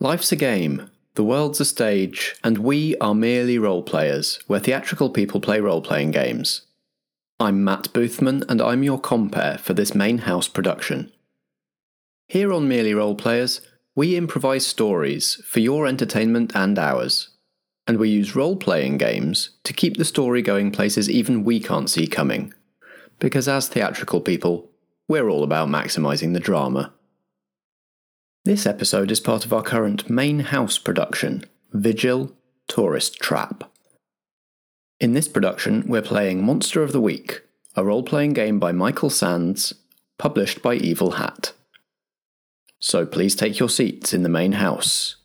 Life's 0.00 0.30
a 0.30 0.36
game, 0.36 0.92
the 1.14 1.24
world's 1.24 1.58
a 1.58 1.64
stage, 1.64 2.36
and 2.44 2.58
we 2.58 2.96
are 2.98 3.16
merely 3.16 3.58
role 3.58 3.82
players, 3.82 4.38
where 4.46 4.60
theatrical 4.60 5.10
people 5.10 5.40
play 5.40 5.58
role 5.58 5.82
playing 5.82 6.12
games. 6.12 6.62
I'm 7.40 7.64
Matt 7.64 7.92
Boothman, 7.92 8.44
and 8.48 8.62
I'm 8.62 8.84
your 8.84 9.00
compere 9.00 9.58
for 9.58 9.74
this 9.74 9.96
main 9.96 10.18
house 10.18 10.46
production. 10.46 11.10
Here 12.28 12.52
on 12.52 12.68
Merely 12.68 12.94
Role 12.94 13.16
Players, 13.16 13.60
we 13.96 14.14
improvise 14.14 14.64
stories 14.64 15.42
for 15.44 15.58
your 15.58 15.84
entertainment 15.84 16.52
and 16.54 16.78
ours, 16.78 17.30
and 17.88 17.98
we 17.98 18.08
use 18.08 18.36
role 18.36 18.54
playing 18.54 18.98
games 18.98 19.50
to 19.64 19.72
keep 19.72 19.96
the 19.96 20.04
story 20.04 20.42
going 20.42 20.70
places 20.70 21.10
even 21.10 21.42
we 21.42 21.58
can't 21.58 21.90
see 21.90 22.06
coming. 22.06 22.54
Because 23.18 23.48
as 23.48 23.66
theatrical 23.66 24.20
people, 24.20 24.70
we're 25.08 25.28
all 25.28 25.42
about 25.42 25.68
maximising 25.68 26.34
the 26.34 26.40
drama. 26.40 26.94
This 28.44 28.66
episode 28.66 29.10
is 29.10 29.20
part 29.20 29.44
of 29.44 29.52
our 29.52 29.62
current 29.62 30.08
main 30.08 30.38
house 30.40 30.78
production, 30.78 31.44
Vigil 31.72 32.32
Tourist 32.68 33.18
Trap. 33.18 33.70
In 35.00 35.12
this 35.12 35.28
production, 35.28 35.84
we're 35.86 36.00
playing 36.02 36.44
Monster 36.44 36.82
of 36.82 36.92
the 36.92 37.00
Week, 37.00 37.42
a 37.74 37.84
role 37.84 38.02
playing 38.02 38.32
game 38.32 38.58
by 38.58 38.72
Michael 38.72 39.10
Sands, 39.10 39.74
published 40.18 40.62
by 40.62 40.76
Evil 40.76 41.12
Hat. 41.12 41.52
So 42.78 43.04
please 43.04 43.34
take 43.34 43.58
your 43.58 43.68
seats 43.68 44.14
in 44.14 44.22
the 44.22 44.28
main 44.28 44.52
house. 44.52 45.16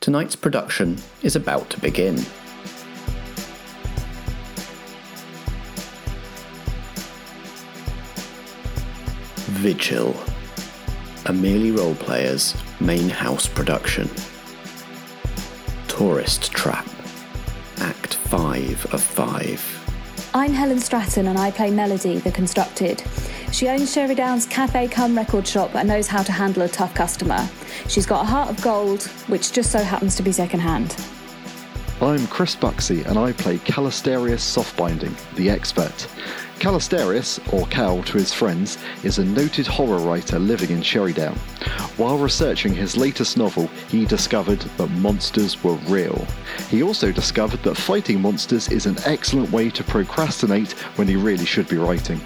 Tonight's 0.00 0.36
production 0.36 0.98
is 1.22 1.36
about 1.36 1.68
to 1.70 1.80
begin. 1.80 2.16
Vigil 9.58 10.14
a 11.26 11.32
Merely 11.32 11.72
Role 11.72 11.96
Players 11.96 12.54
main 12.80 13.08
house 13.08 13.48
production. 13.48 14.08
Tourist 15.88 16.52
Trap, 16.52 16.86
Act 17.78 18.14
5 18.14 18.94
of 18.94 19.02
5. 19.02 20.30
I'm 20.34 20.52
Helen 20.52 20.78
Stratton 20.78 21.26
and 21.26 21.36
I 21.36 21.50
play 21.50 21.70
Melody, 21.72 22.18
the 22.18 22.30
constructed. 22.30 23.02
She 23.50 23.68
owns 23.68 23.92
Sherry 23.92 24.14
Down's 24.14 24.46
cafe 24.46 24.86
cum 24.86 25.16
record 25.16 25.48
shop 25.48 25.74
and 25.74 25.88
knows 25.88 26.06
how 26.06 26.22
to 26.22 26.30
handle 26.30 26.62
a 26.62 26.68
tough 26.68 26.94
customer. 26.94 27.48
She's 27.88 28.06
got 28.06 28.22
a 28.22 28.26
heart 28.26 28.50
of 28.50 28.62
gold, 28.62 29.02
which 29.26 29.52
just 29.52 29.72
so 29.72 29.80
happens 29.80 30.14
to 30.16 30.22
be 30.22 30.30
secondhand. 30.30 30.94
I'm 32.00 32.26
Chris 32.28 32.54
Buxey 32.54 33.02
and 33.02 33.18
I 33.18 33.32
play 33.32 33.58
Callisterius 33.58 34.44
Softbinding, 34.44 35.16
the 35.34 35.50
expert. 35.50 36.06
Callisterius, 36.58 37.38
or 37.52 37.66
Cal 37.66 38.02
to 38.04 38.18
his 38.18 38.32
friends, 38.32 38.78
is 39.02 39.18
a 39.18 39.24
noted 39.24 39.66
horror 39.66 39.98
writer 39.98 40.38
living 40.38 40.70
in 40.70 40.80
Sherrydown. 40.80 41.36
While 41.98 42.18
researching 42.18 42.74
his 42.74 42.96
latest 42.96 43.36
novel, 43.36 43.66
he 43.88 44.06
discovered 44.06 44.60
that 44.60 44.88
monsters 44.88 45.62
were 45.62 45.74
real. 45.88 46.26
He 46.70 46.82
also 46.82 47.12
discovered 47.12 47.62
that 47.62 47.76
fighting 47.76 48.22
monsters 48.22 48.68
is 48.68 48.86
an 48.86 48.96
excellent 49.04 49.50
way 49.50 49.68
to 49.70 49.84
procrastinate 49.84 50.72
when 50.96 51.06
he 51.08 51.16
really 51.16 51.44
should 51.44 51.68
be 51.68 51.76
writing. 51.76 52.20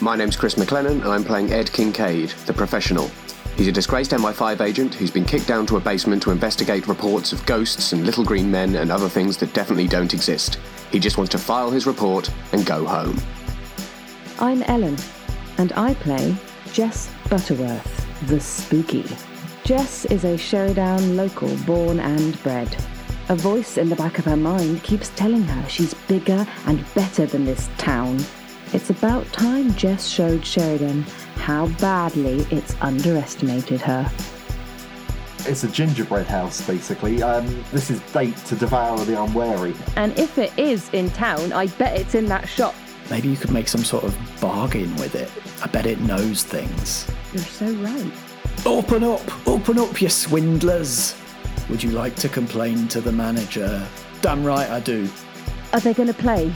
My 0.00 0.16
name's 0.16 0.36
Chris 0.36 0.54
McLennan, 0.54 1.02
and 1.02 1.08
I'm 1.08 1.24
playing 1.24 1.52
Ed 1.52 1.72
Kincaid, 1.72 2.30
the 2.46 2.52
professional. 2.52 3.10
He's 3.56 3.68
a 3.68 3.72
disgraced 3.72 4.10
MI5 4.10 4.60
agent 4.60 4.94
who's 4.94 5.10
been 5.10 5.24
kicked 5.24 5.46
down 5.46 5.66
to 5.66 5.76
a 5.76 5.80
basement 5.80 6.22
to 6.24 6.30
investigate 6.30 6.88
reports 6.88 7.32
of 7.32 7.44
ghosts 7.46 7.92
and 7.92 8.04
little 8.04 8.24
green 8.24 8.50
men 8.50 8.76
and 8.76 8.92
other 8.92 9.08
things 9.08 9.38
that 9.38 9.54
definitely 9.54 9.88
don't 9.88 10.12
exist. 10.12 10.58
He 10.90 10.98
just 10.98 11.18
wants 11.18 11.32
to 11.32 11.38
file 11.38 11.70
his 11.70 11.86
report 11.86 12.30
and 12.52 12.64
go 12.64 12.84
home. 12.84 13.20
I'm 14.38 14.62
Ellen, 14.64 14.96
and 15.58 15.72
I 15.72 15.94
play 15.94 16.36
Jess 16.72 17.10
Butterworth, 17.28 18.26
the 18.28 18.40
spooky. 18.40 19.04
Jess 19.64 20.04
is 20.06 20.24
a 20.24 20.36
Sherrydown 20.36 21.16
local 21.16 21.54
born 21.64 21.98
and 21.98 22.40
bred. 22.42 22.74
A 23.28 23.34
voice 23.34 23.78
in 23.78 23.88
the 23.88 23.96
back 23.96 24.18
of 24.18 24.24
her 24.26 24.36
mind 24.36 24.84
keeps 24.84 25.08
telling 25.10 25.42
her 25.42 25.68
she's 25.68 25.94
bigger 26.06 26.46
and 26.66 26.94
better 26.94 27.26
than 27.26 27.44
this 27.44 27.68
town. 27.76 28.24
It's 28.72 28.90
about 28.90 29.32
time 29.32 29.74
Jess 29.74 30.06
showed 30.06 30.44
Sheridan 30.46 31.02
how 31.36 31.66
badly 31.80 32.46
it's 32.50 32.76
underestimated 32.80 33.80
her. 33.80 34.10
It's 35.48 35.62
a 35.62 35.68
gingerbread 35.68 36.26
house, 36.26 36.66
basically. 36.66 37.22
Um, 37.22 37.64
this 37.72 37.90
is 37.90 38.00
bait 38.12 38.36
to 38.46 38.56
devour 38.56 38.98
the 39.04 39.22
unwary. 39.22 39.74
And 39.96 40.16
if 40.18 40.38
it 40.38 40.52
is 40.58 40.90
in 40.92 41.10
town, 41.10 41.52
I 41.52 41.68
bet 41.68 41.98
it's 41.98 42.14
in 42.16 42.26
that 42.26 42.48
shop. 42.48 42.74
Maybe 43.10 43.28
you 43.28 43.36
could 43.36 43.52
make 43.52 43.68
some 43.68 43.84
sort 43.84 44.02
of 44.02 44.18
bargain 44.40 44.94
with 44.96 45.14
it. 45.14 45.30
I 45.62 45.68
bet 45.68 45.86
it 45.86 46.00
knows 46.00 46.42
things. 46.42 47.08
You're 47.32 47.42
so 47.44 47.72
right. 47.74 48.12
Open 48.64 49.04
up! 49.04 49.46
Open 49.46 49.78
up, 49.78 50.00
you 50.02 50.08
swindlers! 50.08 51.14
Would 51.68 51.82
you 51.82 51.90
like 51.90 52.16
to 52.16 52.28
complain 52.28 52.88
to 52.88 53.00
the 53.00 53.12
manager? 53.12 53.86
Damn 54.22 54.44
right 54.44 54.68
I 54.68 54.80
do. 54.80 55.08
Are 55.72 55.80
they 55.80 55.94
going 55.94 56.08
to 56.08 56.14
play? 56.14 56.52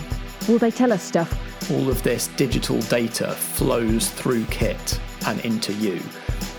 Will 0.48 0.58
they 0.58 0.72
tell 0.72 0.92
us 0.92 1.02
stuff? 1.04 1.70
All 1.70 1.88
of 1.88 2.02
this 2.02 2.26
digital 2.28 2.80
data 2.82 3.28
flows 3.32 4.08
through 4.08 4.44
Kit 4.46 4.98
and 5.26 5.38
into 5.44 5.72
you, 5.74 6.00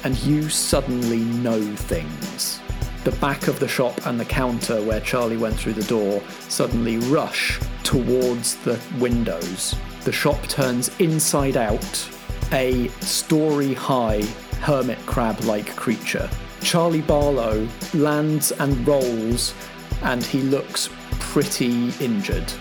and 0.03 0.17
you 0.23 0.50
suddenly 0.50 1.19
know 1.19 1.62
things. 1.75 2.59
The 3.03 3.12
back 3.13 3.47
of 3.47 3.59
the 3.59 3.67
shop 3.67 4.06
and 4.06 4.19
the 4.19 4.25
counter 4.25 4.81
where 4.84 5.00
Charlie 5.00 5.38
went 5.38 5.56
through 5.56 5.73
the 5.73 5.84
door 5.84 6.22
suddenly 6.50 6.97
rush 6.97 7.59
towards 7.84 8.56
the 8.57 8.79
windows. 9.00 9.75
The 10.03 10.12
shop 10.12 10.41
turns 10.44 10.89
inside 11.00 11.57
out, 11.57 12.09
a 12.51 12.89
story 13.00 13.73
high 13.73 14.22
hermit 14.62 15.00
crab 15.06 15.39
like 15.41 15.75
creature. 15.75 16.29
Charlie 16.62 17.01
Barlow 17.01 17.68
lands 17.94 18.51
and 18.51 18.88
rolls, 18.88 19.56
and 20.03 20.23
he 20.23 20.41
looks 20.41 20.89
pretty 21.19 21.89
injured. 22.00 22.53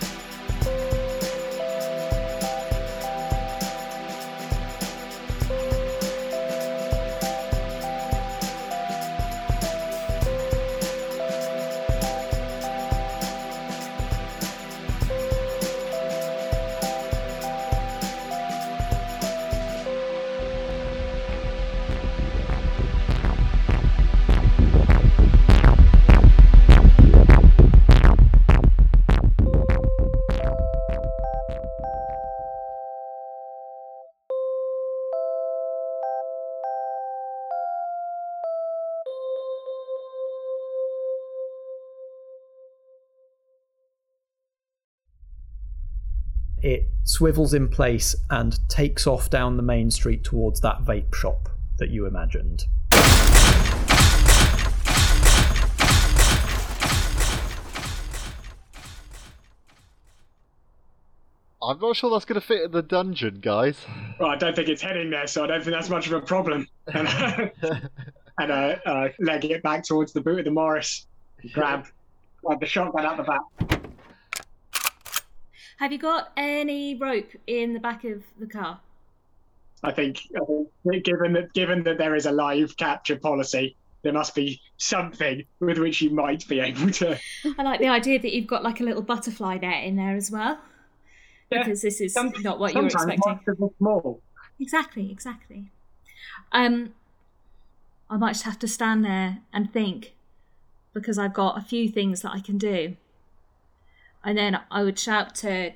It 46.61 46.87
swivels 47.03 47.53
in 47.53 47.67
place 47.67 48.15
and 48.29 48.57
takes 48.69 49.07
off 49.07 49.29
down 49.29 49.57
the 49.57 49.63
main 49.63 49.89
street 49.89 50.23
towards 50.23 50.61
that 50.61 50.83
vape 50.83 51.13
shop 51.13 51.49
that 51.79 51.89
you 51.89 52.05
imagined. 52.05 52.65
I'm 61.63 61.79
not 61.79 61.95
sure 61.95 62.09
that's 62.09 62.25
going 62.25 62.41
to 62.41 62.45
fit 62.45 62.63
in 62.63 62.71
the 62.71 62.81
dungeon, 62.81 63.39
guys. 63.39 63.77
Well, 64.19 64.29
I 64.29 64.35
don't 64.35 64.55
think 64.55 64.67
it's 64.67 64.81
heading 64.81 65.11
there, 65.11 65.27
so 65.27 65.43
I 65.43 65.47
don't 65.47 65.63
think 65.63 65.75
that's 65.75 65.89
much 65.89 66.07
of 66.07 66.13
a 66.13 66.21
problem. 66.21 66.67
And, 66.93 67.51
and 68.39 68.51
uh, 68.51 68.75
uh, 68.85 69.09
leg 69.19 69.45
it 69.45 69.61
back 69.61 69.83
towards 69.83 70.13
the 70.13 70.21
boot 70.21 70.39
of 70.39 70.45
the 70.45 70.51
Morris, 70.51 71.05
grab, 71.53 71.85
grab 72.43 72.59
the 72.59 72.65
shotgun 72.65 73.05
out 73.05 73.17
the 73.17 73.23
back. 73.23 73.80
Have 75.81 75.91
you 75.91 75.97
got 75.97 76.31
any 76.37 76.93
rope 76.93 77.31
in 77.47 77.73
the 77.73 77.79
back 77.79 78.03
of 78.03 78.21
the 78.39 78.45
car? 78.45 78.79
I 79.83 79.91
think, 79.91 80.19
think 80.87 81.03
given 81.03 81.33
that 81.33 81.51
given 81.53 81.81
that 81.85 81.97
there 81.97 82.13
is 82.13 82.27
a 82.27 82.31
live 82.31 82.77
capture 82.77 83.15
policy, 83.15 83.75
there 84.03 84.13
must 84.13 84.35
be 84.35 84.61
something 84.77 85.43
with 85.59 85.79
which 85.79 85.99
you 85.99 86.11
might 86.11 86.47
be 86.47 86.59
able 86.59 86.91
to. 86.91 87.17
I 87.57 87.63
like 87.63 87.79
the 87.79 87.87
idea 87.87 88.19
that 88.19 88.31
you've 88.31 88.45
got 88.45 88.63
like 88.63 88.79
a 88.79 88.83
little 88.83 89.01
butterfly 89.01 89.57
net 89.57 89.83
in 89.83 89.95
there 89.95 90.15
as 90.15 90.29
well. 90.29 90.59
Yeah, 91.51 91.63
Because 91.63 91.81
this 91.81 91.99
is 91.99 92.13
some- 92.13 92.31
not 92.41 92.59
what 92.59 92.75
you 92.75 92.81
were 92.81 92.85
expecting. 92.85 93.71
small. 93.79 94.21
Exactly, 94.59 95.11
exactly. 95.11 95.71
Um, 96.51 96.93
I 98.07 98.17
might 98.17 98.33
just 98.33 98.43
have 98.43 98.59
to 98.59 98.67
stand 98.67 99.03
there 99.03 99.39
and 99.51 99.73
think 99.73 100.13
because 100.93 101.17
I've 101.17 101.33
got 101.33 101.57
a 101.57 101.61
few 101.61 101.89
things 101.89 102.21
that 102.21 102.33
I 102.33 102.39
can 102.39 102.59
do. 102.59 102.97
And 104.23 104.37
then 104.37 104.59
I 104.69 104.83
would 104.83 104.99
shout 104.99 105.35
to 105.35 105.71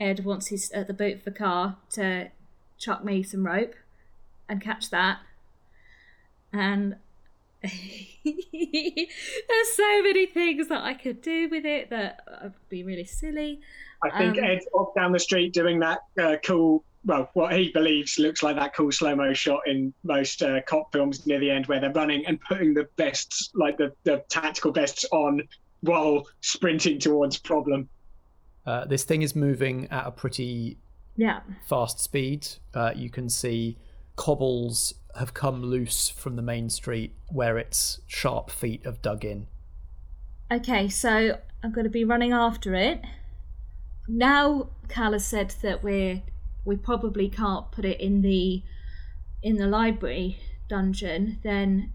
Ed 0.00 0.24
once 0.24 0.48
he's 0.48 0.70
at 0.72 0.86
the 0.86 0.94
boot 0.94 1.16
of 1.16 1.24
the 1.24 1.30
car 1.30 1.76
to 1.90 2.30
chuck 2.78 3.04
me 3.04 3.22
some 3.22 3.44
rope 3.44 3.74
and 4.48 4.60
catch 4.60 4.90
that. 4.90 5.18
And 6.52 6.96
There's 7.62 7.72
so 9.74 10.02
many 10.02 10.26
things 10.26 10.68
that 10.68 10.82
I 10.82 10.94
could 10.94 11.20
do 11.20 11.48
with 11.48 11.64
it 11.64 11.90
that 11.90 12.20
would 12.42 12.52
be 12.68 12.84
really 12.84 13.04
silly. 13.04 13.60
I 14.02 14.16
think 14.16 14.38
Um, 14.38 14.44
Ed's 14.44 14.66
off 14.72 14.94
down 14.94 15.10
the 15.10 15.18
street 15.18 15.52
doing 15.52 15.80
that 15.80 16.02
uh, 16.20 16.36
cool, 16.44 16.84
well, 17.04 17.28
what 17.34 17.52
he 17.52 17.72
believes 17.72 18.16
looks 18.18 18.44
like 18.44 18.54
that 18.56 18.76
cool 18.76 18.92
slow 18.92 19.16
mo 19.16 19.32
shot 19.32 19.62
in 19.66 19.92
most 20.04 20.42
uh, 20.42 20.60
cop 20.68 20.92
films 20.92 21.26
near 21.26 21.40
the 21.40 21.50
end 21.50 21.66
where 21.66 21.80
they're 21.80 21.92
running 21.92 22.24
and 22.26 22.40
putting 22.40 22.74
the 22.74 22.88
vests, 22.96 23.50
like 23.54 23.76
the, 23.76 23.92
the 24.04 24.24
tactical 24.28 24.70
vests, 24.70 25.04
on 25.10 25.42
while 25.80 26.26
sprinting 26.40 26.98
towards 26.98 27.38
problem. 27.38 27.88
Uh, 28.66 28.84
this 28.84 29.04
thing 29.04 29.22
is 29.22 29.34
moving 29.34 29.86
at 29.90 30.06
a 30.06 30.10
pretty 30.10 30.78
Yeah. 31.16 31.40
fast 31.66 32.00
speed. 32.00 32.46
Uh, 32.74 32.92
you 32.94 33.10
can 33.10 33.28
see 33.28 33.78
cobbles 34.16 34.94
have 35.16 35.34
come 35.34 35.62
loose 35.62 36.08
from 36.08 36.36
the 36.36 36.42
main 36.42 36.68
street 36.68 37.14
where 37.28 37.58
its 37.58 38.00
sharp 38.06 38.50
feet 38.50 38.84
have 38.84 39.00
dug 39.02 39.24
in. 39.24 39.46
Okay, 40.50 40.88
so 40.88 41.38
I'm 41.62 41.72
going 41.72 41.84
to 41.84 41.90
be 41.90 42.04
running 42.04 42.32
after 42.32 42.74
it. 42.74 43.00
Now, 44.06 44.70
Cal 44.88 45.12
has 45.12 45.26
said 45.26 45.54
that 45.62 45.82
we're 45.82 46.22
we 46.64 46.76
probably 46.76 47.28
can't 47.30 47.70
put 47.72 47.84
it 47.84 48.00
in 48.00 48.20
the 48.22 48.62
in 49.42 49.56
the 49.56 49.66
library 49.66 50.38
dungeon. 50.68 51.38
Then 51.42 51.92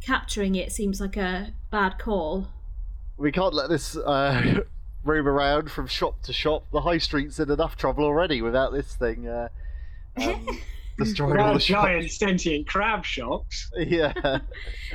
capturing 0.00 0.54
it 0.54 0.72
seems 0.72 1.00
like 1.00 1.16
a 1.16 1.52
bad 1.70 1.98
call. 1.98 2.48
We 3.18 3.32
can't 3.32 3.54
let 3.54 3.68
this 3.68 3.96
uh, 3.96 4.60
roam 5.04 5.26
around 5.26 5.70
from 5.70 5.86
shop 5.86 6.22
to 6.22 6.32
shop. 6.32 6.64
The 6.72 6.80
high 6.82 6.98
street's 6.98 7.38
in 7.40 7.50
enough 7.50 7.76
trouble 7.76 8.04
already 8.04 8.42
without 8.42 8.72
this 8.72 8.94
thing 8.94 9.26
uh, 9.26 9.48
um, 10.16 10.46
destroying 10.98 11.38
all 11.38 11.44
Well, 11.46 11.54
the 11.54 11.60
giant 11.60 12.10
sentient 12.10 12.66
crab 12.66 13.04
shops. 13.04 13.70
Yeah. 13.76 14.12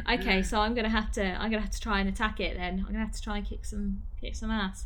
Okay, 0.10 0.42
so 0.42 0.60
I'm 0.60 0.74
gonna 0.74 0.90
have 0.90 1.12
to 1.14 1.24
I'm 1.24 1.52
gonna 1.52 1.62
have 1.62 1.72
to 1.72 1.80
try 1.80 2.00
and 2.00 2.10
attack 2.10 2.40
it 2.40 2.58
then. 2.58 2.80
I'm 2.80 2.86
gonna 2.94 3.06
have 3.06 3.12
to 3.12 3.22
try 3.22 3.38
and 3.38 3.48
kick 3.48 3.66
some 3.66 4.02
kick 4.20 4.36
some 4.36 4.50
ass. 4.50 4.86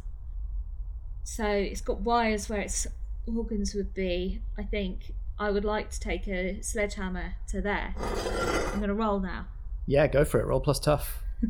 So 1.24 1.48
it's 1.48 1.82
got 1.82 2.02
wires 2.02 2.50
where 2.50 2.60
its 2.62 2.86
organs 3.28 3.74
would 3.74 3.94
be. 3.94 4.42
I 4.58 4.64
think 4.64 5.14
I 5.40 5.52
would 5.52 5.66
like 5.66 5.90
to 5.92 6.00
take 6.00 6.28
a 6.28 6.62
sledgehammer 6.62 7.36
to 7.50 7.62
there. 7.62 7.94
I'm 8.74 8.80
gonna 8.80 8.94
roll 8.94 9.20
now. 9.20 9.48
Yeah, 9.86 10.08
go 10.08 10.26
for 10.26 10.40
it. 10.40 10.46
Roll 10.46 10.60
plus 10.60 10.80
tough. 10.80 11.22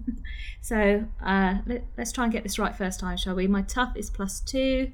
So 0.66 1.06
uh, 1.24 1.60
let, 1.68 1.86
let's 1.96 2.12
try 2.12 2.24
and 2.24 2.34
get 2.34 2.42
this 2.42 2.58
right 2.58 2.76
first 2.76 3.00
time, 3.00 3.18
shall 3.18 3.36
we? 3.36 3.46
My 3.46 3.62
tough 3.62 3.96
is 3.96 4.10
plus 4.10 4.40
two. 4.40 4.92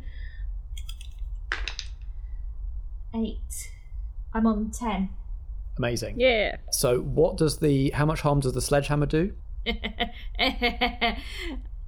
Eight. 3.15 3.71
I'm 4.33 4.45
on 4.45 4.71
ten. 4.71 5.11
Amazing. 5.77 6.19
Yeah. 6.19 6.57
So, 6.71 6.99
what 6.99 7.37
does 7.37 7.59
the 7.59 7.91
how 7.91 8.05
much 8.05 8.19
harm 8.19 8.41
does 8.41 8.51
the 8.51 8.59
sledgehammer 8.59 9.05
do? 9.05 9.31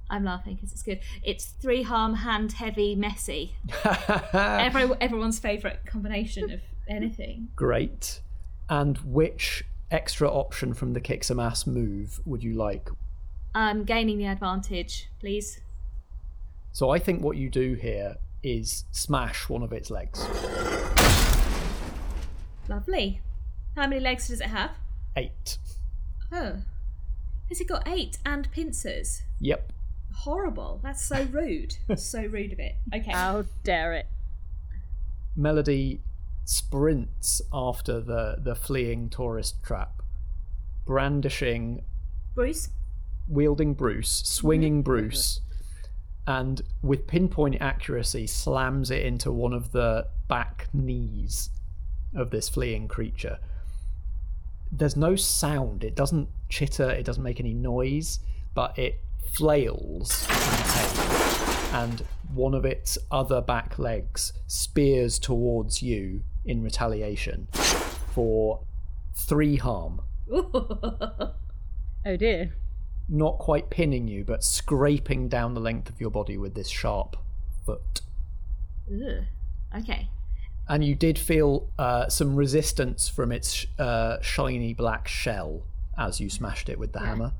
I'm 0.08 0.24
laughing 0.24 0.54
because 0.54 0.72
it's 0.72 0.82
good. 0.82 1.00
It's 1.22 1.44
three 1.44 1.82
harm, 1.82 2.14
hand 2.14 2.52
heavy, 2.52 2.94
messy. 2.94 3.54
Every, 4.32 4.88
everyone's 4.98 5.38
favourite 5.38 5.84
combination 5.84 6.50
of 6.50 6.62
anything. 6.88 7.48
Great. 7.54 8.20
And 8.70 8.96
which 8.98 9.62
extra 9.94 10.28
option 10.28 10.74
from 10.74 10.92
the 10.92 11.00
kick 11.00 11.22
some 11.22 11.38
ass 11.38 11.66
move 11.66 12.20
would 12.24 12.42
you 12.42 12.54
like? 12.54 12.90
I'm 13.54 13.84
gaining 13.84 14.18
the 14.18 14.26
advantage, 14.26 15.08
please. 15.20 15.60
So 16.72 16.90
I 16.90 16.98
think 16.98 17.22
what 17.22 17.36
you 17.36 17.48
do 17.48 17.74
here 17.74 18.16
is 18.42 18.84
smash 18.90 19.48
one 19.48 19.62
of 19.62 19.72
its 19.72 19.90
legs. 19.90 20.26
Lovely. 22.68 23.20
How 23.76 23.86
many 23.86 24.00
legs 24.00 24.28
does 24.28 24.40
it 24.40 24.48
have? 24.48 24.72
Eight. 25.16 25.58
Oh. 26.32 26.56
Has 27.48 27.60
it 27.60 27.68
got 27.68 27.86
eight 27.86 28.18
and 28.26 28.50
pincers? 28.50 29.22
Yep. 29.40 29.72
Horrible. 30.12 30.80
That's 30.82 31.04
so 31.04 31.28
rude. 31.30 31.76
so 31.96 32.22
rude 32.22 32.52
of 32.52 32.58
it. 32.58 32.74
Okay. 32.92 33.12
How 33.12 33.44
dare 33.62 33.92
it? 33.94 34.06
Melody 35.36 36.00
sprints 36.44 37.40
after 37.52 38.00
the, 38.00 38.36
the 38.38 38.54
fleeing 38.54 39.08
tourist 39.08 39.62
trap, 39.62 40.02
brandishing, 40.84 41.84
Bruce? 42.34 42.68
wielding 43.28 43.74
Bruce, 43.74 44.22
swinging 44.24 44.82
Bruce, 44.82 45.40
and 46.26 46.62
with 46.82 47.06
pinpoint 47.06 47.56
accuracy 47.60 48.26
slams 48.26 48.90
it 48.90 49.04
into 49.04 49.30
one 49.30 49.52
of 49.52 49.72
the 49.72 50.06
back 50.28 50.68
knees 50.72 51.50
of 52.14 52.30
this 52.30 52.48
fleeing 52.48 52.88
creature. 52.88 53.38
There's 54.70 54.96
no 54.96 55.16
sound, 55.16 55.84
it 55.84 55.94
doesn't 55.94 56.28
chitter, 56.48 56.90
it 56.90 57.04
doesn't 57.04 57.22
make 57.22 57.40
any 57.40 57.54
noise, 57.54 58.20
but 58.54 58.78
it 58.78 59.00
flails 59.32 60.26
and 61.72 62.04
one 62.32 62.54
of 62.54 62.64
its 62.64 62.96
other 63.10 63.40
back 63.40 63.78
legs 63.78 64.32
spears 64.46 65.18
towards 65.18 65.82
you 65.82 66.22
in 66.44 66.62
retaliation 66.62 67.48
for 67.52 68.60
three 69.14 69.56
harm. 69.56 70.02
Oh 72.06 72.16
dear. 72.16 72.54
Not 73.08 73.38
quite 73.38 73.70
pinning 73.70 74.08
you, 74.08 74.24
but 74.24 74.44
scraping 74.44 75.28
down 75.28 75.54
the 75.54 75.60
length 75.60 75.88
of 75.88 76.00
your 76.00 76.10
body 76.10 76.36
with 76.36 76.54
this 76.54 76.68
sharp 76.68 77.16
foot. 77.64 78.00
Ugh. 78.90 79.24
Okay. 79.76 80.08
And 80.68 80.84
you 80.84 80.94
did 80.94 81.18
feel 81.18 81.68
uh, 81.78 82.08
some 82.08 82.36
resistance 82.36 83.08
from 83.08 83.32
its 83.32 83.66
uh, 83.78 84.20
shiny 84.22 84.72
black 84.72 85.08
shell 85.08 85.62
as 85.98 86.20
you 86.20 86.30
smashed 86.30 86.68
it 86.68 86.78
with 86.78 86.92
the 86.92 87.00
hammer. 87.00 87.32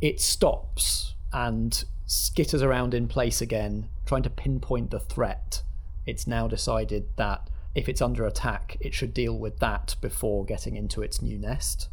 It 0.00 0.20
stops 0.20 1.14
and 1.32 1.84
skitters 2.08 2.62
around 2.62 2.94
in 2.94 3.06
place 3.06 3.40
again, 3.40 3.88
trying 4.06 4.24
to 4.24 4.30
pinpoint 4.30 4.90
the 4.90 4.98
threat. 4.98 5.62
It's 6.06 6.26
now 6.26 6.48
decided 6.48 7.08
that 7.16 7.48
if 7.74 7.88
it's 7.88 8.02
under 8.02 8.26
attack, 8.26 8.76
it 8.80 8.94
should 8.94 9.14
deal 9.14 9.38
with 9.38 9.58
that 9.60 9.96
before 10.00 10.44
getting 10.44 10.76
into 10.76 11.02
its 11.02 11.22
new 11.22 11.38
nest. 11.38 11.88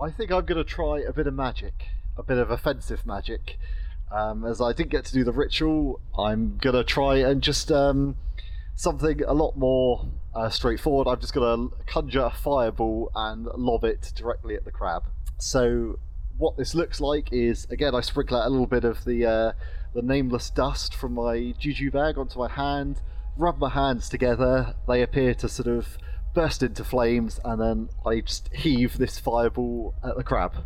I 0.00 0.10
think 0.10 0.30
I'm 0.30 0.44
going 0.46 0.58
to 0.58 0.64
try 0.64 1.00
a 1.00 1.12
bit 1.12 1.26
of 1.26 1.34
magic, 1.34 1.86
a 2.16 2.22
bit 2.22 2.38
of 2.38 2.50
offensive 2.50 3.04
magic. 3.04 3.58
Um, 4.10 4.44
as 4.44 4.60
I 4.60 4.72
didn't 4.72 4.90
get 4.90 5.04
to 5.06 5.12
do 5.12 5.24
the 5.24 5.32
ritual, 5.32 6.00
I'm 6.18 6.56
going 6.58 6.74
to 6.74 6.84
try 6.84 7.16
and 7.16 7.42
just 7.42 7.70
um, 7.70 8.16
something 8.74 9.22
a 9.24 9.34
lot 9.34 9.56
more 9.56 10.08
uh, 10.34 10.48
straightforward. 10.48 11.06
I'm 11.06 11.20
just 11.20 11.34
going 11.34 11.70
to 11.70 11.76
conjure 11.86 12.24
a 12.24 12.30
fireball 12.30 13.10
and 13.14 13.46
lob 13.56 13.84
it 13.84 14.12
directly 14.16 14.54
at 14.54 14.64
the 14.64 14.70
crab. 14.70 15.04
So, 15.38 15.98
what 16.38 16.56
this 16.56 16.74
looks 16.74 17.00
like 17.00 17.32
is 17.32 17.66
again, 17.70 17.94
I 17.94 18.00
sprinkle 18.00 18.38
out 18.38 18.46
a 18.46 18.50
little 18.50 18.66
bit 18.66 18.84
of 18.84 19.04
the 19.04 19.26
uh, 19.26 19.52
the 19.94 20.02
nameless 20.02 20.50
dust 20.50 20.94
from 20.94 21.14
my 21.14 21.54
juju 21.58 21.90
bag 21.90 22.16
onto 22.16 22.38
my 22.38 22.48
hand, 22.48 23.00
rub 23.40 23.58
my 23.58 23.70
hands 23.70 24.08
together. 24.08 24.74
They 24.86 25.02
appear 25.02 25.34
to 25.34 25.48
sort 25.48 25.68
of 25.68 25.98
burst 26.34 26.62
into 26.62 26.84
flames, 26.84 27.40
and 27.44 27.60
then 27.60 27.88
I 28.06 28.20
just 28.20 28.52
heave 28.54 28.98
this 28.98 29.18
fireball 29.18 29.94
at 30.04 30.16
the 30.16 30.22
crab. 30.22 30.64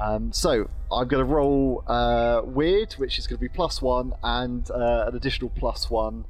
Um, 0.00 0.32
so 0.32 0.70
I'm 0.90 1.08
going 1.08 1.24
to 1.24 1.30
roll 1.32 1.84
uh, 1.86 2.42
weird, 2.44 2.94
which 2.94 3.18
is 3.18 3.26
going 3.26 3.38
to 3.38 3.40
be 3.40 3.48
plus 3.48 3.82
one, 3.82 4.14
and 4.22 4.70
uh, 4.70 5.06
an 5.08 5.16
additional 5.16 5.50
plus 5.50 5.90
one 5.90 6.24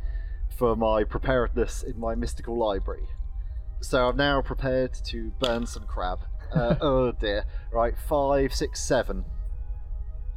for 0.56 0.74
my 0.76 1.04
preparedness 1.04 1.82
in 1.82 1.98
my 1.98 2.14
mystical 2.14 2.58
library. 2.58 3.06
So 3.80 4.08
I'm 4.08 4.16
now 4.16 4.42
prepared 4.42 4.94
to 5.06 5.32
burn 5.40 5.66
some 5.66 5.86
crab. 5.86 6.20
Uh, 6.52 6.76
oh 6.80 7.12
dear. 7.12 7.44
Right, 7.72 7.94
five, 7.96 8.54
six, 8.54 8.82
seven. 8.82 9.24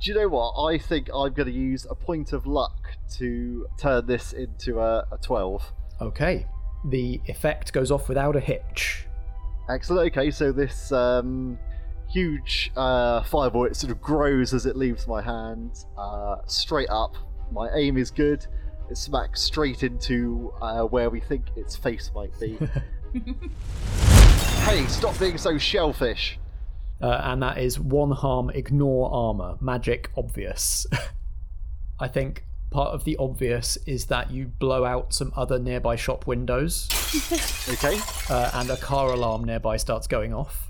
Do 0.02 0.12
you 0.12 0.18
know 0.18 0.28
what? 0.28 0.52
I 0.62 0.78
think 0.78 1.10
I'm 1.14 1.34
going 1.34 1.48
to 1.48 1.54
use 1.54 1.86
a 1.90 1.96
point 1.96 2.34
of 2.34 2.46
luck 2.46 2.90
to 3.18 3.68
turn 3.78 4.06
this 4.06 4.34
into 4.34 4.80
a, 4.80 5.08
a 5.12 5.18
12. 5.22 5.72
Okay. 6.02 6.46
The 6.90 7.22
effect 7.26 7.74
goes 7.74 7.92
off 7.92 8.10
without 8.10 8.36
a 8.36 8.40
hitch. 8.40 9.08
Excellent. 9.70 10.12
Okay, 10.12 10.30
so 10.30 10.52
this 10.52 10.92
um, 10.92 11.58
huge 12.08 12.72
uh, 12.76 13.24
fireball 13.24 13.66
it 13.66 13.76
sort 13.76 13.92
of 13.92 14.02
grows 14.02 14.54
as 14.54 14.66
it 14.66 14.76
leaves 14.76 15.08
my 15.08 15.22
hand, 15.22 15.86
uh, 15.98 16.38
straight 16.46 16.90
up. 16.90 17.16
My 17.52 17.70
aim 17.74 17.98
is 17.98 18.12
good. 18.12 18.46
It 18.90 18.98
smacks 18.98 19.42
straight 19.42 19.82
into 19.82 20.54
uh, 20.62 20.84
where 20.84 21.10
we 21.10 21.20
think 21.20 21.46
its 21.56 21.76
face 21.76 22.12
might 22.14 22.38
be. 22.40 22.60
hey, 24.66 24.86
stop 24.86 25.18
being 25.20 25.38
so 25.38 25.58
shellfish. 25.58 26.38
Uh, 27.02 27.22
and 27.24 27.42
that 27.44 27.58
is 27.58 27.80
one 27.80 28.12
harm, 28.12 28.50
ignore 28.52 29.12
armor, 29.14 29.58
magic 29.60 30.10
obvious. 30.18 30.88
I 32.00 32.08
think 32.08 32.46
part 32.72 32.94
of 32.94 33.04
the 33.04 33.16
obvious 33.18 33.78
is 33.86 34.06
that 34.08 34.32
you 34.32 34.48
blow 34.48 34.86
out 34.86 35.14
some 35.14 35.32
other 35.36 35.60
nearby 35.60 35.96
shop 35.96 36.28
windows, 36.28 36.90
Okay, 37.70 38.00
uh, 38.30 38.52
and 38.54 38.70
a 38.70 38.78
car 38.78 39.12
alarm 39.12 39.44
nearby 39.44 39.78
starts 39.78 40.08
going 40.08 40.34
off. 40.34 40.70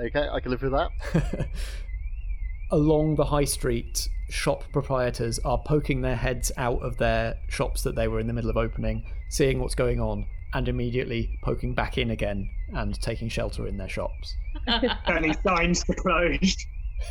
okay, 0.00 0.28
I 0.28 0.40
can 0.40 0.50
live 0.50 0.62
with 0.62 0.72
that. 0.72 0.90
Along 2.72 3.14
the 3.14 3.24
high 3.24 3.44
street, 3.44 4.08
shop 4.30 4.64
proprietors 4.72 5.38
are 5.40 5.58
poking 5.64 6.00
their 6.00 6.16
heads 6.16 6.50
out 6.56 6.82
of 6.82 6.96
their 6.96 7.36
shops 7.48 7.82
that 7.82 7.94
they 7.94 8.08
were 8.08 8.18
in 8.20 8.26
the 8.26 8.32
middle 8.32 8.50
of 8.50 8.56
opening, 8.56 9.04
seeing 9.28 9.60
what's 9.60 9.74
going 9.74 10.00
on, 10.00 10.26
and 10.54 10.68
immediately 10.68 11.38
poking 11.42 11.74
back 11.74 11.98
in 11.98 12.12
again 12.12 12.48
and 12.74 13.00
taking 13.00 13.28
shelter 13.28 13.66
in 13.66 13.76
their 13.76 13.88
shops. 13.88 14.34
Turning 15.06 15.34
signs 15.44 15.82
to 15.84 15.94
closed. 15.94 16.58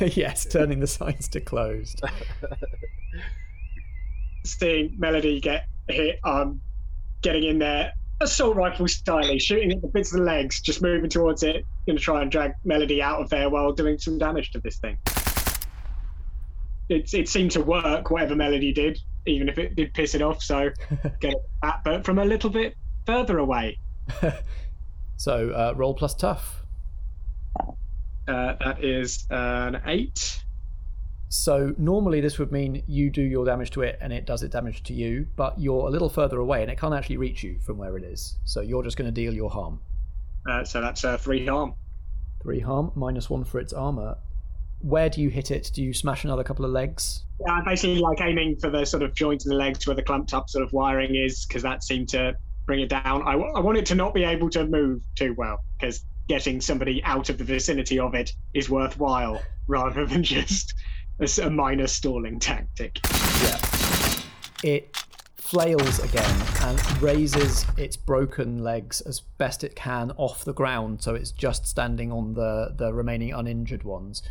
yes, 0.00 0.46
turning 0.46 0.80
the 0.80 0.86
signs 0.86 1.28
to 1.28 1.40
closed. 1.40 2.02
Seeing 4.44 4.94
Melody 4.98 5.40
get 5.40 5.66
hit, 5.88 6.18
um, 6.24 6.60
getting 7.22 7.44
in 7.44 7.58
there, 7.58 7.92
assault 8.20 8.56
rifle 8.56 8.86
styly, 8.86 9.40
shooting 9.40 9.72
at 9.72 9.82
the 9.82 9.88
bits 9.88 10.12
of 10.12 10.20
the 10.20 10.24
legs, 10.24 10.60
just 10.60 10.82
moving 10.82 11.10
towards 11.10 11.42
it, 11.42 11.64
going 11.86 11.96
to 11.96 12.02
try 12.02 12.22
and 12.22 12.30
drag 12.30 12.54
Melody 12.64 13.02
out 13.02 13.20
of 13.20 13.28
there 13.28 13.50
while 13.50 13.72
doing 13.72 13.98
some 13.98 14.18
damage 14.18 14.50
to 14.52 14.60
this 14.60 14.78
thing. 14.78 14.96
It, 16.88 17.12
it 17.14 17.28
seemed 17.28 17.50
to 17.52 17.62
work, 17.62 18.10
whatever 18.10 18.34
Melody 18.34 18.72
did, 18.72 18.98
even 19.26 19.48
if 19.48 19.58
it 19.58 19.76
did 19.76 19.94
piss 19.94 20.14
it 20.14 20.22
off. 20.22 20.42
So 20.42 20.70
get 21.20 21.32
it 21.32 21.50
back, 21.62 21.84
but 21.84 22.04
from 22.04 22.18
a 22.18 22.24
little 22.24 22.50
bit 22.50 22.74
further 23.06 23.38
away. 23.38 23.78
so 25.16 25.50
uh, 25.50 25.74
roll 25.76 25.94
plus 25.94 26.14
tough. 26.14 26.62
Uh, 28.26 28.54
that 28.64 28.82
is 28.82 29.26
an 29.30 29.80
eight. 29.86 30.40
So 31.28 31.74
normally 31.78 32.20
this 32.20 32.38
would 32.38 32.52
mean 32.52 32.84
you 32.86 33.10
do 33.10 33.20
your 33.20 33.44
damage 33.44 33.70
to 33.72 33.82
it 33.82 33.98
and 34.00 34.12
it 34.12 34.24
does 34.24 34.42
it 34.44 34.52
damage 34.52 34.84
to 34.84 34.94
you, 34.94 35.26
but 35.34 35.58
you're 35.58 35.88
a 35.88 35.90
little 35.90 36.08
further 36.08 36.38
away 36.38 36.62
and 36.62 36.70
it 36.70 36.78
can't 36.78 36.94
actually 36.94 37.16
reach 37.16 37.42
you 37.42 37.58
from 37.58 37.76
where 37.76 37.96
it 37.96 38.04
is. 38.04 38.38
So 38.44 38.60
you're 38.60 38.84
just 38.84 38.96
going 38.96 39.12
to 39.12 39.12
deal 39.12 39.34
your 39.34 39.50
harm. 39.50 39.80
Uh, 40.48 40.64
so 40.64 40.80
that's 40.80 41.04
uh, 41.04 41.18
three 41.18 41.44
harm. 41.44 41.74
Three 42.40 42.60
harm, 42.60 42.92
minus 42.94 43.28
one 43.28 43.42
for 43.42 43.58
its 43.58 43.72
armor. 43.72 44.16
Where 44.80 45.08
do 45.08 45.22
you 45.22 45.28
hit 45.28 45.50
it? 45.50 45.70
Do 45.74 45.82
you 45.82 45.92
smash 45.92 46.24
another 46.24 46.44
couple 46.44 46.64
of 46.64 46.70
legs? 46.70 47.24
Yeah, 47.40 47.54
I'm 47.54 47.64
basically 47.64 47.98
like 47.98 48.20
aiming 48.20 48.58
for 48.60 48.70
the 48.70 48.84
sort 48.84 49.02
of 49.02 49.14
joint 49.14 49.44
in 49.44 49.50
the 49.50 49.56
legs 49.56 49.86
where 49.86 49.96
the 49.96 50.02
clumped 50.02 50.34
up 50.34 50.48
sort 50.48 50.62
of 50.62 50.72
wiring 50.72 51.16
is, 51.16 51.46
because 51.46 51.62
that 51.62 51.82
seemed 51.82 52.10
to 52.10 52.36
bring 52.66 52.80
it 52.80 52.88
down. 52.88 53.22
I, 53.22 53.32
w- 53.32 53.52
I 53.54 53.60
want 53.60 53.78
it 53.78 53.86
to 53.86 53.94
not 53.94 54.14
be 54.14 54.24
able 54.24 54.50
to 54.50 54.66
move 54.66 55.02
too 55.16 55.34
well, 55.36 55.58
because 55.78 56.04
getting 56.28 56.60
somebody 56.60 57.02
out 57.04 57.28
of 57.28 57.38
the 57.38 57.44
vicinity 57.44 57.98
of 57.98 58.14
it 58.14 58.32
is 58.54 58.70
worthwhile 58.70 59.42
rather 59.66 60.06
than 60.06 60.22
just 60.24 60.74
a, 61.20 61.28
a 61.42 61.50
minor 61.50 61.86
stalling 61.86 62.38
tactic. 62.38 62.98
Yeah. 63.42 63.60
It 64.62 64.96
flails 65.36 65.98
again 65.98 66.42
and 66.62 67.02
raises 67.02 67.66
its 67.76 67.96
broken 67.96 68.64
legs 68.64 69.02
as 69.02 69.20
best 69.20 69.62
it 69.62 69.76
can 69.76 70.10
off 70.16 70.42
the 70.42 70.54
ground 70.54 71.02
so 71.02 71.14
it's 71.14 71.30
just 71.30 71.66
standing 71.66 72.10
on 72.10 72.32
the, 72.32 72.72
the 72.74 72.90
remaining 72.94 73.30
uninjured 73.30 73.84
ones 73.84 74.22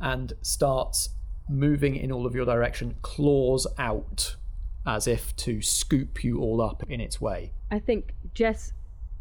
and 0.00 0.32
starts 0.42 1.08
moving 1.50 1.96
in 1.96 2.12
all 2.12 2.26
of 2.26 2.34
your 2.34 2.46
direction, 2.46 2.94
claws 3.02 3.66
out 3.78 4.36
as 4.86 5.06
if 5.06 5.34
to 5.36 5.60
scoop 5.60 6.24
you 6.24 6.40
all 6.40 6.60
up 6.60 6.82
in 6.88 7.00
its 7.00 7.20
way. 7.20 7.52
I 7.70 7.78
think 7.78 8.14
Jess 8.34 8.72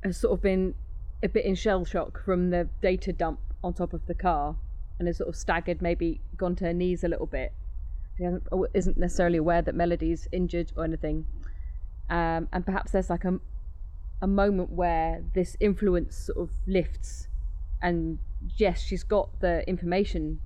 has 0.04 0.18
sort 0.18 0.34
of 0.34 0.42
been 0.42 0.74
a 1.22 1.28
bit 1.28 1.46
in 1.46 1.56
shell 1.56 1.84
shock 1.86 2.24
from 2.24 2.50
the 2.50 2.70
data 2.82 3.12
dump 3.12 3.40
on 3.64 3.74
top 3.74 3.94
of 3.94 4.06
the 4.06 4.14
car 4.14 4.56
and 4.98 5.08
has 5.08 5.18
sort 5.18 5.30
of 5.30 5.36
staggered, 5.36 5.82
maybe 5.82 6.22
gone 6.38 6.56
to 6.58 6.66
her 6.66 6.74
knees 6.74 7.04
a 7.04 7.08
little 7.08 7.26
bit. 7.26 7.54
She 8.18 8.24
hasn't, 8.24 8.48
isn't 8.74 8.98
necessarily 8.98 9.38
aware 9.38 9.62
that 9.62 9.76
Melody's 9.76 10.28
injured 10.32 10.72
or 10.76 10.84
anything. 10.84 11.26
Um, 12.10 12.48
and 12.52 12.66
perhaps 12.66 12.92
there's 12.92 13.10
like 13.10 13.26
a, 13.26 13.40
a 14.22 14.28
moment 14.28 14.72
where 14.72 15.24
this 15.34 15.56
influence 15.60 16.16
sort 16.16 16.38
of 16.38 16.56
lifts, 16.68 17.28
and 17.82 18.20
yes, 18.58 18.82
she's 18.82 19.04
got 19.04 19.40
the 19.40 19.68
information 19.70 20.40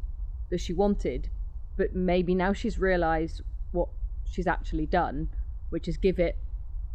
that 0.49 0.59
she 0.59 0.73
wanted, 0.73 1.29
but 1.77 1.95
maybe 1.95 2.35
now 2.35 2.53
she's 2.53 2.77
realised 2.77 3.41
what 3.71 3.89
she's 4.29 4.47
actually 4.47 4.85
done, 4.85 5.29
which 5.69 5.87
is 5.87 5.97
give 5.97 6.19
it 6.19 6.37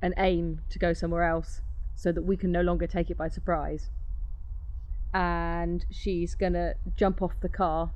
an 0.02 0.14
aim 0.18 0.60
to 0.70 0.78
go 0.78 0.92
somewhere 0.92 1.24
else 1.24 1.60
so 1.94 2.12
that 2.12 2.22
we 2.22 2.36
can 2.36 2.52
no 2.52 2.60
longer 2.60 2.86
take 2.86 3.10
it 3.10 3.16
by 3.16 3.28
surprise. 3.28 3.90
And 5.12 5.84
she's 5.90 6.34
gonna 6.34 6.74
jump 6.96 7.22
off 7.22 7.40
the 7.40 7.48
car, 7.48 7.92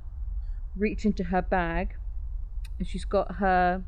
reach 0.75 1.05
into 1.05 1.25
her 1.25 1.41
bag, 1.41 1.95
and 2.77 2.87
she's 2.87 3.05
got 3.05 3.35
her 3.35 3.83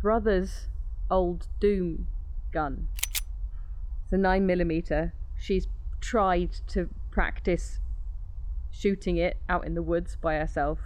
brother's 0.00 0.68
old 1.10 1.46
Doom 1.60 2.08
gun. 2.52 2.88
It's 4.04 4.12
a 4.12 4.16
9mm. 4.16 5.12
She's 5.38 5.68
tried 6.00 6.52
to 6.68 6.88
practice 7.10 7.80
shooting 8.70 9.16
it 9.16 9.36
out 9.48 9.64
in 9.66 9.74
the 9.74 9.82
woods 9.82 10.16
by 10.20 10.34
herself, 10.34 10.78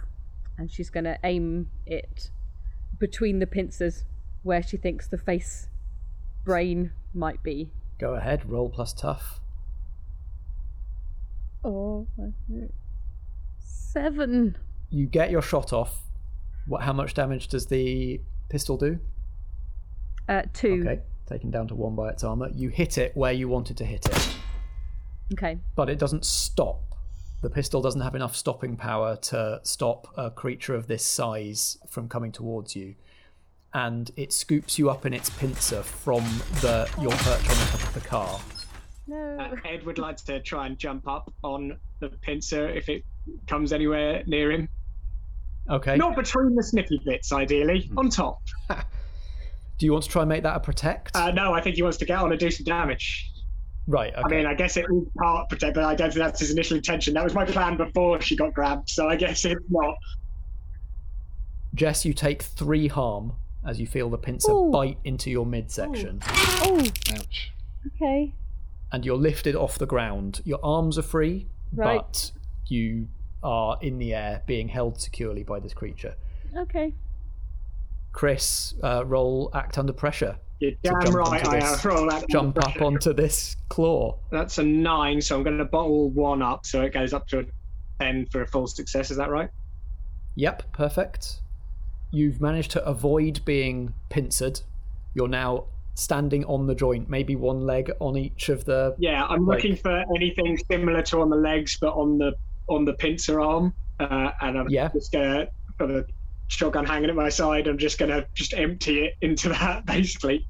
and 0.57 0.69
she's 0.71 0.89
gonna 0.89 1.17
aim 1.23 1.69
it 1.85 2.29
between 2.99 3.39
the 3.39 3.47
pincers 3.47 4.03
where 4.43 4.61
she 4.61 4.77
thinks 4.77 5.07
the 5.07 5.17
face 5.17 5.67
brain 6.45 6.91
might 7.13 7.41
be. 7.43 7.71
Go 7.99 8.15
ahead, 8.15 8.49
roll 8.49 8.69
plus 8.69 8.93
tough. 8.93 9.39
Oh, 11.63 12.07
seven. 13.59 14.57
You 14.89 15.07
get 15.07 15.29
your 15.29 15.41
shot 15.41 15.73
off. 15.73 16.01
What? 16.67 16.81
How 16.83 16.93
much 16.93 17.13
damage 17.13 17.47
does 17.47 17.65
the 17.65 18.21
pistol 18.49 18.77
do? 18.77 18.99
Uh, 20.27 20.43
two. 20.53 20.85
Okay, 20.85 21.01
taken 21.27 21.51
down 21.51 21.67
to 21.67 21.75
one 21.75 21.95
by 21.95 22.09
its 22.09 22.23
armor. 22.23 22.49
You 22.53 22.69
hit 22.69 22.97
it 22.97 23.15
where 23.15 23.33
you 23.33 23.49
wanted 23.49 23.77
to 23.77 23.85
hit 23.85 24.05
it. 24.05 24.35
Okay. 25.33 25.57
But 25.75 25.89
it 25.89 25.99
doesn't 25.99 26.25
stop. 26.25 26.88
The 27.41 27.49
pistol 27.49 27.81
doesn't 27.81 28.01
have 28.01 28.15
enough 28.15 28.35
stopping 28.35 28.75
power 28.75 29.15
to 29.15 29.61
stop 29.63 30.07
a 30.17 30.29
creature 30.29 30.75
of 30.75 30.87
this 30.87 31.05
size 31.05 31.77
from 31.87 32.09
coming 32.09 32.31
towards 32.31 32.75
you. 32.75 32.95
And 33.73 34.11
it 34.17 34.33
scoops 34.33 34.77
you 34.77 34.89
up 34.89 35.05
in 35.05 35.13
its 35.13 35.29
pincer 35.29 35.83
from 35.83 36.23
the 36.61 36.89
your 36.99 37.11
perch 37.11 37.49
on 37.49 37.55
the 37.55 37.67
top 37.71 37.83
of 37.83 37.93
the 37.93 38.01
car. 38.01 38.39
No. 39.07 39.37
Uh, 39.39 39.55
Ed 39.65 39.85
would 39.85 39.99
like 39.99 40.17
to 40.25 40.41
try 40.41 40.65
and 40.65 40.77
jump 40.77 41.07
up 41.07 41.33
on 41.43 41.77
the 41.99 42.09
pincer 42.09 42.67
if 42.69 42.89
it 42.89 43.03
comes 43.47 43.71
anywhere 43.71 44.23
near 44.25 44.51
him. 44.51 44.69
Okay. 45.69 45.95
Not 45.97 46.15
between 46.15 46.55
the 46.55 46.63
snippy 46.63 46.99
bits, 47.05 47.31
ideally, 47.31 47.89
on 47.95 48.09
top. 48.09 48.41
Do 48.69 49.85
you 49.85 49.93
want 49.93 50.03
to 50.03 50.09
try 50.09 50.23
and 50.23 50.29
make 50.29 50.43
that 50.43 50.57
a 50.57 50.59
protect? 50.59 51.15
Uh, 51.15 51.31
no, 51.31 51.53
I 51.53 51.61
think 51.61 51.77
he 51.77 51.83
wants 51.83 51.97
to 51.99 52.05
get 52.05 52.19
on 52.19 52.31
and 52.31 52.39
do 52.39 52.51
some 52.51 52.65
damage. 52.65 53.28
Right. 53.89 54.13
Okay. 54.13 54.21
I 54.23 54.27
mean, 54.29 54.45
I 54.45 54.53
guess 54.53 54.77
it 54.77 54.89
was 54.89 55.05
part 55.17 55.49
protect, 55.49 55.75
but 55.75 55.83
I 55.83 55.95
don't 55.95 56.09
think 56.13 56.23
that's 56.23 56.39
his 56.39 56.51
initial 56.51 56.77
intention. 56.77 57.13
That 57.15 57.23
was 57.25 57.33
my 57.33 57.43
plan 57.45 57.75
before 57.75 58.21
she 58.21 58.35
got 58.37 58.53
grabbed, 58.53 58.89
so 58.89 59.09
I 59.09 59.15
guess 59.17 59.43
it's 59.43 59.59
not. 59.69 59.95
Jess, 61.75 62.05
you 62.05 62.13
take 62.13 62.41
three 62.43 62.87
harm 62.87 63.33
as 63.65 63.79
you 63.79 63.87
feel 63.87 64.09
the 64.09 64.17
pincer 64.17 64.51
Ooh. 64.51 64.71
bite 64.71 64.97
into 65.03 65.29
your 65.29 65.45
midsection, 65.45 66.19
Oh, 66.27 66.79
Ouch. 67.13 67.51
okay. 67.95 68.33
and 68.91 69.05
you're 69.05 69.17
lifted 69.17 69.55
off 69.55 69.77
the 69.77 69.85
ground. 69.85 70.41
Your 70.45 70.59
arms 70.63 70.97
are 70.97 71.01
free, 71.03 71.47
Right. 71.73 71.97
but 72.01 72.31
you 72.67 73.07
are 73.43 73.77
in 73.81 73.99
the 73.99 74.13
air, 74.13 74.41
being 74.47 74.67
held 74.69 74.99
securely 75.01 75.43
by 75.43 75.59
this 75.59 75.73
creature. 75.73 76.15
Okay. 76.55 76.93
Chris, 78.11 78.73
uh, 78.83 79.05
roll 79.05 79.51
act 79.53 79.77
under 79.77 79.93
pressure. 79.93 80.37
You're 80.59 80.71
damn 80.83 81.01
jump 81.01 81.15
right 81.15 81.47
I 81.47 81.57
am. 81.57 81.77
Roll 81.83 82.09
that 82.09 82.27
Jump 82.29 82.57
up 82.57 82.81
onto 82.81 83.13
this 83.13 83.55
claw. 83.69 84.17
That's 84.31 84.57
a 84.57 84.63
nine, 84.63 85.21
so 85.21 85.37
I'm 85.37 85.43
going 85.43 85.57
to 85.57 85.65
bottle 85.65 86.09
one 86.09 86.41
up, 86.41 86.65
so 86.65 86.81
it 86.81 86.93
goes 86.93 87.13
up 87.13 87.27
to 87.29 87.39
a 87.39 87.43
ten 88.01 88.25
for 88.25 88.41
a 88.41 88.47
full 88.47 88.67
success. 88.67 89.09
Is 89.11 89.17
that 89.17 89.29
right? 89.29 89.49
Yep, 90.35 90.71
perfect. 90.73 91.41
You've 92.11 92.41
managed 92.41 92.71
to 92.71 92.85
avoid 92.85 93.41
being 93.45 93.93
pincered. 94.09 94.61
You're 95.13 95.27
now 95.27 95.65
standing 95.95 96.43
on 96.45 96.65
the 96.67 96.75
joint, 96.75 97.09
maybe 97.09 97.35
one 97.35 97.61
leg 97.61 97.91
on 97.99 98.17
each 98.17 98.49
of 98.49 98.65
the. 98.65 98.95
Yeah, 98.99 99.25
I'm 99.25 99.45
Like- 99.45 99.63
looking 99.63 99.75
for 99.77 100.03
anything 100.15 100.57
similar 100.69 101.01
to 101.03 101.21
on 101.21 101.29
the 101.29 101.35
legs, 101.37 101.77
but 101.79 101.93
on 101.93 102.17
the 102.17 102.33
on 102.67 102.85
the 102.85 102.93
pincer 102.93 103.41
arm, 103.41 103.73
uh, 103.99 104.31
and 104.41 104.57
I'm 104.59 104.69
Yeah. 104.69 104.89
just 104.93 105.11
gonna 105.11 105.47
got 105.79 105.87
the 105.87 106.05
shotgun 106.49 106.85
hanging 106.85 107.09
at 107.09 107.15
my 107.15 107.29
side. 107.29 107.67
I'm 107.67 107.77
just 107.77 107.97
gonna 107.97 108.25
just 108.33 108.53
empty 108.53 109.05
it 109.05 109.13
into 109.21 109.49
that, 109.59 109.85
basically. 109.85 110.45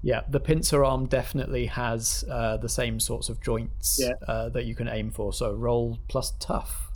Yeah, 0.00 0.20
the 0.28 0.38
pincer 0.38 0.84
arm 0.84 1.06
definitely 1.06 1.66
has 1.66 2.24
uh, 2.30 2.56
the 2.58 2.68
same 2.68 3.00
sorts 3.00 3.28
of 3.28 3.40
joints 3.42 3.98
Yeah. 4.00 4.12
uh, 4.28 4.48
that 4.50 4.64
you 4.64 4.76
can 4.76 4.86
aim 4.88 5.10
for. 5.10 5.32
So 5.32 5.52
roll 5.52 5.98
plus 6.06 6.32
tough. 6.38 6.92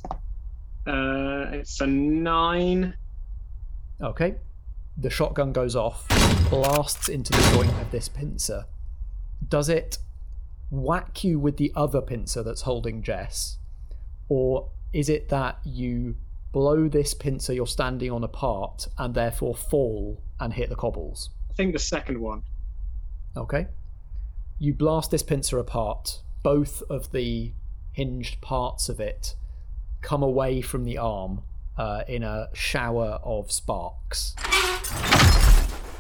Uh, 0.87 1.47
it's 1.53 1.81
a 1.81 1.87
nine. 1.87 2.95
Okay. 4.01 4.37
The 4.97 5.11
shotgun 5.11 5.53
goes 5.53 5.75
off, 5.75 6.07
blasts 6.51 7.09
into 7.09 7.33
the 7.33 7.51
joint 7.55 7.73
of 7.81 7.91
this 7.91 8.09
pincer. 8.09 8.67
Does 9.49 9.69
it 9.69 9.99
whack 10.71 11.25
you 11.25 11.39
with 11.41 11.57
the 11.57 11.73
other 11.75 12.01
pincer 12.01 12.43
that's 12.43 12.63
holding 12.63 13.03
Jess? 13.03 13.59
Or 14.29 14.71
is 14.93 15.09
it 15.09 15.29
that 15.31 15.59
you 15.65 16.17
blow 16.53 16.89
this 16.89 17.15
pincer 17.15 17.53
you're 17.53 17.67
standing 17.67 18.11
on 18.11 18.23
apart 18.23 18.87
and 18.99 19.15
therefore 19.15 19.57
fall 19.57 20.23
and 20.39 20.53
hit 20.53 20.69
the 20.69 20.77
cobbles? 20.77 21.31
I 21.51 21.55
think 21.55 21.73
the 21.73 21.79
second 21.79 22.21
one. 22.21 22.43
Okay. 23.37 23.67
You 24.59 24.75
blast 24.75 25.11
this 25.11 25.23
pincer 25.23 25.59
apart. 25.59 26.23
Both 26.43 26.83
of 26.89 27.13
the 27.13 27.53
hinged 27.93 28.41
parts 28.41 28.89
of 28.89 29.01
it 29.01 29.35
come 30.03 30.23
away 30.23 30.61
from 30.61 30.85
the 30.85 30.99
arm 30.99 31.43
uh, 31.77 32.03
in 32.07 32.23
a 32.23 32.49
shower 32.53 33.19
of 33.23 33.51
sparks. 33.51 34.35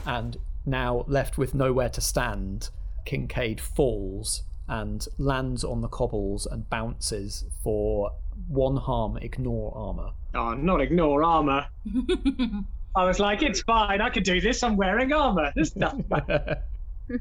And 0.04 0.36
now, 0.66 1.04
left 1.06 1.38
with 1.38 1.54
nowhere 1.54 1.88
to 1.90 2.00
stand, 2.00 2.70
Kincaid 3.04 3.60
falls 3.60 4.42
and 4.68 5.06
lands 5.18 5.64
on 5.64 5.80
the 5.80 5.88
cobbles 5.88 6.46
and 6.46 6.68
bounces 6.68 7.44
for 7.62 8.12
one 8.48 8.76
harm, 8.76 9.16
ignore 9.18 9.72
armor. 9.76 10.10
Oh, 10.34 10.54
not 10.54 10.80
ignore 10.80 11.22
armor. 11.22 11.66
I 12.96 13.04
was 13.04 13.18
like, 13.18 13.42
it's 13.42 13.62
fine. 13.62 14.00
I 14.00 14.10
can 14.10 14.22
do 14.22 14.40
this. 14.40 14.62
I'm 14.62 14.76
wearing 14.76 15.12
armor. 15.12 15.52
There's 15.54 15.74
nothing. 15.76 16.04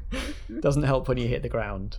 Doesn't 0.60 0.82
help 0.82 1.08
when 1.08 1.18
you 1.18 1.28
hit 1.28 1.42
the 1.42 1.48
ground. 1.48 1.98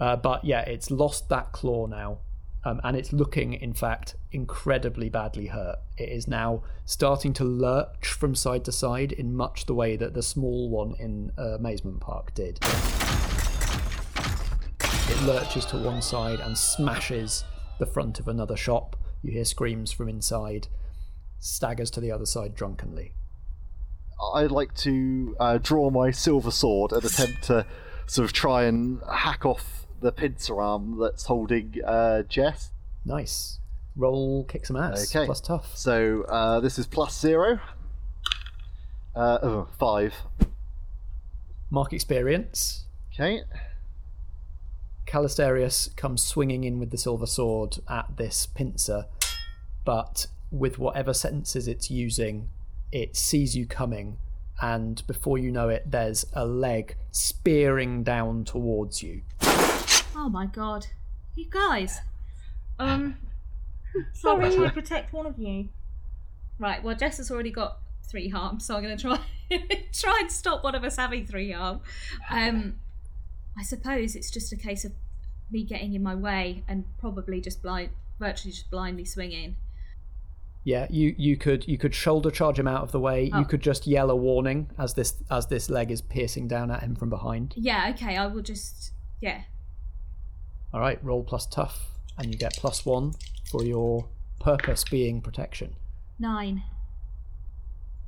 Uh, 0.00 0.16
but 0.16 0.44
yeah, 0.44 0.60
it's 0.60 0.90
lost 0.90 1.28
that 1.28 1.52
claw 1.52 1.86
now. 1.86 2.18
Um, 2.66 2.80
and 2.82 2.96
it's 2.96 3.12
looking, 3.12 3.52
in 3.52 3.74
fact, 3.74 4.16
incredibly 4.32 5.10
badly 5.10 5.48
hurt. 5.48 5.76
It 5.98 6.08
is 6.08 6.26
now 6.26 6.62
starting 6.86 7.34
to 7.34 7.44
lurch 7.44 8.06
from 8.06 8.34
side 8.34 8.64
to 8.64 8.72
side 8.72 9.12
in 9.12 9.36
much 9.36 9.66
the 9.66 9.74
way 9.74 9.96
that 9.96 10.14
the 10.14 10.22
small 10.22 10.70
one 10.70 10.94
in 10.98 11.30
uh, 11.38 11.56
Amazement 11.56 12.00
Park 12.00 12.32
did. 12.32 12.58
It 15.10 15.22
lurches 15.24 15.66
to 15.66 15.76
one 15.76 16.00
side 16.00 16.40
and 16.40 16.56
smashes 16.56 17.44
the 17.84 17.92
front 17.92 18.18
of 18.18 18.28
another 18.28 18.56
shop. 18.56 18.96
You 19.22 19.32
hear 19.32 19.44
screams 19.44 19.92
from 19.92 20.08
inside, 20.08 20.68
staggers 21.38 21.90
to 21.92 22.00
the 22.00 22.10
other 22.10 22.26
side 22.26 22.54
drunkenly. 22.54 23.12
I'd 24.34 24.50
like 24.50 24.74
to 24.76 25.36
uh, 25.38 25.58
draw 25.58 25.90
my 25.90 26.10
silver 26.10 26.50
sword 26.50 26.92
and 26.92 27.04
attempt 27.04 27.42
to 27.44 27.66
sort 28.06 28.24
of 28.24 28.32
try 28.32 28.64
and 28.64 29.00
hack 29.10 29.44
off 29.44 29.86
the 30.00 30.12
pincer 30.12 30.60
arm 30.60 30.98
that's 30.98 31.24
holding 31.24 31.74
uh, 31.84 32.22
Jess. 32.22 32.70
Nice. 33.04 33.58
Roll 33.96 34.44
kick 34.44 34.66
some 34.66 34.76
ass. 34.76 35.14
Okay. 35.14 35.26
Plus 35.26 35.40
tough. 35.40 35.76
So 35.76 36.22
uh, 36.28 36.60
this 36.60 36.78
is 36.78 36.86
plus 36.86 37.18
zero. 37.18 37.60
Uh, 39.14 39.38
oh, 39.42 39.68
five. 39.78 40.14
Mark 41.70 41.92
experience. 41.92 42.86
Okay. 43.12 43.42
Calistarius 45.06 45.94
comes 45.96 46.22
swinging 46.22 46.64
in 46.64 46.78
with 46.78 46.90
the 46.90 46.98
silver 46.98 47.26
sword 47.26 47.78
at 47.88 48.16
this 48.16 48.46
pincer, 48.46 49.06
but 49.84 50.26
with 50.50 50.78
whatever 50.78 51.12
senses 51.12 51.68
it's 51.68 51.90
using, 51.90 52.48
it 52.92 53.16
sees 53.16 53.56
you 53.56 53.66
coming, 53.66 54.18
and 54.60 55.04
before 55.06 55.36
you 55.38 55.50
know 55.50 55.68
it, 55.68 55.90
there's 55.90 56.26
a 56.32 56.46
leg 56.46 56.96
spearing 57.10 58.02
down 58.02 58.44
towards 58.44 59.02
you. 59.02 59.22
Oh 60.16 60.28
my 60.30 60.46
god. 60.46 60.86
You 61.34 61.46
guys. 61.50 62.00
Um 62.78 63.16
sorry 64.12 64.50
to 64.50 64.70
protect 64.70 65.12
one 65.12 65.26
of 65.26 65.38
you. 65.38 65.68
Right, 66.58 66.82
well 66.82 66.96
Jess 66.96 67.18
has 67.18 67.30
already 67.30 67.50
got 67.50 67.78
three 68.08 68.28
harm, 68.28 68.60
so 68.60 68.76
I'm 68.76 68.82
gonna 68.82 68.96
try 68.96 69.18
try 69.92 70.18
and 70.20 70.30
stop 70.30 70.62
one 70.62 70.74
of 70.74 70.84
us 70.84 70.96
having 70.96 71.26
three 71.26 71.50
harm. 71.52 71.80
Um 72.30 72.76
I 73.56 73.62
suppose 73.62 74.16
it's 74.16 74.30
just 74.30 74.52
a 74.52 74.56
case 74.56 74.84
of 74.84 74.92
me 75.50 75.62
getting 75.62 75.94
in 75.94 76.02
my 76.02 76.14
way 76.14 76.64
and 76.66 76.84
probably 76.98 77.40
just 77.40 77.62
blind 77.62 77.90
virtually 78.18 78.52
just 78.52 78.70
blindly 78.70 79.04
swinging. 79.04 79.56
Yeah, 80.64 80.86
you, 80.88 81.14
you 81.18 81.36
could 81.36 81.68
you 81.68 81.76
could 81.76 81.94
shoulder 81.94 82.30
charge 82.30 82.58
him 82.58 82.66
out 82.66 82.82
of 82.82 82.92
the 82.92 83.00
way. 83.00 83.30
Oh. 83.32 83.38
You 83.38 83.44
could 83.44 83.60
just 83.60 83.86
yell 83.86 84.10
a 84.10 84.16
warning 84.16 84.70
as 84.78 84.94
this 84.94 85.22
as 85.30 85.46
this 85.46 85.68
leg 85.68 85.90
is 85.90 86.00
piercing 86.00 86.48
down 86.48 86.70
at 86.70 86.82
him 86.82 86.96
from 86.96 87.10
behind. 87.10 87.54
Yeah, 87.56 87.90
okay, 87.94 88.16
I 88.16 88.26
will 88.26 88.42
just 88.42 88.92
yeah. 89.20 89.42
All 90.72 90.80
right, 90.80 91.02
roll 91.04 91.22
plus 91.22 91.46
tough, 91.46 91.90
and 92.18 92.32
you 92.32 92.38
get 92.38 92.54
plus 92.56 92.86
one 92.86 93.12
for 93.50 93.62
your 93.62 94.08
purpose 94.40 94.84
being 94.84 95.20
protection. 95.20 95.74
Nine. 96.18 96.62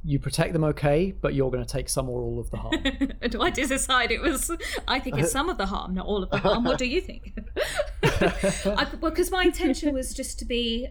You 0.06 0.20
protect 0.20 0.52
them 0.52 0.62
okay, 0.62 1.12
but 1.20 1.34
you're 1.34 1.50
going 1.50 1.64
to 1.64 1.70
take 1.70 1.88
some 1.88 2.08
or 2.08 2.22
all 2.22 2.38
of 2.38 2.48
the 2.50 2.58
harm. 2.58 2.76
do 3.28 3.42
I 3.42 3.50
decide 3.50 4.12
it 4.12 4.20
was? 4.20 4.52
I 4.86 5.00
think 5.00 5.18
it's 5.18 5.32
some 5.32 5.48
of 5.48 5.58
the 5.58 5.66
harm, 5.66 5.94
not 5.94 6.06
all 6.06 6.22
of 6.22 6.30
the 6.30 6.38
harm. 6.38 6.62
What 6.62 6.78
do 6.78 6.86
you 6.86 7.00
think? 7.00 7.36
I, 8.04 8.86
because 9.00 9.32
my 9.32 9.42
intention 9.42 9.92
was 9.92 10.14
just 10.14 10.38
to 10.38 10.44
be, 10.44 10.86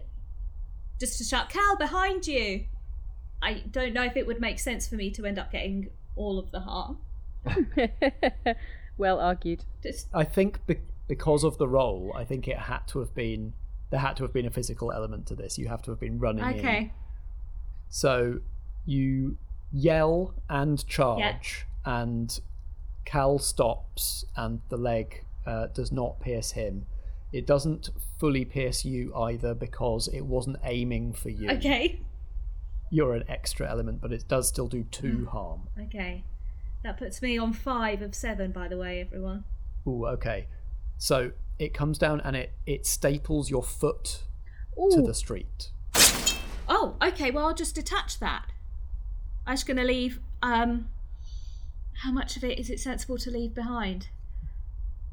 just 1.00 1.16
to 1.16 1.24
shout, 1.24 1.48
"Cal, 1.48 1.76
behind 1.76 2.26
you!" 2.26 2.66
I 3.40 3.62
don't 3.70 3.94
know 3.94 4.04
if 4.04 4.18
it 4.18 4.26
would 4.26 4.38
make 4.40 4.58
sense 4.58 4.86
for 4.86 4.96
me 4.96 5.10
to 5.12 5.24
end 5.24 5.38
up 5.38 5.50
getting 5.50 5.88
all 6.14 6.38
of 6.38 6.50
the 6.50 6.60
harm. 6.60 6.98
well 8.98 9.18
argued. 9.18 9.64
Just 9.82 10.08
I 10.12 10.24
think 10.24 10.66
be- 10.66 10.80
because 11.08 11.42
of 11.42 11.56
the 11.56 11.68
role, 11.68 12.12
I 12.14 12.24
think 12.24 12.48
it 12.48 12.58
had 12.58 12.86
to 12.88 12.98
have 12.98 13.14
been 13.14 13.54
there 13.90 14.00
had 14.00 14.16
to 14.16 14.24
have 14.24 14.32
been 14.32 14.46
a 14.46 14.50
physical 14.50 14.92
element 14.92 15.26
to 15.28 15.34
this. 15.34 15.58
You 15.58 15.68
have 15.68 15.82
to 15.82 15.90
have 15.92 16.00
been 16.00 16.18
running 16.18 16.44
in. 16.44 16.58
okay. 16.58 16.92
So 17.88 18.40
you 18.86 19.36
yell 19.72 20.34
and 20.48 20.86
charge, 20.86 21.66
and 21.84 22.40
Cal 23.04 23.38
stops, 23.38 24.24
and 24.36 24.60
the 24.68 24.76
leg 24.76 25.24
uh, 25.44 25.66
does 25.66 25.92
not 25.92 26.20
pierce 26.20 26.52
him. 26.52 26.86
It 27.32 27.46
doesn't 27.46 27.90
fully 28.18 28.44
pierce 28.44 28.84
you 28.84 29.14
either 29.14 29.52
because 29.52 30.08
it 30.08 30.22
wasn't 30.22 30.58
aiming 30.64 31.12
for 31.12 31.28
you. 31.28 31.50
Okay. 31.50 32.00
You're 32.90 33.14
an 33.14 33.24
extra 33.28 33.68
element, 33.68 34.00
but 34.00 34.12
it 34.12 34.26
does 34.28 34.48
still 34.48 34.68
do 34.68 34.84
two 34.84 35.28
harm. 35.30 35.68
Okay. 35.78 36.24
That 36.84 36.96
puts 36.98 37.20
me 37.20 37.36
on 37.36 37.52
five 37.52 38.00
of 38.00 38.14
seven, 38.14 38.52
by 38.52 38.68
the 38.68 38.78
way, 38.78 39.00
everyone. 39.00 39.44
Ooh, 39.88 40.06
okay. 40.06 40.46
So 40.98 41.32
it 41.58 41.74
comes 41.74 41.98
down 41.98 42.20
and 42.20 42.36
it, 42.36 42.52
it 42.64 42.86
staples 42.86 43.50
your 43.50 43.62
foot 43.62 44.22
to 44.92 45.02
the 45.02 45.14
street. 45.14 45.72
Oh, 46.68 46.94
okay. 47.02 47.30
Well, 47.30 47.46
I'll 47.46 47.54
just 47.54 47.74
detach 47.74 48.20
that. 48.20 48.46
I'm 49.46 49.54
just 49.54 49.66
going 49.66 49.76
to 49.76 49.84
leave. 49.84 50.20
Um, 50.42 50.88
how 52.02 52.12
much 52.12 52.36
of 52.36 52.44
it 52.44 52.58
is 52.58 52.68
it 52.70 52.80
sensible 52.80 53.18
to 53.18 53.30
leave 53.30 53.54
behind? 53.54 54.08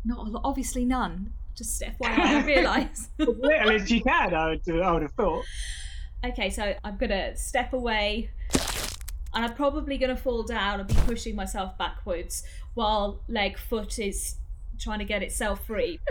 Not 0.04 0.28
a 0.28 0.30
lot. 0.30 0.42
Obviously, 0.44 0.86
none. 0.86 1.34
Just 1.56 1.82
FYI, 1.82 2.02
I 2.02 2.46
realise. 2.46 3.10
Little 3.18 3.72
as 3.72 3.92
you 3.92 4.02
can, 4.02 4.34
I 4.34 4.50
would, 4.50 4.62
I 4.82 4.92
would 4.92 5.04
have 5.04 5.12
thought. 5.12 5.46
okay, 6.26 6.50
so 6.50 6.74
I'm 6.84 6.98
going 6.98 7.12
to 7.12 7.38
step 7.38 7.74
away. 7.74 8.32
And 9.36 9.46
I'm 9.46 9.54
probably 9.56 9.98
going 9.98 10.16
to 10.16 10.22
fall 10.22 10.44
down 10.44 10.80
and 10.80 10.88
be 10.88 10.96
pushing 11.06 11.36
myself 11.36 11.78
backwards 11.78 12.44
while 12.74 13.22
leg 13.28 13.58
foot 13.58 13.98
is 14.00 14.36
trying 14.80 15.00
to 15.00 15.06
get 15.06 15.24
itself 15.24 15.66
free. 15.66 16.00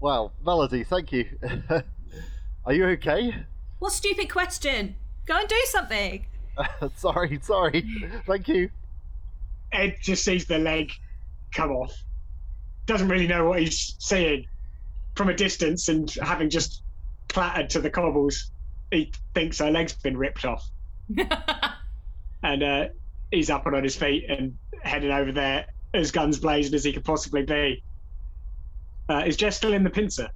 Well, 0.00 0.32
Melody, 0.44 0.84
thank 0.84 1.10
you. 1.12 1.26
Are 2.64 2.72
you 2.72 2.86
okay? 2.90 3.34
what 3.80 3.92
stupid 3.92 4.30
question? 4.30 4.94
Go 5.26 5.36
and 5.38 5.48
do 5.48 5.60
something. 5.64 6.26
sorry, 6.96 7.38
sorry. 7.42 7.84
Thank 8.26 8.48
you. 8.48 8.70
Ed 9.72 9.96
just 10.02 10.24
sees 10.24 10.46
the 10.46 10.58
leg 10.58 10.92
come 11.52 11.70
off. 11.70 11.94
Doesn't 12.86 13.08
really 13.08 13.26
know 13.26 13.46
what 13.46 13.60
he's 13.60 13.96
seeing 13.98 14.46
from 15.14 15.28
a 15.28 15.34
distance, 15.34 15.88
and 15.88 16.10
having 16.22 16.48
just 16.48 16.82
clattered 17.28 17.70
to 17.70 17.80
the 17.80 17.90
cobbles, 17.90 18.50
he 18.90 19.12
thinks 19.34 19.58
her 19.58 19.70
leg's 19.70 19.92
been 19.92 20.16
ripped 20.16 20.44
off. 20.44 20.64
and 22.42 22.62
uh, 22.62 22.88
he's 23.30 23.50
up 23.50 23.66
and 23.66 23.76
on 23.76 23.82
his 23.82 23.96
feet 23.96 24.24
and 24.28 24.56
heading 24.82 25.10
over 25.10 25.32
there 25.32 25.66
as 25.94 26.10
guns 26.10 26.38
blazing 26.38 26.74
as 26.74 26.84
he 26.84 26.92
could 26.92 27.04
possibly 27.04 27.42
be. 27.42 27.82
Uh, 29.08 29.22
is 29.26 29.36
Jess 29.36 29.56
still 29.56 29.72
in 29.72 29.84
the 29.84 29.90
pincer? 29.90 30.28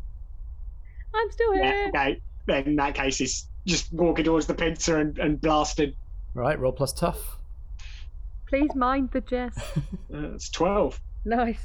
I'm 1.15 1.31
still 1.31 1.53
here. 1.53 1.65
Yeah, 1.65 1.89
okay. 1.89 2.23
Then 2.47 2.65
in 2.65 2.77
that 2.77 2.95
case, 2.95 3.19
he's 3.19 3.47
just 3.67 3.93
walking 3.93 4.25
towards 4.25 4.47
the 4.47 4.55
pincer 4.55 4.99
and, 4.99 5.19
and 5.19 5.41
blasting. 5.41 5.95
Right, 6.35 6.59
roll 6.59 6.73
plus 6.73 6.93
tough. 6.93 7.37
Please 8.49 8.75
mind 8.75 9.11
the 9.13 9.21
Jess. 9.21 9.55
Uh, 10.15 10.35
it's 10.35 10.51
12. 10.51 11.01
nice. 11.25 11.59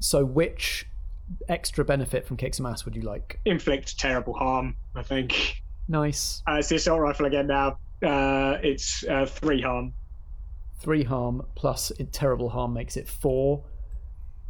So, 0.00 0.24
which 0.24 0.86
extra 1.50 1.84
benefit 1.84 2.26
from 2.26 2.36
Kick 2.38 2.54
Some 2.54 2.64
Ass 2.66 2.84
would 2.86 2.96
you 2.96 3.02
like? 3.02 3.40
Inflict 3.44 3.98
terrible 3.98 4.32
harm, 4.34 4.74
I 4.94 5.02
think. 5.02 5.62
Nice. 5.88 6.42
Uh, 6.48 6.54
it's 6.54 6.68
the 6.68 6.76
assault 6.76 7.00
rifle 7.00 7.26
again 7.26 7.46
now. 7.46 7.78
Uh, 8.02 8.56
it's 8.62 9.04
uh, 9.04 9.26
three 9.26 9.60
harm. 9.60 9.92
Three 10.80 11.04
harm 11.04 11.42
plus 11.54 11.90
it- 11.92 12.12
terrible 12.12 12.48
harm 12.48 12.72
makes 12.72 12.96
it 12.96 13.06
four. 13.08 13.64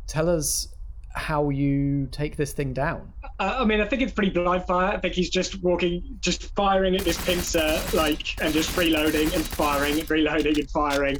Tell 0.07 0.29
us 0.29 0.74
how 1.15 1.51
you 1.51 2.09
take 2.11 2.37
this 2.37 2.53
thing 2.53 2.73
down. 2.73 3.13
Uh, 3.39 3.59
I 3.61 3.65
mean, 3.65 3.81
I 3.81 3.87
think 3.87 4.03
it's 4.03 4.13
pretty 4.13 4.31
blind 4.31 4.65
fire. 4.65 4.89
I 4.89 4.99
think 4.99 5.15
he's 5.15 5.31
just 5.31 5.63
walking, 5.63 6.03
just 6.21 6.55
firing 6.55 6.95
at 6.97 7.03
this 7.03 7.23
pincer, 7.25 7.81
like, 7.95 8.41
and 8.43 8.53
just 8.53 8.77
reloading 8.77 9.33
and 9.33 9.45
firing 9.45 9.99
and 9.99 10.11
reloading 10.11 10.59
and 10.59 10.71
firing. 10.71 11.19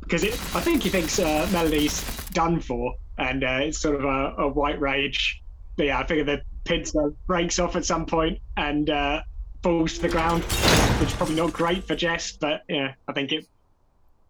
Because 0.00 0.24
it, 0.24 0.32
I 0.54 0.60
think 0.60 0.82
he 0.82 0.88
thinks 0.88 1.18
uh, 1.18 1.48
Melody's 1.52 2.02
done 2.28 2.60
for, 2.60 2.94
and 3.18 3.44
uh, 3.44 3.60
it's 3.62 3.78
sort 3.78 3.96
of 3.96 4.04
a, 4.04 4.42
a 4.42 4.48
white 4.48 4.80
rage. 4.80 5.42
But 5.76 5.86
yeah, 5.86 5.98
I 5.98 6.06
figure 6.06 6.24
the 6.24 6.42
pincer 6.64 7.12
breaks 7.26 7.58
off 7.58 7.76
at 7.76 7.84
some 7.84 8.06
point 8.06 8.38
and 8.56 8.88
uh, 8.90 9.22
falls 9.62 9.94
to 9.94 10.02
the 10.02 10.08
ground, 10.08 10.42
which 11.00 11.10
is 11.10 11.14
probably 11.14 11.36
not 11.36 11.52
great 11.52 11.84
for 11.84 11.94
Jess, 11.94 12.32
but 12.32 12.62
yeah, 12.68 12.94
I 13.08 13.12
think 13.12 13.32
it 13.32 13.46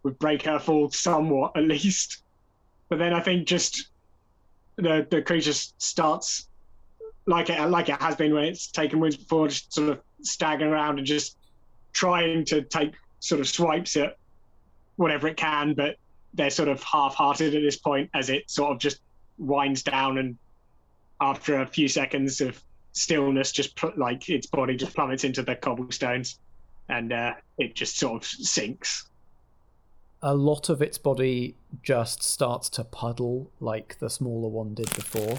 would 0.03 0.19
break 0.19 0.43
her 0.43 0.59
fall 0.59 0.89
somewhat 0.91 1.53
at 1.55 1.63
least. 1.63 2.23
But 2.89 2.99
then 2.99 3.13
I 3.13 3.19
think 3.19 3.47
just 3.47 3.89
the 4.77 5.07
the 5.09 5.21
creature 5.21 5.53
starts 5.53 6.47
like 7.27 7.49
it 7.49 7.59
like 7.69 7.89
it 7.89 8.01
has 8.01 8.15
been 8.15 8.33
when 8.33 8.43
it's 8.45 8.71
taken 8.71 8.99
wounds 8.99 9.17
before, 9.17 9.47
just 9.47 9.73
sort 9.73 9.89
of 9.89 10.01
staggering 10.21 10.71
around 10.71 10.97
and 10.97 11.07
just 11.07 11.37
trying 11.93 12.45
to 12.45 12.61
take 12.61 12.93
sort 13.19 13.41
of 13.41 13.47
swipes 13.47 13.95
at 13.95 14.17
whatever 14.97 15.27
it 15.27 15.37
can, 15.37 15.73
but 15.73 15.95
they're 16.33 16.49
sort 16.49 16.69
of 16.69 16.81
half-hearted 16.83 17.55
at 17.55 17.61
this 17.61 17.77
point 17.77 18.09
as 18.13 18.29
it 18.29 18.49
sort 18.49 18.71
of 18.71 18.79
just 18.79 18.99
winds 19.37 19.83
down 19.83 20.17
and 20.17 20.37
after 21.21 21.61
a 21.61 21.65
few 21.65 21.87
seconds 21.87 22.41
of 22.41 22.61
stillness, 22.91 23.51
just 23.51 23.75
pl- 23.75 23.93
like 23.97 24.27
its 24.29 24.47
body 24.47 24.75
just 24.75 24.93
plummets 24.95 25.23
into 25.23 25.41
the 25.41 25.55
cobblestones, 25.55 26.39
and 26.89 27.11
uh, 27.13 27.33
it 27.57 27.75
just 27.75 27.97
sort 27.97 28.23
of 28.23 28.27
sinks. 28.27 29.09
A 30.27 30.33
lot 30.33 30.69
of 30.69 30.81
its 30.81 30.97
body 30.97 31.55
just 31.83 32.23
starts 32.23 32.67
to 32.69 32.83
puddle 32.83 33.51
like 33.59 33.99
the 33.99 34.09
smaller 34.09 34.49
one 34.49 34.73
did 34.73 34.89
before, 34.95 35.37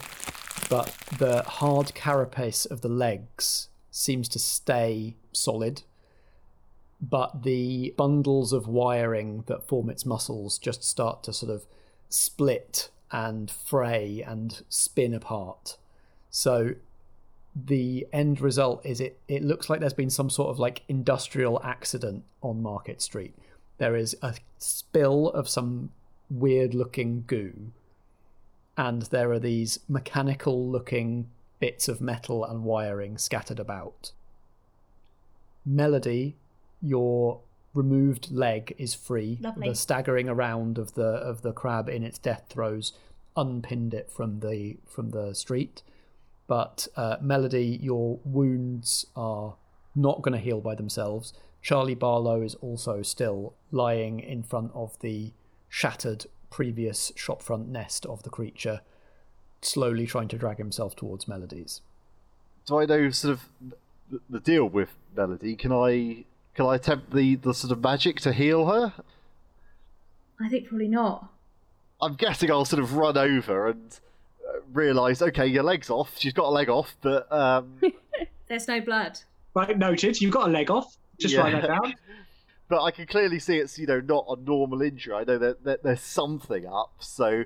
but 0.70 0.94
the 1.18 1.42
hard 1.42 1.92
carapace 1.92 2.66
of 2.66 2.82
the 2.82 2.88
legs 2.88 3.68
seems 3.90 4.28
to 4.28 4.38
stay 4.38 5.16
solid. 5.32 5.82
But 7.00 7.42
the 7.42 7.94
bundles 7.96 8.52
of 8.52 8.68
wiring 8.68 9.42
that 9.48 9.66
form 9.66 9.90
its 9.90 10.06
muscles 10.06 10.56
just 10.56 10.84
start 10.84 11.24
to 11.24 11.32
sort 11.32 11.50
of 11.50 11.66
split 12.08 12.90
and 13.10 13.50
fray 13.50 14.22
and 14.24 14.62
spin 14.68 15.14
apart. 15.14 15.78
So 16.30 16.76
the 17.56 18.06
end 18.12 18.40
result 18.40 18.86
is 18.86 19.00
it 19.00 19.18
it 19.26 19.42
looks 19.42 19.68
like 19.68 19.80
there's 19.80 19.94
been 19.94 20.10
some 20.10 20.30
sort 20.30 20.50
of 20.50 20.60
like 20.60 20.82
industrial 20.86 21.60
accident 21.64 22.22
on 22.40 22.62
Market 22.62 23.02
Street. 23.02 23.34
There 23.78 23.96
is 23.96 24.16
a 24.22 24.34
spill 24.58 25.28
of 25.30 25.48
some 25.48 25.90
weird 26.30 26.74
looking 26.74 27.24
goo 27.26 27.72
and 28.76 29.02
there 29.02 29.32
are 29.32 29.38
these 29.38 29.80
mechanical 29.88 30.68
looking 30.68 31.28
bits 31.58 31.88
of 31.88 32.00
metal 32.00 32.44
and 32.44 32.64
wiring 32.64 33.16
scattered 33.16 33.58
about. 33.58 34.12
Melody, 35.64 36.36
your 36.82 37.40
removed 37.74 38.30
leg 38.30 38.74
is 38.78 38.94
free. 38.94 39.38
Lovely. 39.40 39.70
The 39.70 39.74
staggering 39.74 40.28
around 40.28 40.78
of 40.78 40.94
the 40.94 41.06
of 41.06 41.42
the 41.42 41.52
crab 41.52 41.88
in 41.88 42.02
its 42.02 42.18
death 42.18 42.44
throes 42.48 42.92
unpinned 43.36 43.94
it 43.94 44.10
from 44.10 44.40
the 44.40 44.76
from 44.86 45.10
the 45.10 45.34
street. 45.34 45.82
But 46.46 46.86
uh, 46.96 47.16
Melody, 47.20 47.78
your 47.82 48.20
wounds 48.24 49.06
are 49.16 49.56
not 49.94 50.22
going 50.22 50.34
to 50.34 50.38
heal 50.38 50.60
by 50.60 50.74
themselves. 50.74 51.32
Charlie 51.66 51.96
Barlow 51.96 52.42
is 52.42 52.54
also 52.60 53.02
still 53.02 53.54
lying 53.72 54.20
in 54.20 54.44
front 54.44 54.70
of 54.72 54.96
the 55.00 55.32
shattered 55.68 56.26
previous 56.48 57.10
shopfront 57.16 57.66
nest 57.66 58.06
of 58.06 58.22
the 58.22 58.30
creature, 58.30 58.82
slowly 59.62 60.06
trying 60.06 60.28
to 60.28 60.38
drag 60.38 60.58
himself 60.58 60.94
towards 60.94 61.26
Melody's. 61.26 61.80
Do 62.66 62.78
I 62.78 62.86
know 62.86 63.10
sort 63.10 63.32
of 63.32 63.48
the, 64.08 64.20
the 64.30 64.38
deal 64.38 64.66
with 64.68 64.90
Melody? 65.16 65.56
Can 65.56 65.72
I 65.72 66.24
can 66.54 66.66
I 66.66 66.76
attempt 66.76 67.12
the, 67.12 67.34
the 67.34 67.52
sort 67.52 67.72
of 67.72 67.82
magic 67.82 68.20
to 68.20 68.32
heal 68.32 68.66
her? 68.66 68.92
I 70.40 70.48
think 70.48 70.68
probably 70.68 70.86
not. 70.86 71.32
I'm 72.00 72.14
guessing 72.14 72.48
I'll 72.48 72.64
sort 72.64 72.80
of 72.80 72.94
run 72.94 73.18
over 73.18 73.70
and 73.70 73.98
uh, 74.48 74.60
realise, 74.72 75.20
okay, 75.20 75.48
your 75.48 75.64
leg's 75.64 75.90
off. 75.90 76.16
She's 76.16 76.32
got 76.32 76.44
a 76.46 76.50
leg 76.50 76.68
off, 76.68 76.96
but 77.00 77.26
um, 77.32 77.80
There's 78.46 78.68
no 78.68 78.80
blood. 78.80 79.18
Right, 79.52 79.76
noted. 79.76 80.20
You've 80.20 80.32
got 80.32 80.48
a 80.48 80.52
leg 80.52 80.70
off. 80.70 80.96
Just 81.18 81.34
Yeah. 81.34 81.40
write 81.42 81.60
that 81.60 81.66
down. 81.68 81.94
but 82.68 82.82
I 82.82 82.90
can 82.90 83.06
clearly 83.06 83.38
see 83.38 83.58
it's 83.58 83.78
you 83.78 83.86
know 83.86 84.00
not 84.00 84.26
a 84.28 84.36
normal 84.40 84.82
injury. 84.82 85.14
I 85.14 85.24
know 85.24 85.38
that, 85.38 85.64
that 85.64 85.82
there's 85.82 86.00
something 86.00 86.66
up, 86.66 86.94
so 87.00 87.44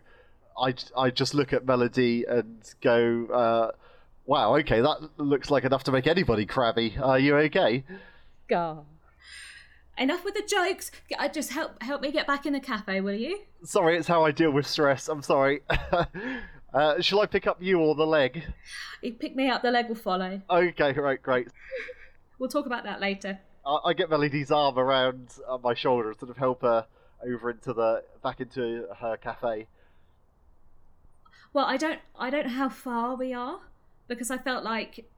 I 0.61 0.75
I 0.97 1.11
just 1.11 1.35
look 1.35 1.53
at 1.53 1.65
Melody 1.67 2.25
and 2.25 2.63
go, 2.81 3.27
uh, 3.27 3.71
wow, 4.27 4.57
okay, 4.57 4.81
that 4.81 5.11
looks 5.19 5.51
like 5.51 5.65
enough 5.65 5.85
to 5.85 5.93
make 5.93 6.07
anybody 6.07 6.47
crabby. 6.47 6.97
Are 7.01 7.19
you 7.19 7.37
okay? 7.37 7.85
Gar. 8.49 8.85
Enough 9.99 10.25
with 10.25 10.35
the 10.35 10.43
jokes. 10.49 10.91
I 11.19 11.29
just 11.29 11.53
help 11.53 11.83
help 11.83 12.01
me 12.01 12.11
get 12.11 12.27
back 12.27 12.47
in 12.47 12.53
the 12.55 12.61
cafe, 12.61 13.01
will 13.01 13.15
you? 13.15 13.41
Sorry, 13.65 13.99
it's 13.99 14.09
how 14.09 14.25
I 14.25 14.31
deal 14.31 14.51
with 14.51 14.67
stress. 14.67 15.09
I'm 15.09 15.23
sorry. 15.23 15.61
uh, 16.73 17.01
shall 17.01 17.21
I 17.21 17.27
pick 17.27 17.47
up 17.47 17.63
you 17.63 17.79
or 17.81 17.95
the 17.95 18.07
leg? 18.07 18.43
You 19.03 19.13
pick 19.13 19.37
me 19.37 19.49
up, 19.51 19.61
the 19.63 19.71
leg 19.71 19.89
will 19.89 19.95
follow. 19.97 20.41
Okay, 20.49 20.93
right, 20.93 21.21
great. 21.23 21.49
We'll 22.39 22.49
talk 22.49 22.65
about 22.65 22.85
that 22.85 23.03
later. 23.03 23.39
I, 23.65 23.79
I 23.87 23.93
get 23.93 24.11
Melody's 24.11 24.51
arm 24.51 24.79
around 24.79 25.35
uh, 25.49 25.59
my 25.59 25.75
shoulder 25.75 26.11
and 26.11 26.19
sort 26.19 26.31
of 26.31 26.37
help 26.37 26.63
her 26.63 26.87
over 27.25 27.51
into 27.51 27.73
the 27.73 28.03
back 28.23 28.41
into 28.41 28.87
her 29.01 29.17
cafe. 29.17 29.67
Well, 31.53 31.67
I 31.67 31.77
don't 31.77 32.01
I 32.19 32.31
don't 32.31 32.47
know 32.47 32.53
how 32.53 32.69
far 32.69 33.17
we 33.17 33.33
are 33.33 33.61
because 34.09 34.31
I 34.31 34.39
felt 34.39 34.65
like 34.65 35.09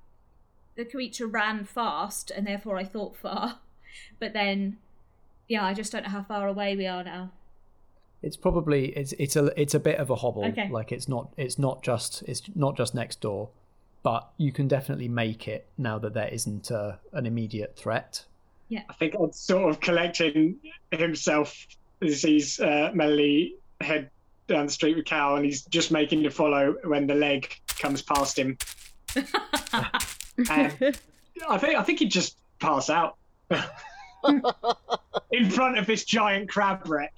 the 0.77 0.85
creature 0.85 1.27
ran 1.27 1.65
fast 1.65 2.31
and 2.31 2.47
therefore 2.47 2.77
I 2.79 2.85
thought 2.85 3.17
far. 3.17 3.61
But 4.19 4.33
then 4.33 4.79
yeah, 5.49 5.67
I 5.67 5.75
just 5.75 5.93
don't 5.93 6.05
know 6.05 6.09
how 6.09 6.23
far 6.23 6.49
away 6.49 6.75
we 6.77 6.87
are 6.87 7.05
now. 7.05 7.31
It's 8.23 8.39
probably 8.39 8.87
it's 8.97 9.13
it's 9.19 9.37
a 9.37 9.53
it's 9.61 9.75
a 9.75 9.81
bit 9.81 9.99
of 9.99 10.09
a 10.09 10.15
hobble. 10.17 10.47
Okay. 10.47 10.71
Like 10.71 10.93
it's 10.93 11.09
not 11.09 11.35
it's 11.37 11.59
not 11.59 11.83
just 11.83 12.23
it's 12.27 12.43
not 12.55 12.75
just 12.75 12.95
next 12.95 13.21
door, 13.21 13.51
but 14.03 14.31
you 14.39 14.51
can 14.51 14.67
definitely 14.67 15.09
make 15.09 15.47
it 15.47 15.67
now 15.77 15.99
that 15.99 16.15
there 16.15 16.29
isn't 16.29 16.71
a, 16.71 17.01
an 17.13 17.27
immediate 17.27 17.77
threat. 17.77 18.25
I 18.89 18.93
think 18.95 19.15
Odd's 19.19 19.39
sort 19.39 19.71
of 19.71 19.81
collecting 19.81 20.57
himself 20.91 21.67
as 22.01 22.23
he's 22.23 22.61
uh, 22.61 22.91
Melody 22.95 23.57
head 23.81 24.11
down 24.49 24.67
the 24.67 24.73
street 24.73 24.97
with 24.97 25.07
Cal, 25.07 25.37
and 25.37 25.45
he's 25.45 25.63
just 25.67 25.91
making 25.91 26.23
to 26.25 26.31
follow 26.31 26.77
when 26.85 27.07
the 27.07 27.15
leg 27.15 27.49
comes 27.79 28.03
past 28.03 28.39
him. 28.39 28.59
And 30.49 30.97
I 31.47 31.59
think 31.59 31.77
I 31.77 31.83
think 31.83 31.99
he'd 31.99 32.11
just 32.11 32.39
pass 32.59 32.89
out 32.89 33.19
in 35.31 35.51
front 35.51 35.77
of 35.77 35.87
this 35.87 36.05
giant 36.05 36.49
crab 36.49 36.89
wreck. 36.89 37.13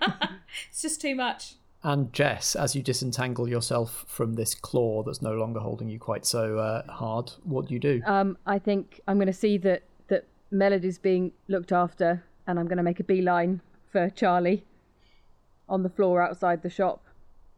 It's 0.70 0.80
just 0.80 1.02
too 1.02 1.14
much. 1.14 1.56
And 1.82 2.12
Jess, 2.14 2.56
as 2.56 2.74
you 2.74 2.82
disentangle 2.82 3.46
yourself 3.46 4.06
from 4.08 4.34
this 4.34 4.54
claw 4.54 5.02
that's 5.02 5.20
no 5.20 5.32
longer 5.34 5.60
holding 5.60 5.90
you 5.90 5.98
quite 5.98 6.24
so 6.24 6.58
uh, 6.58 6.90
hard, 6.90 7.30
what 7.44 7.68
do 7.68 7.74
you 7.74 7.80
do? 7.80 8.00
Um, 8.06 8.38
I 8.46 8.58
think 8.58 9.00
I'm 9.06 9.18
going 9.18 9.26
to 9.26 9.34
see 9.34 9.58
that 9.58 9.82
that 9.82 9.82
Melody's 10.58 10.98
being 10.98 11.32
looked 11.48 11.72
after, 11.72 12.24
and 12.46 12.58
I'm 12.58 12.66
going 12.66 12.78
to 12.78 12.82
make 12.82 13.00
a 13.00 13.04
beeline 13.04 13.60
for 13.90 14.10
Charlie 14.10 14.64
on 15.68 15.82
the 15.82 15.88
floor 15.88 16.22
outside 16.22 16.62
the 16.62 16.70
shop. 16.70 17.04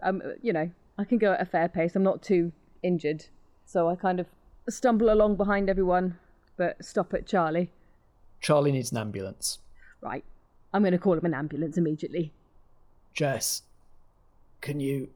Um, 0.03 0.23
you 0.43 0.53
know, 0.53 0.71
I 0.97 1.05
can 1.05 1.19
go 1.19 1.33
at 1.33 1.41
a 1.41 1.45
fair 1.45 1.69
pace. 1.69 1.95
I'm 1.95 2.03
not 2.03 2.23
too 2.23 2.53
injured, 2.83 3.27
so 3.65 3.89
I 3.89 3.97
kind 3.97 4.21
of 4.21 4.27
stumble 4.69 5.13
along 5.13 5.37
behind 5.37 5.69
everyone, 5.69 6.19
but 6.57 6.85
stop 6.85 7.15
at 7.15 7.27
Charlie. 7.27 7.71
Charlie 8.41 8.73
needs 8.73 8.93
an 8.93 8.99
ambulance. 8.99 9.59
Right, 10.01 10.25
I'm 10.73 10.83
going 10.83 10.93
to 10.93 10.99
call 10.99 11.19
him 11.19 11.25
an 11.25 11.35
ambulance 11.35 11.77
immediately. 11.77 12.33
Jess, 13.13 13.63
can 14.61 14.81
you 14.81 15.11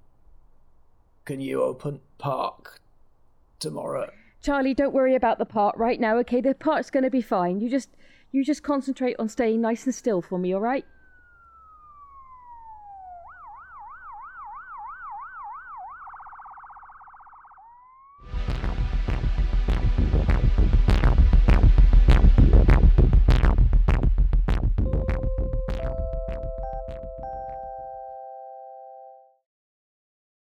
can 1.25 1.40
you 1.40 1.62
open 1.62 2.01
park 2.18 2.81
tomorrow? 3.61 4.11
Charlie, 4.42 4.74
don't 4.74 4.92
worry 4.92 5.14
about 5.14 5.38
the 5.38 5.44
part 5.44 5.76
right 5.76 6.00
now. 6.00 6.16
Okay, 6.18 6.40
the 6.40 6.52
part's 6.52 6.90
going 6.90 7.05
to 7.05 7.11
be 7.11 7.22
fine. 7.22 7.61
You 7.61 7.70
just 7.70 7.90
you 8.33 8.44
just 8.44 8.64
concentrate 8.64 9.14
on 9.18 9.28
staying 9.28 9.61
nice 9.61 9.85
and 9.85 9.94
still 9.94 10.20
for 10.20 10.37
me, 10.37 10.52
all 10.52 10.61
right? 10.61 10.85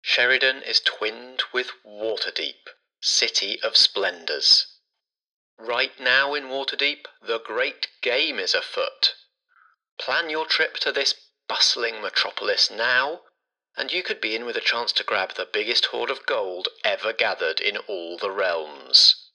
Sheridan 0.02 0.62
is 0.62 0.80
twinned 0.80 1.42
with 1.52 1.70
Waterdeep, 1.84 2.68
city 3.00 3.60
of 3.62 3.76
splendors. 3.76 4.78
Right 5.58 5.98
now 6.00 6.34
in 6.34 6.44
Waterdeep, 6.44 7.06
the 7.20 7.38
great 7.38 7.88
game 8.02 8.38
is 8.38 8.54
afoot. 8.54 9.14
Plan 9.98 10.30
your 10.30 10.46
trip 10.46 10.78
to 10.78 10.92
this 10.92 11.14
bustling 11.48 12.00
metropolis 12.00 12.70
now, 12.70 13.20
and 13.76 13.92
you 13.92 14.02
could 14.02 14.20
be 14.20 14.34
in 14.34 14.44
with 14.44 14.56
a 14.56 14.60
chance 14.60 14.92
to 14.92 15.04
grab 15.04 15.34
the 15.34 15.48
biggest 15.50 15.86
hoard 15.86 16.10
of 16.10 16.26
gold 16.26 16.68
ever 16.84 17.12
gathered 17.12 17.60
in 17.60 17.76
all 17.76 18.16
the 18.16 18.30
realms. 18.30 19.30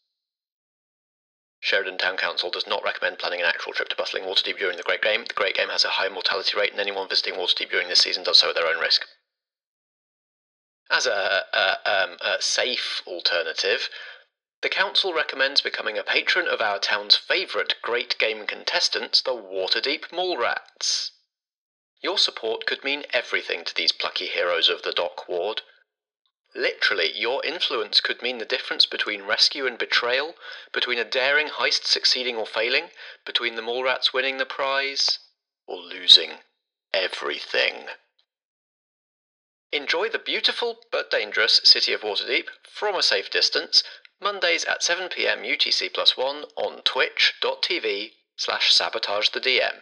Sheridan 1.60 1.98
Town 1.98 2.16
Council 2.16 2.52
does 2.52 2.68
not 2.68 2.84
recommend 2.84 3.18
planning 3.18 3.42
an 3.42 3.48
actual 3.48 3.74
trip 3.74 3.90
to 3.90 3.96
bustling 3.96 4.24
Waterdeep 4.24 4.60
during 4.60 4.78
the 4.78 4.84
Great 4.84 5.02
Game. 5.02 5.26
The 5.26 5.34
Great 5.34 5.56
Game 5.56 5.70
has 5.70 5.84
a 5.84 5.90
high 5.90 6.10
mortality 6.10 6.56
rate, 6.56 6.72
and 6.72 6.80
anyone 6.80 7.10
visiting 7.10 7.34
Waterdeep 7.34 7.72
during 7.72 7.88
this 7.88 8.02
season 8.02 8.24
does 8.24 8.38
so 8.38 8.50
at 8.50 8.56
their 8.56 8.68
own 8.68 8.80
risk. 8.80 9.06
As 10.90 11.08
a, 11.08 11.46
a, 11.52 11.90
um, 11.90 12.18
a 12.22 12.42
safe 12.42 13.02
alternative, 13.08 13.90
the 14.62 14.70
Council 14.70 15.14
recommends 15.14 15.62
becoming 15.62 15.98
a 15.98 16.04
patron 16.04 16.48
of 16.48 16.62
our 16.62 16.80
town's 16.80 17.16
favourite 17.16 17.82
Great 17.82 18.18
Game 18.18 18.46
contestants, 18.46 19.22
the 19.22 19.36
Waterdeep 19.36 20.10
Mallrats. 20.12 21.12
Your 22.02 22.18
support 22.18 22.66
could 22.66 22.84
mean 22.84 23.06
everything 23.14 23.66
to 23.66 23.74
these 23.74 23.92
plucky 23.92 24.28
heroes 24.28 24.70
of 24.70 24.84
the 24.84 24.92
Dock 24.92 25.28
Ward. 25.28 25.64
Literally, 26.54 27.12
your 27.12 27.44
influence 27.44 28.00
could 28.00 28.22
mean 28.22 28.38
the 28.38 28.46
difference 28.46 28.86
between 28.86 29.24
rescue 29.24 29.66
and 29.68 29.78
betrayal, 29.78 30.36
between 30.72 31.00
a 31.00 31.04
daring 31.04 31.50
heist 31.50 31.86
succeeding 31.86 32.36
or 32.36 32.46
failing, 32.46 32.92
between 33.26 33.56
the 33.56 33.62
Mallrats 33.62 34.14
winning 34.14 34.38
the 34.38 34.46
prize 34.46 35.20
or 35.66 35.78
losing 35.78 36.44
everything. 36.94 37.90
Enjoy 39.76 40.08
the 40.08 40.20
beautiful 40.20 40.78
but 40.90 41.12
dangerous 41.12 41.60
city 41.66 41.92
of 41.92 42.00
Waterdeep 42.00 42.46
from 42.64 42.96
a 42.96 43.04
safe 43.04 43.30
distance, 43.30 43.84
Mondays 44.22 44.64
at 44.64 44.80
7pm 44.80 45.46
UTC 45.46 45.94
plus 45.94 46.16
1 46.16 46.46
on 46.56 46.82
twitch.tv 46.84 48.12
slash 48.38 48.74
sabotage 48.74 49.28
the 49.32 49.42
DM. 49.42 49.82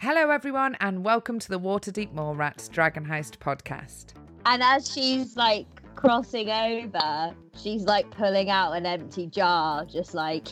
Hello, 0.00 0.30
everyone, 0.30 0.76
and 0.78 1.04
welcome 1.04 1.40
to 1.40 1.48
the 1.48 1.58
Waterdeep 1.58 2.12
Mole 2.12 2.36
Rats 2.36 2.68
Dragon 2.68 3.06
Heist 3.06 3.38
podcast. 3.38 4.12
And 4.46 4.62
as 4.62 4.88
she's 4.88 5.36
like 5.36 5.66
crossing 5.98 6.48
over, 6.48 7.34
she's 7.60 7.82
like 7.82 8.08
pulling 8.12 8.48
out 8.50 8.70
an 8.70 8.86
empty 8.86 9.26
jar, 9.26 9.84
just 9.84 10.14
like, 10.14 10.46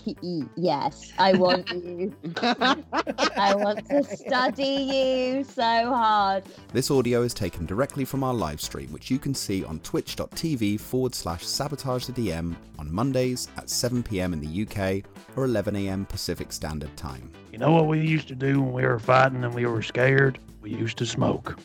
yes, 0.56 1.12
I 1.18 1.34
want 1.34 1.70
you. 1.72 2.12
I 2.42 3.54
want 3.54 3.88
to 3.88 4.02
study 4.02 4.64
you 4.64 5.44
so 5.44 5.62
hard. 5.62 6.42
This 6.72 6.90
audio 6.90 7.22
is 7.22 7.32
taken 7.32 7.64
directly 7.64 8.04
from 8.04 8.24
our 8.24 8.34
live 8.34 8.60
stream, 8.60 8.90
which 8.90 9.08
you 9.08 9.20
can 9.20 9.34
see 9.34 9.64
on 9.64 9.78
twitch.tv 9.80 10.80
forward 10.80 11.14
slash 11.14 11.46
sabotage 11.46 12.06
the 12.06 12.12
DM 12.12 12.56
on 12.76 12.92
Mondays 12.92 13.46
at 13.56 13.66
7pm 13.66 14.32
in 14.32 14.40
the 14.40 14.62
UK 14.62 15.08
or 15.36 15.46
11am 15.46 16.08
Pacific 16.08 16.50
Standard 16.50 16.96
Time. 16.96 17.30
You 17.52 17.58
know 17.58 17.70
what 17.70 17.86
we 17.86 18.00
used 18.00 18.26
to 18.28 18.34
do 18.34 18.60
when 18.60 18.72
we 18.72 18.82
were 18.82 18.98
fighting 18.98 19.44
and 19.44 19.54
we 19.54 19.66
were 19.66 19.82
scared? 19.82 20.40
We 20.60 20.72
used 20.72 20.98
to 20.98 21.06
smoke. 21.06 21.56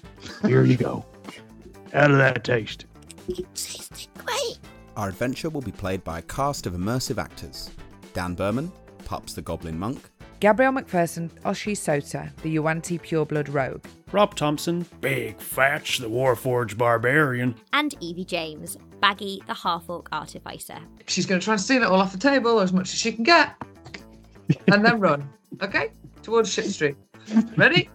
Here 0.46 0.66
you 0.66 0.78
go. 0.78 1.04
How 1.94 2.08
did 2.08 2.20
that 2.20 2.44
taste? 2.44 2.86
Our 4.98 5.10
adventure 5.10 5.50
will 5.50 5.62
be 5.62 5.72
played 5.72 6.04
by 6.04 6.20
a 6.20 6.24
cast 6.24 6.66
of 6.66 6.74
immersive 6.74 7.18
actors 7.18 7.70
Dan 8.14 8.36
Berman, 8.36 8.72
Pups 9.06 9.34
the 9.34 9.42
Goblin 9.42 9.80
Monk, 9.80 10.10
Gabrielle 10.42 10.74
McPherson, 10.74 11.30
Oshi 11.42 11.74
Sota, 11.74 12.36
the 12.42 12.50
Yuan-Ti 12.50 12.98
Pureblood 13.00 13.54
Rogue, 13.54 13.86
Rob 14.12 14.36
Thompson, 14.36 14.86
Big 15.00 15.40
Fatch, 15.40 16.00
the 16.00 16.10
Warforged 16.10 16.78
Barbarian, 16.78 17.56
and 17.74 17.96
Evie 18.00 18.26
James, 18.26 18.78
Baggy, 19.00 19.42
the 19.48 19.54
half 19.54 19.88
orc 19.88 20.10
artificer. 20.12 20.80
She's 21.08 21.26
going 21.26 21.40
to 21.40 21.46
try 21.46 21.54
and 21.54 21.62
steal 21.62 21.84
it 21.84 21.88
all 21.88 22.02
off 22.02 22.12
the 22.12 22.18
table 22.18 22.60
as 22.60 22.74
much 22.74 22.92
as 22.92 23.00
she 23.00 23.12
can 23.12 23.24
get, 23.24 23.56
and 24.72 24.84
then 24.84 25.00
run. 25.00 25.30
Okay, 25.62 25.92
towards 26.24 26.52
Ship 26.52 26.66
Street. 26.66 26.98
Ready? 27.56 27.90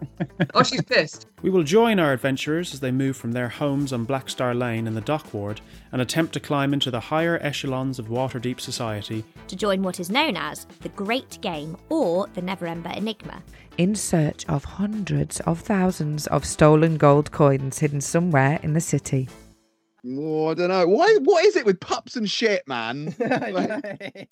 Oh, 0.53 0.63
she's 0.63 0.83
pissed. 0.85 1.27
We 1.41 1.49
will 1.49 1.63
join 1.63 1.99
our 1.99 2.13
adventurers 2.13 2.73
as 2.73 2.79
they 2.79 2.91
move 2.91 3.15
from 3.17 3.31
their 3.33 3.49
homes 3.49 3.93
on 3.93 4.05
Blackstar 4.07 4.57
Lane 4.57 4.87
in 4.87 4.93
the 4.95 5.01
Dock 5.01 5.33
Ward 5.33 5.61
and 5.91 6.01
attempt 6.01 6.33
to 6.33 6.39
climb 6.39 6.73
into 6.73 6.89
the 6.91 6.99
higher 6.99 7.37
echelons 7.41 7.99
of 7.99 8.07
Waterdeep 8.07 8.59
society 8.59 9.23
to 9.47 9.55
join 9.55 9.83
what 9.83 9.99
is 9.99 10.09
known 10.09 10.35
as 10.37 10.65
the 10.81 10.89
Great 10.89 11.39
Game 11.41 11.77
or 11.89 12.27
the 12.33 12.41
Neverember 12.41 12.95
Enigma. 12.95 13.43
in 13.77 13.93
search 13.95 14.45
of 14.47 14.63
hundreds 14.65 15.39
of 15.41 15.59
thousands 15.59 16.25
of 16.27 16.43
stolen 16.45 16.97
gold 16.97 17.31
coins 17.31 17.79
hidden 17.79 18.01
somewhere 18.01 18.59
in 18.63 18.73
the 18.73 18.81
city. 18.81 19.29
Oh, 20.09 20.47
I 20.49 20.53
don't 20.53 20.69
know. 20.69 20.87
Why? 20.87 21.17
What 21.21 21.45
is 21.45 21.55
it 21.55 21.65
with 21.65 21.79
pups 21.79 22.15
and 22.15 22.29
shit, 22.29 22.65
man? 22.67 23.13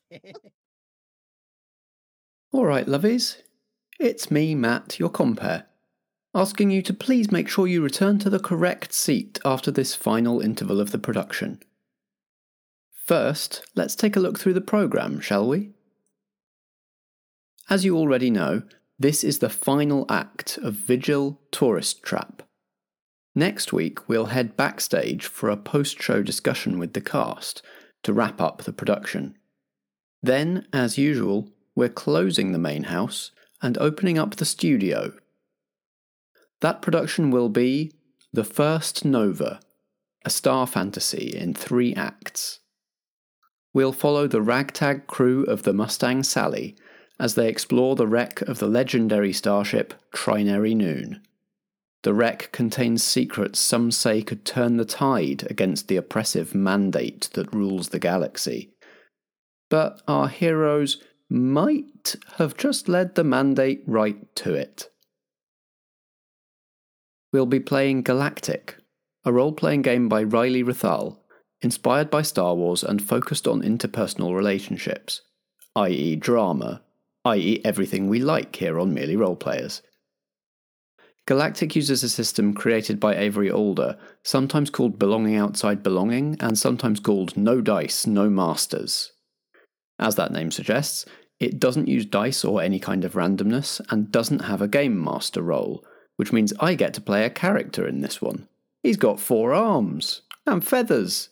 All 2.53 2.65
right, 2.65 2.86
lovies. 2.86 3.38
It's 3.99 4.29
me, 4.29 4.55
Matt, 4.55 4.99
your 4.99 5.10
compere, 5.10 5.67
asking 6.34 6.69
you 6.69 6.81
to 6.81 6.93
please 6.93 7.31
make 7.31 7.47
sure 7.47 7.65
you 7.65 7.81
return 7.81 8.19
to 8.19 8.29
the 8.29 8.39
correct 8.39 8.93
seat 8.93 9.39
after 9.45 9.71
this 9.71 9.95
final 9.95 10.41
interval 10.41 10.81
of 10.81 10.91
the 10.91 10.97
production. 10.97 11.62
First, 13.05 13.65
let's 13.73 13.95
take 13.95 14.17
a 14.17 14.19
look 14.19 14.38
through 14.38 14.55
the 14.55 14.60
programme, 14.62 15.21
shall 15.21 15.47
we? 15.47 15.71
As 17.69 17.86
you 17.86 17.95
already 17.95 18.29
know, 18.29 18.63
this 18.99 19.23
is 19.23 19.39
the 19.39 19.49
final 19.49 20.05
act 20.10 20.58
of 20.58 20.73
Vigil 20.73 21.39
Tourist 21.51 22.03
Trap. 22.03 22.41
Next 23.34 23.71
week, 23.71 24.10
we'll 24.10 24.27
head 24.27 24.58
backstage 24.58 25.25
for 25.25 25.49
a 25.49 25.58
post 25.58 26.01
show 26.01 26.21
discussion 26.21 26.79
with 26.79 26.93
the 26.93 27.01
cast 27.01 27.62
to 28.03 28.12
wrap 28.12 28.41
up 28.41 28.63
the 28.63 28.73
production. 28.73 29.38
Then, 30.21 30.67
as 30.73 30.97
usual, 30.97 31.49
we're 31.75 31.89
closing 31.89 32.51
the 32.51 32.60
main 32.60 32.84
house 32.84 33.31
and 33.65 33.80
opening 33.80 34.19
up 34.19 34.36
the 34.36 34.45
studio. 34.45 35.12
That 36.62 36.84
production 36.84 37.32
will 37.32 37.49
be 37.49 37.91
The 38.32 38.43
First 38.43 39.04
Nova, 39.04 39.60
a 40.23 40.30
star 40.30 40.67
fantasy 40.67 41.36
in 41.36 41.56
three 41.56 41.95
acts. 41.95 42.60
We'll 43.73 43.91
follow 43.91 44.28
the 44.28 44.41
ragtag 44.41 45.08
crew 45.08 45.45
of 45.45 45.63
the 45.63 45.73
Mustang 45.73 46.21
Sally 46.21 46.75
as 47.19 47.34
they 47.34 47.49
explore 47.49 47.95
the 47.95 48.06
wreck 48.06 48.41
of 48.41 48.60
the 48.60 48.67
legendary 48.67 49.34
starship 49.34 49.95
Trinary 50.13 50.75
Noon. 50.75 51.23
The 52.04 52.13
wreck 52.13 52.51
contains 52.51 53.01
secrets 53.01 53.58
some 53.58 53.89
say 53.89 54.21
could 54.21 54.45
turn 54.45 54.78
the 54.78 54.86
tide 54.86 55.47
against 55.49 55.88
the 55.88 55.97
oppressive 55.97 56.54
mandate 56.54 57.32
that 57.34 57.51
rules 57.51 57.89
the 57.89 57.99
galaxy. 57.99 58.75
But 59.71 60.04
our 60.08 60.28
heroes 60.28 61.01
might 61.29 62.15
have 62.38 62.55
just 62.55 62.88
led 62.88 63.15
the 63.15 63.23
mandate 63.23 63.83
right 63.85 64.33
to 64.35 64.53
it. 64.53 64.89
We'll 67.33 67.45
be 67.45 67.59
playing 67.59 68.03
Galactic, 68.03 68.77
a 69.23 69.33
role 69.33 69.51
playing 69.51 69.81
game 69.81 70.07
by 70.07 70.23
Riley 70.23 70.63
Rethal, 70.63 71.17
inspired 71.61 72.09
by 72.09 72.21
Star 72.21 72.55
Wars 72.55 72.83
and 72.83 73.01
focused 73.01 73.47
on 73.47 73.61
interpersonal 73.61 74.35
relationships, 74.35 75.21
i.e., 75.75 76.15
drama, 76.15 76.81
i.e., 77.25 77.61
everything 77.65 78.07
we 78.07 78.19
like 78.19 78.55
here 78.55 78.79
on 78.79 78.93
Merely 78.93 79.15
Role 79.15 79.35
Players. 79.35 79.81
Galactic 81.27 81.75
uses 81.75 82.03
a 82.03 82.09
system 82.09 82.53
created 82.53 82.99
by 82.99 83.15
Avery 83.15 83.49
Alder, 83.49 83.97
sometimes 84.21 84.69
called 84.69 84.99
Belonging 84.99 85.35
Outside 85.35 85.81
Belonging, 85.81 86.38
and 86.39 86.57
sometimes 86.57 86.99
called 86.99 87.35
No 87.35 87.61
Dice, 87.61 88.05
No 88.05 88.29
Masters. 88.29 89.11
As 89.99 90.15
that 90.15 90.31
name 90.31 90.51
suggests, 90.51 91.05
it 91.39 91.60
doesn't 91.60 91.88
use 91.88 92.05
dice 92.05 92.43
or 92.43 92.62
any 92.62 92.79
kind 92.79 93.03
of 93.03 93.13
randomness, 93.13 93.81
and 93.89 94.12
doesn't 94.12 94.39
have 94.39 94.62
a 94.62 94.67
game 94.67 95.01
master 95.01 95.41
role, 95.41 95.86
which 96.15 96.34
means 96.34 96.53
I 96.60 96.75
get 96.75 96.93
to 96.95 97.01
play 97.01 97.25
a 97.25 97.29
character 97.29 97.88
in 97.88 98.01
this 98.01 98.21
one. 98.21 98.47
He's 98.84 98.97
got 98.97 99.19
four 99.19 99.53
arms 99.53 100.21
and 100.45 100.65
feathers. 100.65 101.29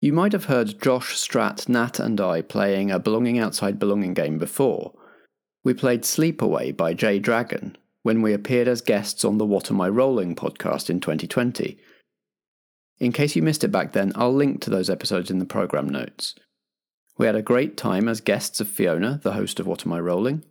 You 0.00 0.12
might 0.12 0.32
have 0.32 0.46
heard 0.46 0.80
Josh, 0.82 1.14
Strat, 1.14 1.68
Nat, 1.68 1.98
and 1.98 2.20
I 2.20 2.42
playing 2.42 2.90
a 2.90 2.98
Belonging 2.98 3.38
Outside 3.38 3.78
Belonging 3.78 4.12
game 4.12 4.38
before. 4.38 4.92
We 5.64 5.72
played 5.72 6.02
Sleepaway 6.02 6.76
by 6.76 6.92
Jay 6.92 7.18
Dragon 7.18 7.78
when 8.02 8.20
we 8.20 8.34
appeared 8.34 8.68
as 8.68 8.82
guests 8.82 9.24
on 9.24 9.38
the 9.38 9.46
What 9.46 9.70
Am 9.70 9.80
I 9.80 9.88
Rolling 9.88 10.36
podcast 10.36 10.90
in 10.90 11.00
2020. 11.00 11.78
In 12.98 13.12
case 13.12 13.34
you 13.34 13.42
missed 13.42 13.64
it 13.64 13.72
back 13.72 13.92
then, 13.92 14.12
I'll 14.14 14.34
link 14.34 14.60
to 14.62 14.70
those 14.70 14.88
episodes 14.88 15.30
in 15.30 15.38
the 15.38 15.44
programme 15.44 15.88
notes. 15.88 16.34
We 17.18 17.26
had 17.26 17.36
a 17.36 17.42
great 17.42 17.76
time 17.76 18.08
as 18.08 18.20
guests 18.20 18.60
of 18.60 18.68
Fiona, 18.68 19.20
the 19.22 19.32
host 19.32 19.60
of 19.60 19.66
What 19.66 19.86
Am 19.86 19.92
I 19.92 20.00
Rolling? 20.00 20.44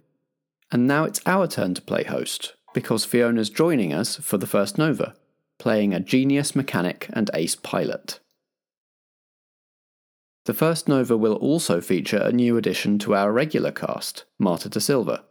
And 0.71 0.87
now 0.87 1.03
it's 1.03 1.21
our 1.25 1.47
turn 1.47 1.73
to 1.75 1.81
play 1.81 2.03
host, 2.03 2.53
because 2.73 3.05
Fiona's 3.05 3.49
joining 3.49 3.93
us 3.93 4.15
for 4.17 4.37
the 4.37 4.47
first 4.47 4.77
Nova, 4.77 5.13
playing 5.59 5.93
a 5.93 5.99
genius 5.99 6.55
mechanic 6.55 7.09
and 7.13 7.29
ace 7.33 7.55
pilot. 7.55 8.19
The 10.45 10.53
first 10.53 10.89
Nova 10.89 11.15
will 11.15 11.35
also 11.35 11.79
feature 11.79 12.17
a 12.17 12.31
new 12.31 12.57
addition 12.57 12.99
to 12.99 13.15
our 13.15 13.31
regular 13.31 13.71
cast, 13.71 14.25
Marta 14.39 14.67
da 14.67 14.79
Silva. 14.79 15.23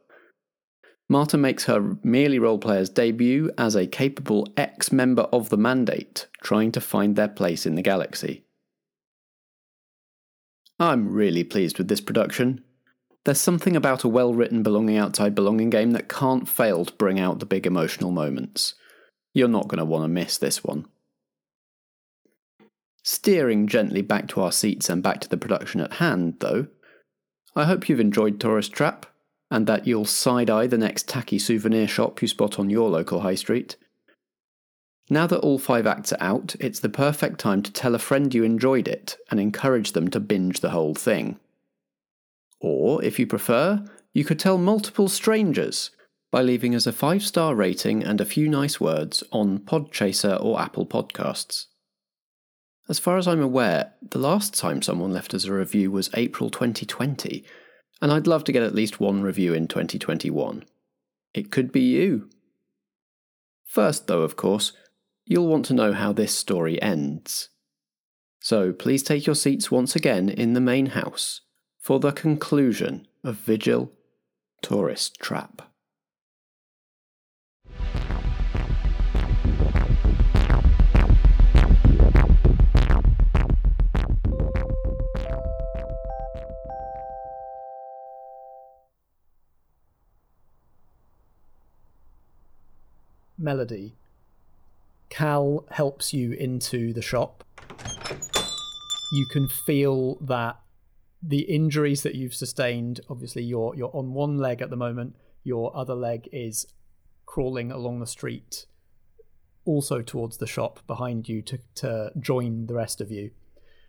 Marta 1.09 1.37
makes 1.37 1.65
her 1.65 1.97
merely 2.03 2.39
role 2.39 2.59
player's 2.59 2.89
debut 2.89 3.51
as 3.59 3.75
a 3.75 3.87
capable 3.87 4.49
ex 4.57 4.91
member 4.93 5.23
of 5.33 5.51
the 5.51 5.59
Mandate, 5.59 6.27
trying 6.43 6.73
to 6.73 6.81
find 6.81 7.17
their 7.17 7.29
place 7.29 7.67
in 7.67 7.75
the 7.75 7.83
galaxy. 7.83 8.45
I'm 10.79 11.13
really 11.13 11.45
pleased 11.45 11.79
with 11.79 11.89
this 11.89 12.01
production. 12.01 12.65
There's 13.25 13.41
something 13.41 13.77
about 13.77 14.05
a 14.05 14.09
well 14.09 14.35
written 14.35 14.63
Belonging 14.63 14.97
Outside 14.97 15.35
Belonging 15.35 15.71
game 15.71 15.93
that 15.93 16.09
can't 16.09 16.49
fail 16.49 16.85
to 16.85 16.93
bring 16.95 17.21
out 17.21 17.39
the 17.39 17.47
big 17.47 17.67
emotional 17.67 18.11
moments. 18.11 18.75
You're 19.33 19.49
not 19.49 19.69
going 19.69 19.79
to 19.79 19.85
want 19.85 20.05
to 20.05 20.09
miss 20.09 20.39
this 20.39 20.65
one. 20.65 20.87
Steering 23.05 23.67
gently 23.67 24.03
back 24.03 24.29
to 24.29 24.41
our 24.41 24.53
seats 24.53 24.89
and 24.89 25.03
back 25.03 25.21
to 25.21 25.29
the 25.29 25.37
production 25.37 25.81
at 25.81 25.95
hand, 25.95 26.37
though, 26.41 26.67
I 27.55 27.65
hope 27.65 27.89
you've 27.89 28.01
enjoyed 28.01 28.41
Tourist 28.41 28.73
Trap, 28.73 29.07
and 29.53 29.67
that 29.67 29.87
you'll 29.87 30.07
side 30.07 30.49
eye 30.49 30.67
the 30.67 30.79
next 30.79 31.07
tacky 31.07 31.39
souvenir 31.39 31.87
shop 31.87 32.23
you 32.23 32.27
spot 32.27 32.59
on 32.59 32.71
your 32.71 32.89
local 32.89 33.21
high 33.21 33.35
street. 33.35 33.77
Now 35.11 35.27
that 35.27 35.41
all 35.41 35.59
five 35.59 35.87
acts 35.87 36.11
are 36.11 36.23
out, 36.23 36.57
it's 36.59 36.81
the 36.81 36.89
perfect 36.89 37.39
time 37.39 37.63
to 37.65 37.71
tell 37.71 37.95
a 37.95 37.99
friend 37.99 38.33
you 38.33 38.45
enjoyed 38.45 38.89
it 38.89 39.19
and 39.31 39.39
encourage 39.39 39.93
them 39.93 40.09
to 40.09 40.21
binge 40.21 40.61
the 40.61 40.71
whole 40.71 40.95
thing. 40.95 41.39
Or, 42.61 43.05
if 43.05 43.19
you 43.19 43.27
prefer, 43.27 43.85
you 44.15 44.25
could 44.25 44.39
tell 44.39 44.57
multiple 44.57 45.09
strangers 45.11 45.91
by 46.31 46.41
leaving 46.41 46.75
us 46.75 46.87
a 46.87 46.93
five 46.93 47.23
star 47.23 47.55
rating 47.55 48.03
and 48.03 48.23
a 48.23 48.25
few 48.25 48.49
nice 48.49 48.81
words 48.81 49.23
on 49.33 49.59
Podchaser 49.59 50.43
or 50.43 50.63
Apple 50.63 50.87
Podcasts. 50.87 51.67
As 52.89 52.99
far 52.99 53.19
as 53.19 53.29
I'm 53.29 53.43
aware, 53.43 53.93
the 54.01 54.19
last 54.19 54.55
time 54.59 54.81
someone 54.81 55.13
left 55.13 55.35
us 55.35 55.45
a 55.45 55.53
review 55.53 55.91
was 55.91 56.09
April 56.15 56.49
2020, 56.49 57.45
and 58.03 58.11
I'd 58.13 58.27
love 58.27 58.43
to 58.45 58.53
get 58.53 58.65
at 58.65 58.75
least 58.75 59.01
one 59.01 59.23
review 59.23 59.55
in 59.55 59.69
2021. 59.69 60.65
It 61.33 61.53
could 61.53 61.71
be 61.71 61.81
you. 61.81 62.29
First, 63.65 64.09
though, 64.09 64.23
of 64.23 64.37
course, 64.37 64.73
you'll 65.25 65.47
want 65.47 65.65
to 65.67 65.75
know 65.75 65.93
how 65.93 66.13
this 66.13 66.35
story 66.35 66.83
ends. 66.83 67.49
So 68.41 68.73
please 68.73 69.05
take 69.05 69.25
your 69.25 69.37
seats 69.37 69.71
once 69.71 69.95
again 69.95 70.29
in 70.29 70.53
the 70.53 70.61
main 70.61 70.87
house 70.87 71.43
for 71.79 72.01
the 72.01 72.11
conclusion 72.11 73.07
of 73.23 73.37
Vigil 73.37 73.93
Tourist 74.63 75.21
Trap. 75.21 75.72
Melody. 93.43 93.95
Cal 95.11 95.67
helps 95.71 96.15
you 96.15 96.33
into 96.33 96.93
the 96.93 97.03
shop. 97.03 97.45
You 99.13 99.27
can 99.27 99.49
feel 99.49 100.17
that 100.23 100.59
the 101.23 101.43
injuries 101.43 102.03
that 102.03 102.15
you've 102.15 102.35
sustained, 102.35 103.01
obviously 103.11 103.43
you're 103.43 103.75
you're 103.77 103.95
on 103.95 104.15
one 104.15 104.39
leg 104.39 104.63
at 104.63 104.71
the 104.71 104.77
moment, 104.77 105.17
your 105.45 105.77
other 105.77 105.95
leg 105.95 106.29
is 106.33 106.67
crawling 107.27 107.71
along 107.71 108.01
the 108.01 108.07
street 108.07 108.67
also 109.65 110.03
towards 110.03 110.39
the 110.39 110.47
shop 110.47 110.81
behind 110.87 111.29
you 111.29 111.43
to, 111.43 111.59
to 111.75 112.11
join 112.19 112.67
the 112.67 112.75
rest 112.75 113.01
of 113.01 113.11
you. 113.11 113.31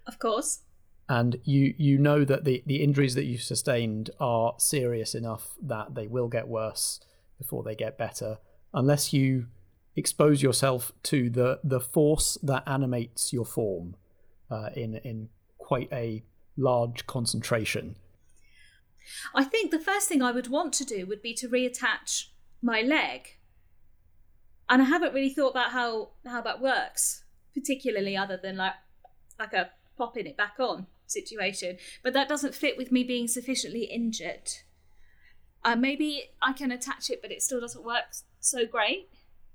Of 0.05 0.19
course. 0.19 0.61
And 1.09 1.37
you 1.43 1.73
you 1.77 1.97
know 1.97 2.23
that 2.23 2.45
the, 2.45 2.63
the 2.65 2.83
injuries 2.83 3.15
that 3.15 3.25
you've 3.25 3.41
sustained 3.41 4.09
are 4.19 4.53
serious 4.57 5.15
enough 5.15 5.55
that 5.61 5.95
they 5.95 6.07
will 6.07 6.27
get 6.27 6.47
worse 6.47 6.99
before 7.37 7.63
they 7.63 7.75
get 7.75 7.97
better 7.97 8.37
unless 8.73 9.13
you 9.13 9.47
expose 9.95 10.41
yourself 10.41 10.91
to 11.03 11.29
the 11.29 11.59
the 11.63 11.79
force 11.79 12.37
that 12.41 12.63
animates 12.67 13.31
your 13.31 13.45
form 13.45 13.95
uh, 14.49 14.69
in 14.75 14.95
in 14.95 15.29
quite 15.57 15.89
a 15.91 16.23
large 16.57 17.05
concentration. 17.07 17.95
I 19.35 19.43
think 19.43 19.71
the 19.71 19.79
first 19.79 20.07
thing 20.07 20.21
I 20.21 20.31
would 20.31 20.47
want 20.47 20.73
to 20.73 20.85
do 20.85 21.05
would 21.05 21.21
be 21.21 21.33
to 21.35 21.49
reattach 21.49 22.27
my 22.61 22.81
leg. 22.81 23.37
And 24.69 24.81
I 24.81 24.85
haven't 24.85 25.13
really 25.13 25.29
thought 25.29 25.51
about 25.51 25.71
how, 25.71 26.11
how 26.25 26.41
that 26.41 26.61
works, 26.61 27.25
particularly 27.53 28.15
other 28.15 28.39
than 28.41 28.57
like 28.57 28.73
like 29.39 29.53
a 29.53 29.71
popping 29.97 30.27
it 30.27 30.37
back 30.37 30.55
on 30.59 30.87
situation. 31.07 31.77
But 32.01 32.13
that 32.13 32.29
doesn't 32.29 32.55
fit 32.55 32.77
with 32.77 32.91
me 32.91 33.03
being 33.03 33.27
sufficiently 33.27 33.83
injured. 33.83 34.49
Uh, 35.65 35.75
maybe 35.75 36.31
I 36.41 36.53
can 36.53 36.71
attach 36.71 37.09
it, 37.09 37.21
but 37.21 37.31
it 37.31 37.41
still 37.41 37.59
doesn't 37.59 37.85
work 37.85 38.05
so 38.43 38.65
great. 38.65 39.09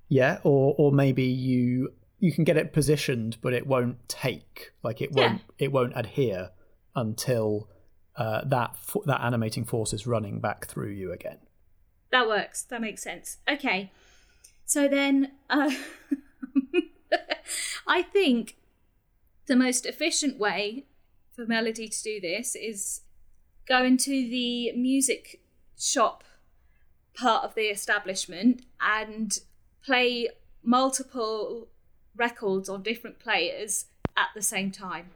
Yeah, 0.07 0.39
or 0.43 0.75
or 0.77 0.91
maybe 0.91 1.23
you 1.23 1.93
you 2.19 2.31
can 2.31 2.43
get 2.43 2.57
it 2.57 2.73
positioned, 2.73 3.37
but 3.41 3.53
it 3.53 3.65
won't 3.67 4.07
take 4.09 4.71
like 4.83 5.01
it 5.01 5.11
won't 5.11 5.41
it 5.57 5.71
won't 5.71 5.93
adhere 5.95 6.51
until 6.95 7.69
uh, 8.15 8.41
that 8.45 8.77
fo- 8.77 9.03
that 9.05 9.21
animating 9.21 9.63
force 9.65 9.93
is 9.93 10.05
running 10.05 10.39
back 10.39 10.67
through 10.67 10.91
you 10.91 11.11
again. 11.11 11.37
That 12.11 12.27
works. 12.27 12.63
That 12.63 12.81
makes 12.81 13.03
sense. 13.03 13.37
Okay. 13.49 13.91
So 14.65 14.87
then, 14.87 15.31
uh, 15.49 15.71
I 17.87 18.01
think 18.01 18.57
the 19.47 19.55
most 19.55 19.85
efficient 19.85 20.37
way 20.37 20.85
for 21.35 21.45
Melody 21.45 21.87
to 21.87 22.03
do 22.03 22.19
this 22.19 22.55
is 22.55 23.01
go 23.67 23.83
into 23.83 24.11
the 24.11 24.73
music 24.73 25.41
shop 25.77 26.23
part 27.19 27.43
of 27.43 27.55
the 27.55 27.63
establishment 27.63 28.63
and 28.79 29.39
play 29.83 30.29
multiple 30.63 31.67
records 32.15 32.69
on 32.69 32.81
different 32.83 33.19
players 33.19 33.85
at 34.15 34.27
the 34.35 34.41
same 34.41 34.71
time. 34.71 35.09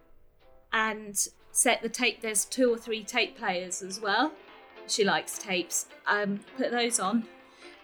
And 0.71 1.15
set 1.51 1.81
the 1.81 1.89
tape 1.89 2.21
there's 2.21 2.45
two 2.45 2.73
or 2.73 2.77
three 2.77 3.03
tape 3.03 3.37
players 3.37 3.81
as 3.81 4.01
well. 4.01 4.31
She 4.87 5.03
likes 5.03 5.37
tapes. 5.37 5.87
Um, 6.07 6.39
put 6.57 6.71
those 6.71 6.99
on. 6.99 7.25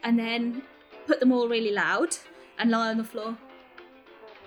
And 0.03 0.17
then 0.17 0.63
put 1.07 1.19
them 1.19 1.31
all 1.31 1.47
really 1.47 1.71
loud 1.71 2.15
and 2.57 2.71
lie 2.71 2.89
on 2.89 2.97
the 2.97 3.03
floor. 3.03 3.37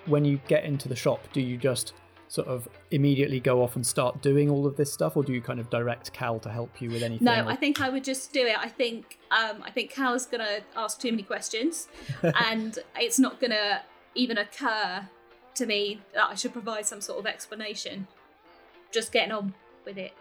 When 0.07 0.25
you 0.25 0.41
get 0.49 0.65
into 0.65 0.89
the 0.89 0.97
shop, 0.97 1.21
do 1.33 1.41
you 1.41 1.57
just 1.57 1.95
sort 2.33 2.49
of 2.49 2.67
immediately 2.91 3.39
go 3.41 3.63
off 3.63 3.77
and 3.77 3.87
start 3.87 4.23
doing 4.23 4.49
all 4.49 4.67
of 4.67 4.75
this 4.75 4.91
stuff, 4.91 5.19
or 5.19 5.23
do 5.23 5.35
you 5.35 5.43
kind 5.43 5.61
of 5.61 5.69
direct 5.69 6.15
Cal 6.15 6.39
to 6.39 6.49
help 6.49 6.81
you 6.81 6.89
with 6.89 7.03
anything? 7.03 7.27
no 7.27 7.45
or- 7.45 7.49
i 7.49 7.55
think 7.55 7.79
i 7.83 7.91
would 7.91 8.03
just 8.03 8.33
do 8.33 8.47
it 8.47 8.57
i 8.59 8.69
think 8.69 9.19
um, 9.31 9.63
i 9.63 9.71
think 9.71 9.91
cal's 9.91 10.25
gonna 10.25 10.61
ask 10.75 10.99
too 10.99 11.11
many 11.11 11.23
questions 11.23 11.89
and 12.49 12.79
it's 12.97 13.19
not 13.19 13.39
gonna 13.39 13.83
even 14.15 14.39
occur 14.39 15.07
to 15.55 15.67
me 15.67 16.01
that 16.15 16.29
i 16.31 16.35
should 16.35 16.55
provide 16.55 16.87
some 16.87 17.03
sort 17.03 17.19
of 17.19 17.27
explanation 17.27 18.07
just 18.91 19.13
getting 19.13 19.33
on 19.33 19.53
with 19.85 19.99
it 19.99 20.13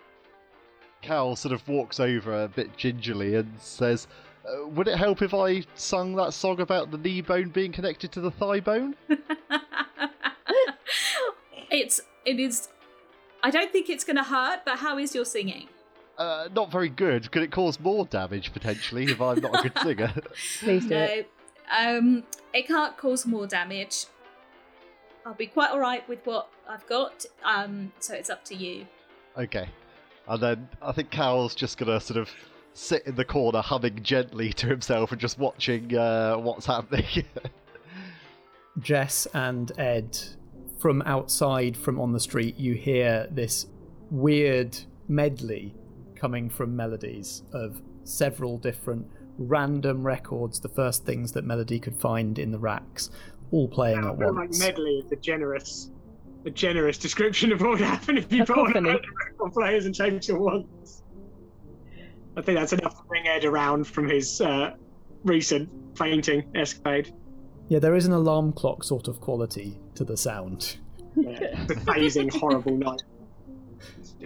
Cal 1.02 1.36
sort 1.38 1.54
of 1.54 1.66
walks 1.68 2.00
over 2.02 2.44
a 2.44 2.48
bit 2.48 2.76
gingerly 2.78 3.34
and 3.36 3.50
says, 3.60 4.08
uh, 4.46 4.68
"Would 4.68 4.88
it 4.88 4.98
help 4.98 5.24
if 5.24 5.34
I 5.34 5.64
sung 5.74 6.16
that 6.16 6.32
song 6.32 6.60
about 6.62 6.92
the 6.92 6.98
knee 7.00 7.22
bone 7.22 7.50
being 7.50 7.72
connected 7.72 8.12
to 8.12 8.22
the 8.22 8.30
thigh 8.30 8.60
bone?" 8.60 8.96
it's 11.72 12.02
it 12.26 12.40
is 12.40 12.70
i 13.44 13.50
don't 13.50 13.72
think 13.72 13.90
it's 13.90 14.04
gonna 14.04 14.24
hurt 14.24 14.60
but 14.66 14.78
how 14.80 14.98
is 14.98 15.16
your 15.16 15.26
singing 15.26 15.68
Uh, 16.18 16.48
not 16.54 16.70
very 16.72 16.90
good. 16.90 17.32
Could 17.32 17.42
it 17.42 17.52
cause 17.52 17.80
more 17.80 18.06
damage 18.06 18.54
potentially 18.54 19.06
if 19.06 19.20
I'm 19.20 19.40
not 19.42 19.66
a 19.66 19.70
good 19.70 19.78
singer? 19.82 20.14
Please 20.60 20.84
do 20.84 20.90
no 20.96 21.04
it. 21.04 21.32
um 21.80 22.24
it 22.54 22.68
can't 22.68 22.96
cause 22.98 23.26
more 23.26 23.48
damage 23.48 24.06
i'll 25.26 25.34
be 25.34 25.48
quite 25.48 25.72
all 25.72 25.80
right 25.80 26.08
with 26.10 26.20
what 26.26 26.50
i've 26.70 26.86
got 26.88 27.26
um 27.44 27.92
so 28.00 28.14
it's 28.14 28.30
up 28.30 28.44
to 28.46 28.56
you 28.56 28.86
Okay. 29.38 29.68
And 30.28 30.42
then 30.44 30.70
I 30.82 30.92
think 30.92 31.10
Cal's 31.10 31.56
just 31.56 31.78
gonna 31.78 32.00
sort 32.02 32.20
of 32.20 32.30
sit 32.74 33.02
in 33.08 33.16
the 33.16 33.26
corner 33.26 33.62
humming 33.62 34.04
gently 34.04 34.52
to 34.54 34.68
himself 34.68 35.12
and 35.14 35.20
just 35.22 35.40
watching 35.40 35.96
uh, 35.98 36.36
what's 36.36 36.66
happening. 36.66 37.06
Jess 38.80 39.28
and 39.34 39.72
Ed, 39.80 40.18
from 40.82 41.04
outside, 41.04 41.78
from 41.78 42.00
on 42.00 42.12
the 42.12 42.20
street, 42.20 42.58
you 42.58 42.74
hear 42.74 43.28
this 43.30 43.68
weird 44.10 44.76
medley 45.08 45.76
coming 46.16 46.50
from 46.50 46.76
Melody's 46.76 47.44
of 47.54 47.80
several 48.04 48.58
different 48.58 49.06
random 49.38 50.04
records, 50.04 50.60
the 50.60 50.70
first 50.70 51.06
things 51.06 51.32
that 51.34 51.46
Melody 51.46 51.80
could 51.80 51.96
find 51.96 52.40
in 52.40 52.52
the 52.52 52.58
racks, 52.58 53.12
all 53.52 53.68
playing 53.68 54.04
I 54.04 54.10
at 54.10 54.18
feel 54.18 54.34
like 54.34 54.50
once. 54.50 54.60
medley 54.60 55.04
is 55.06 55.12
a 55.12 55.16
generous, 55.18 55.92
a 56.46 56.50
generous 56.50 56.98
description 56.98 57.52
of 57.52 57.62
what 57.62 57.72
would 57.72 57.82
happen 57.82 58.18
if 58.18 58.32
you 58.34 58.44
put 58.44 58.58
all 58.58 58.74
the 58.74 58.82
record 58.82 59.54
players 59.54 59.86
and 59.86 59.94
tapes 59.94 60.30
at 60.30 60.40
once. 60.40 61.04
I 62.36 62.42
think 62.42 62.58
that's 62.58 62.74
enough 62.74 62.98
to 62.98 63.04
bring 63.08 63.28
Ed 63.28 63.46
around 63.46 63.86
from 63.86 64.10
his 64.10 64.42
uh, 64.42 64.72
recent 65.24 65.70
fainting 65.96 66.50
escapade. 66.56 67.14
Yeah, 67.72 67.80
there 67.80 67.96
is 67.96 68.06
an 68.06 68.12
alarm 68.12 68.52
clock 68.52 68.84
sort 68.84 69.08
of 69.08 69.22
quality 69.22 69.80
to 69.96 70.04
the 70.04 70.18
sound. 70.18 70.76
Yeah, 71.16 71.64
the 71.68 71.76
phasing 71.76 72.30
horrible 72.30 72.76
night. 72.76 73.02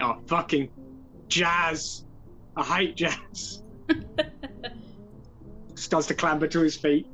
Oh, 0.02 0.18
fucking 0.26 0.72
jazz! 1.28 2.06
I 2.58 2.64
hate 2.64 2.96
jazz. 2.96 3.62
Starts 5.76 6.08
to 6.08 6.16
clamber 6.16 6.48
to 6.48 6.60
his 6.62 6.76
feet. 6.76 7.06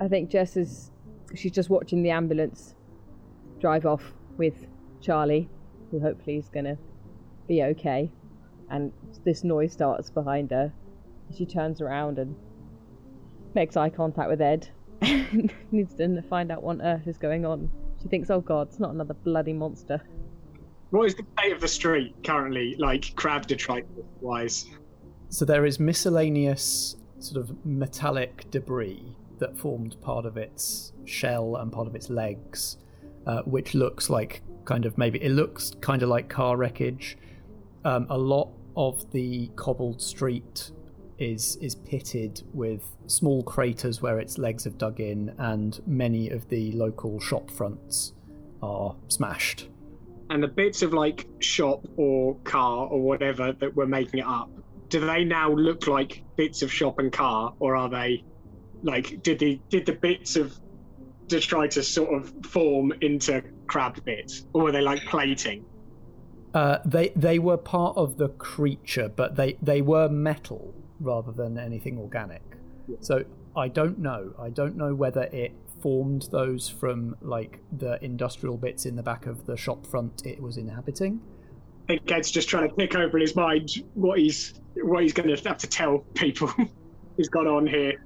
I 0.00 0.08
think 0.08 0.30
Jess 0.30 0.56
is. 0.56 0.90
She's 1.34 1.52
just 1.52 1.68
watching 1.68 2.02
the 2.02 2.12
ambulance 2.12 2.74
drive 3.60 3.84
off 3.84 4.14
with 4.38 4.54
Charlie, 5.02 5.50
who 5.90 6.00
hopefully 6.00 6.38
is 6.38 6.48
gonna 6.48 6.78
be 7.46 7.62
okay. 7.62 8.10
And 8.70 8.90
this 9.26 9.44
noise 9.44 9.74
starts 9.74 10.08
behind 10.08 10.50
her. 10.50 10.72
She 11.36 11.44
turns 11.44 11.82
around 11.82 12.18
and 12.18 12.34
makes 13.54 13.76
eye 13.76 13.90
contact 13.90 14.30
with 14.30 14.40
Ed. 14.40 14.70
Needs 15.70 15.94
to 15.94 16.22
find 16.22 16.50
out 16.50 16.62
what 16.62 16.80
on 16.80 16.82
earth 16.82 17.06
is 17.06 17.16
going 17.16 17.44
on. 17.46 17.70
She 18.02 18.08
thinks, 18.08 18.30
oh 18.30 18.40
god, 18.40 18.68
it's 18.68 18.78
not 18.78 18.90
another 18.90 19.14
bloody 19.14 19.52
monster. 19.52 20.02
What 20.90 21.06
is 21.06 21.14
the 21.14 21.24
state 21.38 21.52
of 21.52 21.60
the 21.60 21.68
street 21.68 22.14
currently, 22.24 22.76
like 22.78 23.14
crab 23.14 23.46
detritus 23.46 23.88
wise? 24.20 24.66
So 25.28 25.44
there 25.44 25.64
is 25.64 25.78
miscellaneous 25.78 26.96
sort 27.20 27.40
of 27.40 27.64
metallic 27.64 28.50
debris 28.50 29.16
that 29.38 29.56
formed 29.56 30.00
part 30.00 30.26
of 30.26 30.36
its 30.36 30.92
shell 31.04 31.56
and 31.56 31.72
part 31.72 31.86
of 31.86 31.94
its 31.94 32.10
legs, 32.10 32.78
uh, 33.26 33.42
which 33.42 33.74
looks 33.74 34.10
like 34.10 34.42
kind 34.64 34.84
of 34.84 34.98
maybe 34.98 35.22
it 35.22 35.30
looks 35.30 35.72
kind 35.80 36.02
of 36.02 36.08
like 36.08 36.28
car 36.28 36.56
wreckage. 36.56 37.16
Um, 37.84 38.06
a 38.10 38.18
lot 38.18 38.50
of 38.76 39.10
the 39.12 39.48
cobbled 39.56 40.02
street 40.02 40.72
is 41.20 41.56
is 41.56 41.74
pitted 41.74 42.42
with 42.52 42.82
small 43.06 43.42
craters 43.42 44.02
where 44.02 44.18
its 44.18 44.38
legs 44.38 44.64
have 44.64 44.78
dug 44.78 44.98
in, 44.98 45.32
and 45.38 45.80
many 45.86 46.30
of 46.30 46.48
the 46.48 46.72
local 46.72 47.20
shop 47.20 47.50
fronts 47.50 48.14
are 48.62 48.96
smashed. 49.08 49.68
And 50.30 50.42
the 50.42 50.48
bits 50.48 50.82
of 50.82 50.92
like 50.92 51.28
shop 51.40 51.86
or 51.96 52.36
car 52.44 52.86
or 52.86 53.00
whatever 53.00 53.52
that 53.52 53.76
were 53.76 53.86
making 53.86 54.20
it 54.20 54.26
up, 54.26 54.50
do 54.88 55.00
they 55.00 55.24
now 55.24 55.52
look 55.52 55.86
like 55.86 56.22
bits 56.36 56.62
of 56.62 56.72
shop 56.72 56.98
and 56.98 57.12
car, 57.12 57.54
or 57.58 57.76
are 57.76 57.90
they 57.90 58.24
like 58.82 59.22
did 59.22 59.38
the 59.38 59.60
did 59.68 59.86
the 59.86 59.92
bits 59.92 60.36
of 60.36 60.58
to 61.28 61.38
try 61.38 61.68
to 61.68 61.82
sort 61.82 62.12
of 62.12 62.32
form 62.46 62.92
into 63.02 63.42
crab 63.66 64.02
bits, 64.04 64.46
or 64.54 64.64
were 64.64 64.72
they 64.72 64.80
like 64.80 65.04
plating? 65.04 65.64
Uh, 66.54 66.78
they 66.84 67.10
they 67.14 67.38
were 67.38 67.56
part 67.56 67.96
of 67.96 68.16
the 68.16 68.28
creature, 68.30 69.08
but 69.14 69.36
they 69.36 69.56
they 69.60 69.82
were 69.82 70.08
metal 70.08 70.74
rather 71.00 71.32
than 71.32 71.58
anything 71.58 71.98
organic. 71.98 72.42
So 73.00 73.24
I 73.56 73.68
don't 73.68 73.98
know. 73.98 74.34
I 74.38 74.50
don't 74.50 74.76
know 74.76 74.94
whether 74.94 75.22
it 75.22 75.52
formed 75.82 76.28
those 76.30 76.68
from 76.68 77.16
like 77.22 77.58
the 77.72 78.02
industrial 78.04 78.56
bits 78.56 78.84
in 78.84 78.96
the 78.96 79.02
back 79.02 79.26
of 79.26 79.46
the 79.46 79.56
shop 79.56 79.86
front 79.86 80.26
it 80.26 80.40
was 80.40 80.56
inhabiting. 80.56 81.20
I 81.88 81.94
think 81.94 82.12
Ed's 82.12 82.30
just 82.30 82.48
trying 82.48 82.68
to 82.68 82.74
pick 82.74 82.94
over 82.94 83.16
in 83.16 83.22
his 83.22 83.34
mind 83.34 83.70
what 83.94 84.18
he's 84.18 84.60
what 84.76 85.02
he's 85.02 85.12
going 85.12 85.34
to 85.34 85.48
have 85.48 85.58
to 85.58 85.66
tell 85.66 85.98
people 86.14 86.52
he's 87.16 87.28
gone 87.28 87.46
on 87.46 87.66
here. 87.66 88.04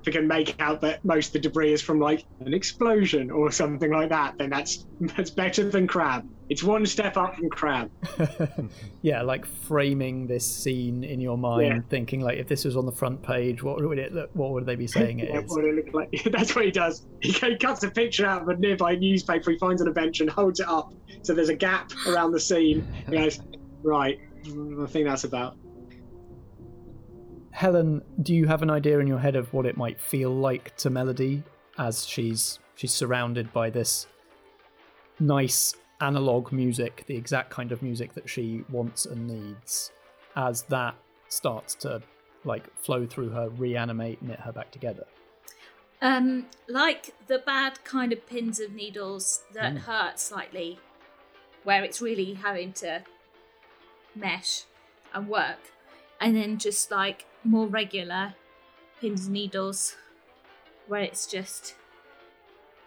If 0.00 0.06
we 0.06 0.12
can 0.12 0.28
make 0.28 0.54
out 0.60 0.80
that 0.82 1.04
most 1.04 1.28
of 1.28 1.32
the 1.34 1.38
debris 1.40 1.72
is 1.72 1.82
from 1.82 1.98
like 1.98 2.24
an 2.40 2.54
explosion 2.54 3.30
or 3.30 3.50
something 3.50 3.90
like 3.90 4.08
that, 4.10 4.34
then 4.38 4.50
that's 4.50 4.86
that's 5.16 5.30
better 5.30 5.68
than 5.68 5.86
crab. 5.86 6.24
It's 6.48 6.62
one 6.62 6.86
step 6.86 7.16
up 7.16 7.36
from 7.36 7.50
crab. 7.50 7.90
Yeah, 9.02 9.22
like 9.22 9.46
framing 9.46 10.26
this 10.26 10.44
scene 10.50 11.04
in 11.04 11.20
your 11.20 11.38
mind, 11.38 11.62
Yeah. 11.66 11.80
thinking 11.88 12.20
like 12.20 12.38
if 12.38 12.48
this 12.48 12.64
was 12.64 12.76
on 12.76 12.84
the 12.86 12.92
front 12.92 13.22
page, 13.22 13.62
what 13.62 13.80
would 13.82 13.98
it 13.98 14.12
look, 14.12 14.30
what 14.34 14.50
would 14.52 14.66
they 14.66 14.74
be 14.76 14.86
saying 14.98 15.20
it 15.20 15.28
Yeah, 15.30 15.40
is? 15.40 15.50
what 15.50 15.64
it 15.64 15.74
look 15.74 15.94
like. 15.94 16.22
That's 16.32 16.54
what 16.56 16.64
he 16.64 16.70
does. 16.70 17.06
He 17.20 17.56
cuts 17.56 17.82
a 17.84 17.90
picture 17.90 18.26
out 18.26 18.42
of 18.42 18.48
a 18.48 18.56
nearby 18.56 18.96
newspaper 18.96 19.50
he 19.52 19.58
finds 19.58 19.80
on 19.82 19.88
a 19.88 19.92
bench 19.92 20.20
and 20.20 20.28
holds 20.30 20.60
it 20.60 20.68
up. 20.68 20.92
So 21.22 21.34
there's 21.34 21.48
a 21.48 21.54
gap 21.56 21.90
around 22.08 22.32
the 22.32 22.40
scene. 22.40 22.86
He 23.08 23.12
goes, 23.16 23.40
right, 23.82 24.18
I 24.46 24.86
think 24.86 25.06
that's 25.06 25.24
about. 25.24 25.56
Helen, 27.58 28.02
do 28.22 28.36
you 28.36 28.46
have 28.46 28.62
an 28.62 28.70
idea 28.70 29.00
in 29.00 29.08
your 29.08 29.18
head 29.18 29.34
of 29.34 29.52
what 29.52 29.66
it 29.66 29.76
might 29.76 30.00
feel 30.00 30.30
like 30.30 30.76
to 30.76 30.90
Melody 30.90 31.42
as 31.76 32.06
she's 32.06 32.60
she's 32.76 32.92
surrounded 32.92 33.52
by 33.52 33.68
this 33.68 34.06
nice 35.18 35.74
analog 36.00 36.52
music, 36.52 37.02
the 37.08 37.16
exact 37.16 37.50
kind 37.50 37.72
of 37.72 37.82
music 37.82 38.14
that 38.14 38.30
she 38.30 38.62
wants 38.70 39.06
and 39.06 39.26
needs, 39.26 39.90
as 40.36 40.62
that 40.68 40.94
starts 41.28 41.74
to 41.74 42.00
like 42.44 42.72
flow 42.76 43.04
through 43.06 43.30
her, 43.30 43.48
reanimate, 43.48 44.22
knit 44.22 44.38
her 44.38 44.52
back 44.52 44.70
together. 44.70 45.06
Um, 46.00 46.46
like 46.68 47.12
the 47.26 47.40
bad 47.40 47.82
kind 47.82 48.12
of 48.12 48.24
pins 48.28 48.60
of 48.60 48.70
needles 48.72 49.42
that 49.52 49.74
Mm. 49.74 49.78
hurt 49.78 50.20
slightly, 50.20 50.78
where 51.64 51.82
it's 51.82 52.00
really 52.00 52.34
having 52.34 52.72
to 52.74 53.02
mesh 54.14 54.62
and 55.12 55.28
work, 55.28 55.72
and 56.20 56.36
then 56.36 56.56
just 56.58 56.92
like 56.92 57.24
more 57.48 57.66
regular 57.66 58.34
pins 59.00 59.24
and 59.26 59.34
needles, 59.34 59.96
where 60.86 61.02
it's 61.02 61.26
just 61.26 61.74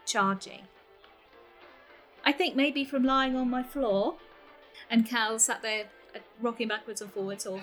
charging. 0.06 0.62
I 2.24 2.32
think 2.32 2.56
maybe 2.56 2.86
from 2.86 3.04
lying 3.04 3.36
on 3.36 3.50
my 3.50 3.64
floor, 3.64 4.18
and 4.90 5.06
Cal 5.08 5.40
sat 5.40 5.62
there 5.62 5.86
uh, 6.16 6.20
rocking 6.40 6.68
backwards 6.68 7.02
and 7.02 7.12
forwards 7.12 7.46
or 7.46 7.62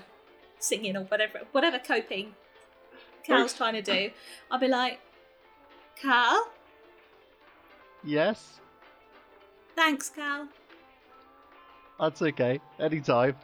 singing 0.59 0.97
or 0.97 1.05
whatever, 1.05 1.41
whatever 1.53 1.79
coping 1.79 2.35
Cal's 3.23 3.53
trying 3.55 3.75
to 3.75 3.83
do. 3.83 4.11
I'll 4.51 4.59
be 4.59 4.69
like, 4.69 5.01
Cal, 5.97 6.51
Yes, 8.03 8.61
thanks, 9.77 10.09
Cal. 10.09 10.49
that's 11.99 12.23
okay. 12.23 12.61
Anytime. 12.79 13.37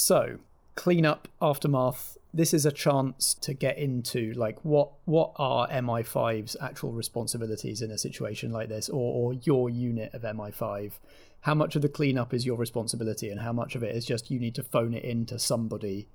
So, 0.00 0.38
cleanup 0.76 1.26
aftermath. 1.42 2.16
This 2.32 2.54
is 2.54 2.64
a 2.64 2.70
chance 2.70 3.34
to 3.34 3.52
get 3.52 3.78
into 3.78 4.32
like 4.34 4.64
what 4.64 4.92
what 5.06 5.32
are 5.34 5.66
MI5's 5.68 6.56
actual 6.60 6.92
responsibilities 6.92 7.82
in 7.82 7.90
a 7.90 7.98
situation 7.98 8.52
like 8.52 8.68
this, 8.68 8.88
or, 8.88 8.94
or 9.12 9.34
your 9.42 9.68
unit 9.68 10.14
of 10.14 10.22
MI5. 10.22 10.92
How 11.40 11.54
much 11.56 11.74
of 11.74 11.82
the 11.82 11.88
cleanup 11.88 12.32
is 12.32 12.46
your 12.46 12.56
responsibility, 12.56 13.28
and 13.28 13.40
how 13.40 13.52
much 13.52 13.74
of 13.74 13.82
it 13.82 13.96
is 13.96 14.06
just 14.06 14.30
you 14.30 14.38
need 14.38 14.54
to 14.54 14.62
phone 14.62 14.94
it 14.94 15.02
in 15.02 15.26
to 15.26 15.36
somebody, 15.36 16.06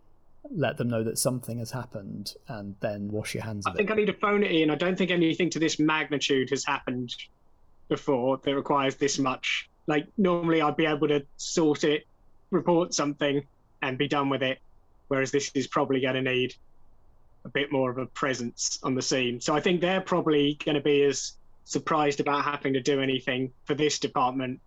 let 0.49 0.77
them 0.77 0.87
know 0.87 1.03
that 1.03 1.17
something 1.17 1.59
has 1.59 1.71
happened, 1.71 2.35
and 2.47 2.75
then 2.79 3.11
wash 3.11 3.33
your 3.33 3.43
hands 3.43 3.67
I 3.67 3.71
of 3.71 3.75
think 3.75 3.89
it. 3.89 3.93
I 3.93 3.95
need 3.97 4.05
to 4.05 4.13
phone 4.13 4.43
it 4.43 4.51
in. 4.51 4.69
I 4.69 4.75
don't 4.75 4.97
think 4.97 5.11
anything 5.11 5.49
to 5.49 5.59
this 5.59 5.77
magnitude 5.77 6.51
has 6.51 6.63
happened 6.63 7.13
before 7.89 8.37
that 8.37 8.55
requires 8.55 8.95
this 8.95 9.19
much. 9.19 9.69
Like 9.87 10.07
normally, 10.17 10.61
I'd 10.61 10.77
be 10.77 10.85
able 10.85 11.09
to 11.09 11.25
sort 11.35 11.83
it, 11.83 12.07
report 12.49 12.93
something, 12.93 13.45
and 13.83 13.97
be 13.97 14.07
done 14.07 14.29
with 14.29 14.41
it. 14.41 14.59
Whereas 15.09 15.29
this 15.29 15.51
is 15.53 15.67
probably 15.67 15.99
going 15.99 16.15
to 16.15 16.21
need 16.21 16.55
a 17.45 17.49
bit 17.49 17.71
more 17.71 17.91
of 17.91 17.97
a 17.97 18.05
presence 18.07 18.79
on 18.81 18.95
the 18.95 19.01
scene. 19.01 19.41
So 19.41 19.53
I 19.53 19.59
think 19.59 19.81
they're 19.81 20.01
probably 20.01 20.57
going 20.63 20.75
to 20.75 20.81
be 20.81 21.03
as 21.03 21.33
surprised 21.65 22.19
about 22.19 22.45
having 22.45 22.73
to 22.73 22.81
do 22.81 23.01
anything 23.01 23.51
for 23.65 23.75
this 23.75 23.99
department 23.99 24.59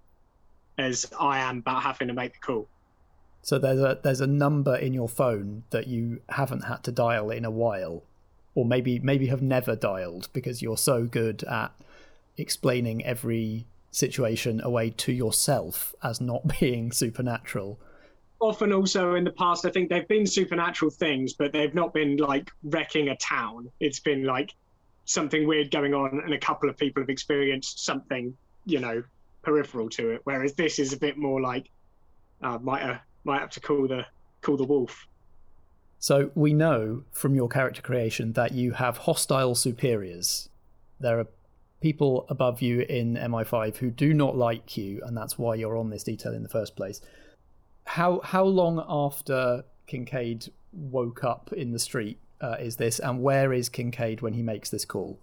as 0.78 1.10
I 1.18 1.38
am 1.38 1.58
about 1.58 1.82
having 1.82 2.08
to 2.08 2.14
make 2.14 2.34
the 2.34 2.38
call. 2.40 2.68
So 3.42 3.58
there's 3.58 3.80
a 3.80 3.98
there's 4.02 4.20
a 4.20 4.26
number 4.26 4.76
in 4.76 4.92
your 4.92 5.08
phone 5.08 5.62
that 5.70 5.86
you 5.86 6.20
haven't 6.28 6.64
had 6.64 6.82
to 6.84 6.92
dial 6.92 7.30
in 7.30 7.44
a 7.44 7.50
while, 7.50 8.02
or 8.54 8.64
maybe 8.64 8.98
maybe 8.98 9.28
have 9.28 9.42
never 9.42 9.74
dialed 9.74 10.28
because 10.32 10.60
you're 10.60 10.76
so 10.76 11.04
good 11.04 11.44
at 11.44 11.72
explaining 12.36 13.04
every 13.04 13.64
situation 13.90 14.60
away 14.62 14.90
to 14.90 15.12
yourself 15.12 15.94
as 16.02 16.20
not 16.20 16.42
being 16.60 16.92
supernatural. 16.92 17.78
Often 18.40 18.72
also 18.72 19.14
in 19.14 19.24
the 19.24 19.30
past 19.30 19.64
i 19.64 19.70
think 19.70 19.88
they've 19.88 20.08
been 20.08 20.26
supernatural 20.26 20.90
things 20.90 21.32
but 21.32 21.52
they've 21.52 21.74
not 21.74 21.94
been 21.94 22.16
like 22.16 22.50
wrecking 22.64 23.08
a 23.08 23.16
town 23.16 23.70
it's 23.80 24.00
been 24.00 24.24
like 24.24 24.54
something 25.04 25.46
weird 25.46 25.70
going 25.70 25.94
on 25.94 26.20
and 26.24 26.34
a 26.34 26.38
couple 26.38 26.68
of 26.68 26.76
people 26.76 27.02
have 27.02 27.08
experienced 27.10 27.84
something 27.84 28.36
you 28.64 28.80
know 28.80 29.02
peripheral 29.42 29.88
to 29.88 30.10
it 30.10 30.20
whereas 30.24 30.54
this 30.54 30.78
is 30.78 30.92
a 30.92 30.96
bit 30.96 31.16
more 31.16 31.40
like 31.40 31.70
uh, 32.42 32.58
might 32.58 32.82
uh, 32.82 32.98
might 33.24 33.40
have 33.40 33.50
to 33.50 33.60
call 33.60 33.86
the 33.86 34.04
call 34.42 34.56
the 34.56 34.64
wolf 34.64 35.06
So 35.98 36.30
we 36.34 36.52
know 36.52 37.04
from 37.10 37.34
your 37.34 37.48
character 37.48 37.82
creation 37.82 38.32
that 38.34 38.52
you 38.52 38.72
have 38.72 38.98
hostile 38.98 39.54
superiors. 39.54 40.48
There 41.00 41.18
are 41.18 41.26
people 41.80 42.26
above 42.28 42.62
you 42.62 42.80
in 42.80 43.14
MI5 43.14 43.76
who 43.76 43.90
do 43.90 44.12
not 44.12 44.36
like 44.36 44.76
you, 44.76 45.00
and 45.04 45.16
that's 45.16 45.38
why 45.38 45.54
you're 45.54 45.76
on 45.76 45.90
this 45.90 46.02
detail 46.02 46.32
in 46.32 46.42
the 46.42 46.48
first 46.48 46.76
place. 46.76 47.00
How 47.86 48.20
how 48.24 48.44
long 48.44 48.84
after 48.88 49.64
Kincaid 49.86 50.50
woke 50.72 51.24
up 51.24 51.52
in 51.52 51.72
the 51.72 51.78
street 51.78 52.18
uh, 52.40 52.56
is 52.60 52.76
this, 52.76 52.98
and 52.98 53.22
where 53.22 53.52
is 53.52 53.68
Kincaid 53.68 54.20
when 54.20 54.34
he 54.34 54.42
makes 54.42 54.70
this 54.70 54.84
call? 54.84 55.18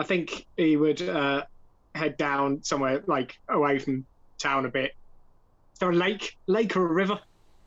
i 0.00 0.04
think 0.04 0.46
he 0.56 0.76
would 0.76 1.02
uh, 1.02 1.42
head 1.96 2.16
down 2.16 2.62
somewhere 2.62 3.02
like 3.08 3.36
away 3.48 3.80
from 3.80 4.06
town 4.38 4.64
a 4.64 4.68
bit 4.68 4.94
is 5.72 5.78
there 5.80 5.90
a 5.90 5.92
lake 5.92 6.36
lake 6.46 6.76
or 6.76 6.84
a 6.88 6.92
river 6.92 7.18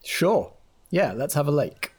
Sure. 0.03 0.53
Yeah, 0.91 1.11
let's 1.13 1.33
have 1.35 1.47
a 1.47 1.51
lake. 1.51 1.91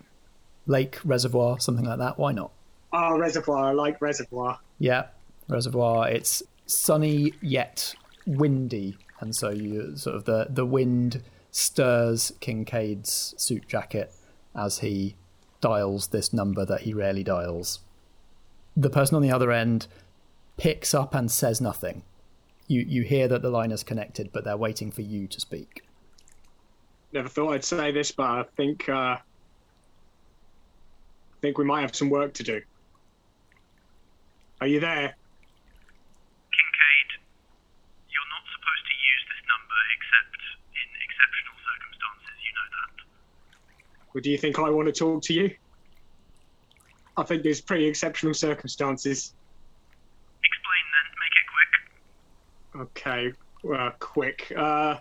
Lake, 0.66 0.98
reservoir, 1.04 1.60
something 1.60 1.84
like 1.84 1.98
that. 1.98 2.18
Why 2.18 2.32
not? 2.32 2.50
oh 2.94 3.18
reservoir 3.18 3.64
i 3.66 3.72
like 3.72 4.00
reservoir 4.00 4.58
Yeah, 4.78 5.06
reservoir. 5.48 6.08
It's 6.08 6.42
sunny 6.66 7.32
yet 7.42 7.94
windy, 8.26 8.96
and 9.20 9.36
so 9.36 9.50
you 9.50 9.96
sort 9.96 10.16
of 10.16 10.24
the 10.24 10.46
the 10.48 10.64
wind 10.64 11.22
stirs 11.52 12.32
Kincaid's 12.40 13.34
suit 13.36 13.68
jacket 13.68 14.12
as 14.56 14.78
he 14.78 15.14
dials 15.60 16.08
this 16.08 16.32
number 16.32 16.64
that 16.64 16.80
he 16.80 16.92
rarely 16.92 17.22
dials. 17.22 17.78
The 18.76 18.90
person 18.90 19.14
on 19.14 19.22
the 19.22 19.30
other 19.30 19.52
end 19.52 19.86
picks 20.56 20.92
up 20.94 21.14
and 21.14 21.30
says 21.30 21.60
nothing. 21.60 22.02
You 22.66 22.80
you 22.80 23.02
hear 23.02 23.28
that 23.28 23.42
the 23.42 23.50
line 23.50 23.70
is 23.70 23.84
connected, 23.84 24.32
but 24.32 24.44
they're 24.44 24.56
waiting 24.56 24.90
for 24.90 25.02
you 25.02 25.26
to 25.28 25.40
speak. 25.40 25.84
never 27.12 27.28
thought 27.28 27.52
I'd 27.52 27.64
say 27.64 27.92
this, 27.92 28.10
but 28.12 28.24
I 28.24 28.44
think 28.56 28.88
uh, 28.88 28.92
I 28.92 29.20
think 31.40 31.58
we 31.58 31.64
might 31.64 31.82
have 31.82 31.94
some 31.94 32.08
work 32.08 32.32
to 32.34 32.42
do. 32.42 32.62
Are 34.60 34.66
you 34.66 34.80
there? 34.80 35.14
Kincaid, 36.54 37.10
you're 38.08 38.30
not 38.30 38.44
supposed 38.54 38.84
to 38.88 38.94
use 38.94 39.24
this 39.26 39.42
number 39.52 39.78
except 39.98 40.38
in 40.38 40.51
exceptional 41.22 41.56
circumstances. 41.62 42.34
You 42.42 42.52
know 42.54 42.68
that. 42.74 42.90
Or 44.14 44.20
do 44.20 44.30
you 44.30 44.38
think 44.38 44.58
I 44.58 44.70
want 44.70 44.86
to 44.86 44.92
talk 44.92 45.22
to 45.24 45.34
you? 45.34 45.54
I 47.16 47.22
think 47.24 47.42
there's 47.42 47.60
pretty 47.60 47.86
exceptional 47.86 48.34
circumstances. 48.34 49.34
Explain 50.42 50.84
then. 50.94 51.06
Make 51.22 51.36
it 51.38 51.46
quick. 51.54 51.72
Okay, 52.96 53.32
uh, 53.76 53.90
quick. 53.98 54.52
Uh, 54.56 54.96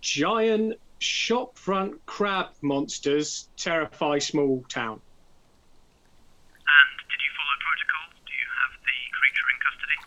giant 0.00 0.74
shopfront 1.00 1.98
crab 2.06 2.46
monsters 2.62 3.48
terrify 3.56 4.18
small 4.18 4.64
town. 4.68 5.00
And 6.66 6.88
did 7.08 7.20
you 7.22 7.30
follow 7.38 7.56
protocol? 7.62 8.04
Do 8.26 8.32
you 8.34 8.48
have 8.58 8.72
the 8.82 8.98
creature 9.14 9.48
in 9.54 9.58
custody? 9.62 9.98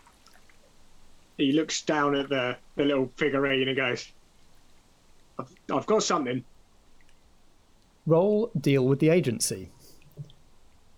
He 1.41 1.51
looks 1.51 1.81
down 1.81 2.15
at 2.15 2.29
the, 2.29 2.55
the 2.75 2.85
little 2.85 3.11
figurine 3.17 3.67
and 3.67 3.75
goes, 3.75 4.11
I've, 5.39 5.51
I've 5.73 5.85
got 5.85 6.03
something. 6.03 6.43
Roll 8.05 8.51
deal 8.59 8.85
with 8.85 8.99
the 8.99 9.09
agency, 9.09 9.69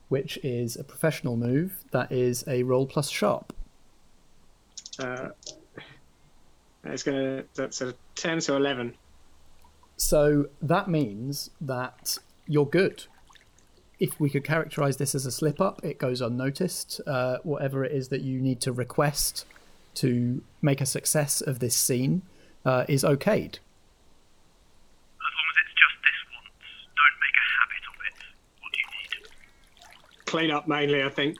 which 0.10 0.38
is 0.44 0.76
a 0.76 0.84
professional 0.84 1.38
move 1.38 1.84
that 1.92 2.12
is 2.12 2.44
a 2.48 2.64
roll 2.64 2.86
plus 2.86 3.10
sharp. 3.10 3.54
Uh, 5.00 5.30
it's 6.84 7.04
gonna 7.04 7.44
that's 7.56 7.82
a 7.82 7.94
ten 8.16 8.40
to 8.40 8.56
eleven. 8.56 8.96
So 9.98 10.48
that 10.62 10.88
means 10.88 11.50
that 11.62 12.18
you're 12.48 12.66
good. 12.66 13.06
If 14.00 14.20
we 14.20 14.30
could 14.30 14.44
characterize 14.44 14.98
this 14.98 15.16
as 15.16 15.26
a 15.26 15.32
slip 15.32 15.62
up, 15.62 15.84
it 15.84 15.98
goes 15.98 16.22
unnoticed. 16.22 17.00
Uh, 17.08 17.38
whatever 17.44 17.84
it 17.86 17.92
is 17.92 18.10
that 18.10 18.22
you 18.22 18.42
need 18.42 18.60
to 18.62 18.72
request 18.72 19.46
to 19.96 20.42
make 20.62 20.82
a 20.82 20.86
success 20.86 21.42
of 21.42 21.60
this 21.60 21.76
scene 21.76 22.22
uh, 22.66 22.86
is 22.88 23.04
okayed. 23.04 23.60
As 25.16 25.34
long 25.38 25.48
as 25.50 25.58
it's 25.62 25.74
just 25.74 25.98
this 26.02 26.20
once, 26.34 26.50
don't 27.00 27.18
make 27.22 27.38
a 27.38 27.48
habit 27.60 27.84
of 27.90 27.96
it. 28.08 28.18
What 28.62 28.72
do 28.74 28.78
you 28.80 28.88
need? 29.00 30.26
Clean 30.26 30.52
up 30.52 30.68
mainly, 30.68 31.04
I 31.04 31.10
think. 31.10 31.38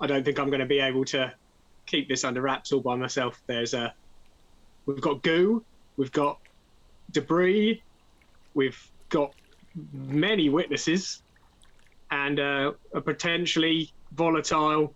I 0.00 0.06
don't 0.06 0.24
think 0.24 0.38
I'm 0.38 0.48
going 0.48 0.60
to 0.60 0.66
be 0.66 0.80
able 0.80 1.04
to 1.06 1.32
keep 1.86 2.08
this 2.08 2.24
under 2.24 2.40
wraps 2.42 2.72
all 2.72 2.80
by 2.80 2.94
myself. 2.96 3.42
There's 3.46 3.74
a, 3.74 3.92
we've 4.86 5.00
got 5.00 5.22
goo, 5.22 5.64
we've 5.96 6.12
got 6.12 6.38
debris, 7.10 7.82
we've 8.54 8.90
got 9.08 9.32
many 9.92 10.48
witnesses, 10.50 11.22
and 12.10 12.38
uh, 12.38 12.72
a 12.94 13.00
potentially 13.00 13.90
volatile. 14.12 14.94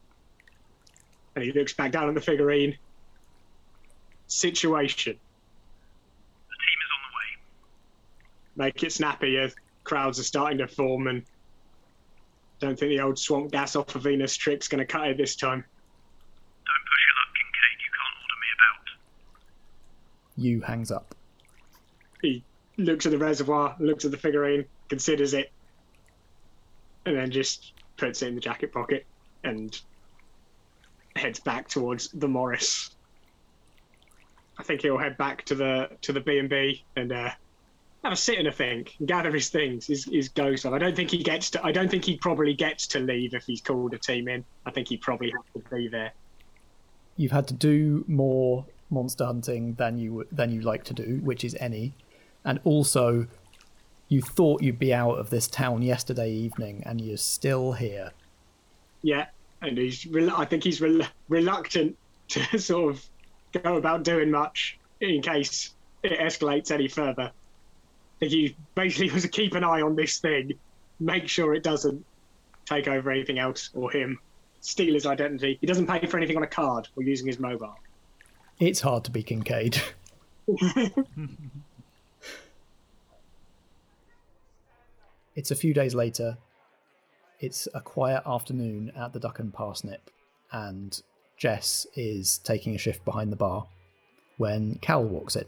And 1.35 1.45
he 1.45 1.53
looks 1.53 1.73
back 1.73 1.93
down 1.93 2.09
at 2.09 2.15
the 2.15 2.21
figurine. 2.21 2.77
Situation. 4.27 5.13
The 6.49 6.57
team 6.57 6.79
is 6.81 6.91
on 6.95 7.01
the 7.09 8.65
way. 8.65 8.67
Make 8.67 8.83
it 8.83 8.93
snappy 8.93 9.39
as 9.39 9.55
crowds 9.85 10.19
are 10.19 10.25
starting 10.25 10.59
to 10.59 10.69
form, 10.69 11.07
and 11.07 11.23
don't 12.61 12.79
think 12.79 12.91
the 12.91 13.01
old 13.01 13.19
swamp 13.19 13.51
gas 13.51 13.77
off 13.77 13.95
of 13.95 14.03
Venus 14.03 14.37
trick's 14.37 14.69
going 14.69 14.79
to 14.79 14.87
cut 14.87 15.09
it 15.09 15.17
this 15.17 15.37
time. 15.37 15.65
Don't 16.67 16.85
push 16.85 17.03
your 17.07 17.17
luck, 17.19 17.35
Kincaid. 17.35 17.79
You 17.83 17.91
can't 17.99 18.17
order 18.23 18.39
me 18.41 18.49
about. 18.57 20.45
You 20.45 20.61
hangs 20.61 20.91
up. 20.91 21.15
He 22.23 22.45
looks 22.79 23.07
at 23.07 23.13
the 23.13 23.19
reservoir, 23.19 23.77
looks 23.79 24.05
at 24.05 24.11
the 24.11 24.17
figurine, 24.17 24.65
considers 24.89 25.35
it, 25.35 25.51
and 27.05 27.17
then 27.17 27.31
just 27.31 27.73
puts 27.97 28.23
it 28.23 28.29
in 28.29 28.35
the 28.35 28.41
jacket 28.41 28.73
pocket 28.73 29.05
and 29.45 29.81
heads 31.23 31.41
back 31.41 31.69
towards 31.69 32.09
the 32.09 32.29
Morris. 32.29 32.91
I 34.59 34.63
think 34.63 34.83
he'll 34.83 34.99
head 34.99 35.17
back 35.17 35.45
to 35.47 35.55
the 35.55 35.91
to 36.03 36.13
the 36.13 36.21
B 36.21 36.39
and 36.39 36.49
B 36.49 36.85
and 36.97 37.13
uh, 37.13 37.31
have 38.05 38.13
a 38.13 38.17
sit 38.17 38.39
and 38.39 38.49
a 38.49 38.53
think, 38.53 38.97
and 38.99 39.09
gather 39.09 39.31
his 39.31 39.49
things, 39.49 39.87
his, 39.87 40.05
his 40.05 40.29
go 40.29 40.57
stuff. 40.57 40.73
I 40.73 40.79
don't 40.79 40.97
think 40.97 41.11
he 41.11 41.23
gets 41.23 41.51
to. 41.51 41.65
I 41.65 41.73
don't 41.73 41.91
think 41.91 42.05
he 42.05 42.17
probably 42.17 42.53
gets 42.53 42.87
to 42.89 42.99
leave 42.99 43.35
if 43.35 43.45
he's 43.45 43.61
called 43.61 43.95
a 43.95 43.99
team 43.99 44.29
in. 44.29 44.45
I 44.67 44.71
think 44.71 44.89
he 44.89 44.97
probably 44.97 45.31
has 45.31 45.63
to 45.63 45.75
be 45.75 45.89
there. 45.89 46.13
You've 47.17 47.33
had 47.33 47.47
to 47.49 47.55
do 47.55 48.05
more 48.09 48.67
monster 48.91 49.25
hunting 49.25 49.75
than 49.75 49.99
you 49.99 50.27
than 50.33 50.53
you 50.53 50.61
like 50.61 50.85
to 50.85 50.95
do, 50.95 51.21
which 51.23 51.45
is 51.45 51.57
any, 51.61 51.95
and 52.45 52.61
also 52.65 53.27
you 54.09 54.21
thought 54.21 54.63
you'd 54.63 54.79
be 54.79 54.93
out 54.93 55.15
of 55.15 55.31
this 55.31 55.47
town 55.47 55.83
yesterday 55.83 56.31
evening, 56.31 56.83
and 56.85 57.01
you're 57.01 57.17
still 57.17 57.73
here. 57.73 58.13
Yeah, 59.03 59.27
and 59.63 59.79
he's. 59.79 60.07
rel- 60.07 60.37
I 60.37 60.45
think 60.45 60.65
he's 60.65 60.81
rel- 60.81 61.07
reluctant 61.29 61.97
to 62.29 62.59
sort 62.61 62.95
of 62.95 63.05
go 63.63 63.77
about 63.77 64.03
doing 64.03 64.31
much 64.31 64.79
in 65.01 65.23
case 65.23 65.75
it 66.03 66.19
escalates 66.19 66.71
any 66.71 66.89
further. 66.89 67.31
I 67.31 68.21
think 68.21 68.33
he 68.33 68.57
basically 68.75 69.11
was 69.15 69.23
to 69.23 69.29
keep 69.29 69.55
an 69.55 69.65
eye 69.65 69.83
on 69.83 69.97
this 69.97 70.19
thing, 70.19 70.53
make 71.01 71.29
sure 71.29 71.55
it 71.55 71.63
doesn't 71.63 72.05
take 72.67 72.89
over 72.89 73.11
anything 73.11 73.39
else 73.39 73.71
or 73.75 73.91
him, 73.91 74.19
steal 74.61 74.95
his 74.95 75.07
identity. 75.07 75.59
He 75.61 75.67
doesn't 75.67 75.87
pay 75.87 76.07
for 76.07 76.17
anything 76.17 76.37
on 76.37 76.43
a 76.43 76.49
card 76.49 76.89
or 76.97 77.03
using 77.03 77.27
his 77.27 77.39
mobile. 77.39 77.75
It's 78.59 78.81
hard 78.81 79.05
to 79.05 79.11
be 79.11 79.23
Kincaid. 79.23 79.81
it's 85.35 85.51
a 85.51 85.57
few 85.57 85.75
days 85.75 85.95
later. 85.95 86.37
It's 87.43 87.67
a 87.75 87.81
quiet 87.81 88.23
afternoon 88.25 88.93
at 88.97 89.13
the 89.13 89.19
Duck 89.19 89.41
and 89.41 89.53
Parsnip, 89.53 90.13
and 90.53 91.03
Jess 91.37 91.89
is 91.97 92.39
taking 92.39 92.77
a 92.77 92.79
shift 92.79 93.05
behind 93.05 93.33
the 93.33 93.37
bar 93.37 93.67
when 94.37 94.77
Cal 94.77 95.03
walks 95.03 95.35
in. 95.35 95.47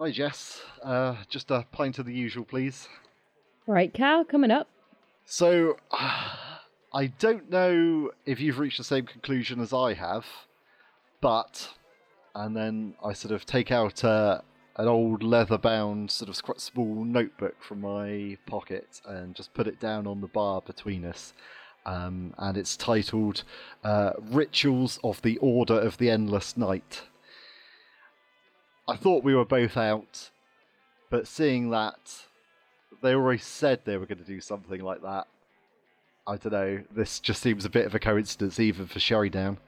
Hi, 0.00 0.10
Jess. 0.10 0.62
Uh, 0.82 1.14
just 1.28 1.52
a 1.52 1.64
pint 1.70 2.00
of 2.00 2.06
the 2.06 2.12
usual, 2.12 2.44
please. 2.44 2.88
Right, 3.68 3.94
Cal, 3.94 4.24
coming 4.24 4.50
up. 4.50 4.66
So, 5.24 5.76
I 5.92 7.06
don't 7.20 7.50
know 7.50 8.10
if 8.24 8.40
you've 8.40 8.58
reached 8.58 8.78
the 8.78 8.84
same 8.84 9.06
conclusion 9.06 9.60
as 9.60 9.72
I 9.72 9.94
have, 9.94 10.26
but. 11.20 11.68
And 12.34 12.56
then 12.56 12.94
I 13.02 13.12
sort 13.12 13.32
of 13.32 13.46
take 13.46 13.70
out 13.70 14.02
uh, 14.02 14.40
an 14.76 14.88
old 14.88 15.22
leather 15.22 15.58
bound, 15.58 16.10
sort 16.10 16.28
of 16.28 16.60
small 16.60 17.04
notebook 17.04 17.62
from 17.62 17.80
my 17.80 18.36
pocket 18.46 19.00
and 19.06 19.34
just 19.34 19.54
put 19.54 19.66
it 19.66 19.80
down 19.80 20.06
on 20.06 20.20
the 20.20 20.26
bar 20.26 20.60
between 20.60 21.04
us. 21.04 21.32
Um, 21.86 22.34
and 22.36 22.56
it's 22.56 22.76
titled 22.76 23.44
uh, 23.84 24.12
Rituals 24.18 24.98
of 25.02 25.22
the 25.22 25.38
Order 25.38 25.78
of 25.80 25.98
the 25.98 26.10
Endless 26.10 26.56
Night. 26.56 27.02
I 28.88 28.96
thought 28.96 29.24
we 29.24 29.34
were 29.34 29.44
both 29.44 29.76
out, 29.76 30.30
but 31.10 31.26
seeing 31.26 31.70
that 31.70 32.26
they 33.02 33.14
already 33.14 33.40
said 33.40 33.80
they 33.84 33.96
were 33.96 34.06
going 34.06 34.18
to 34.18 34.24
do 34.24 34.40
something 34.40 34.80
like 34.80 35.02
that, 35.02 35.26
I 36.26 36.36
don't 36.36 36.52
know. 36.52 36.82
This 36.90 37.20
just 37.20 37.40
seems 37.40 37.64
a 37.64 37.70
bit 37.70 37.86
of 37.86 37.94
a 37.94 38.00
coincidence, 38.00 38.58
even 38.58 38.86
for 38.86 38.98
Sherry 38.98 39.30
Down. 39.30 39.58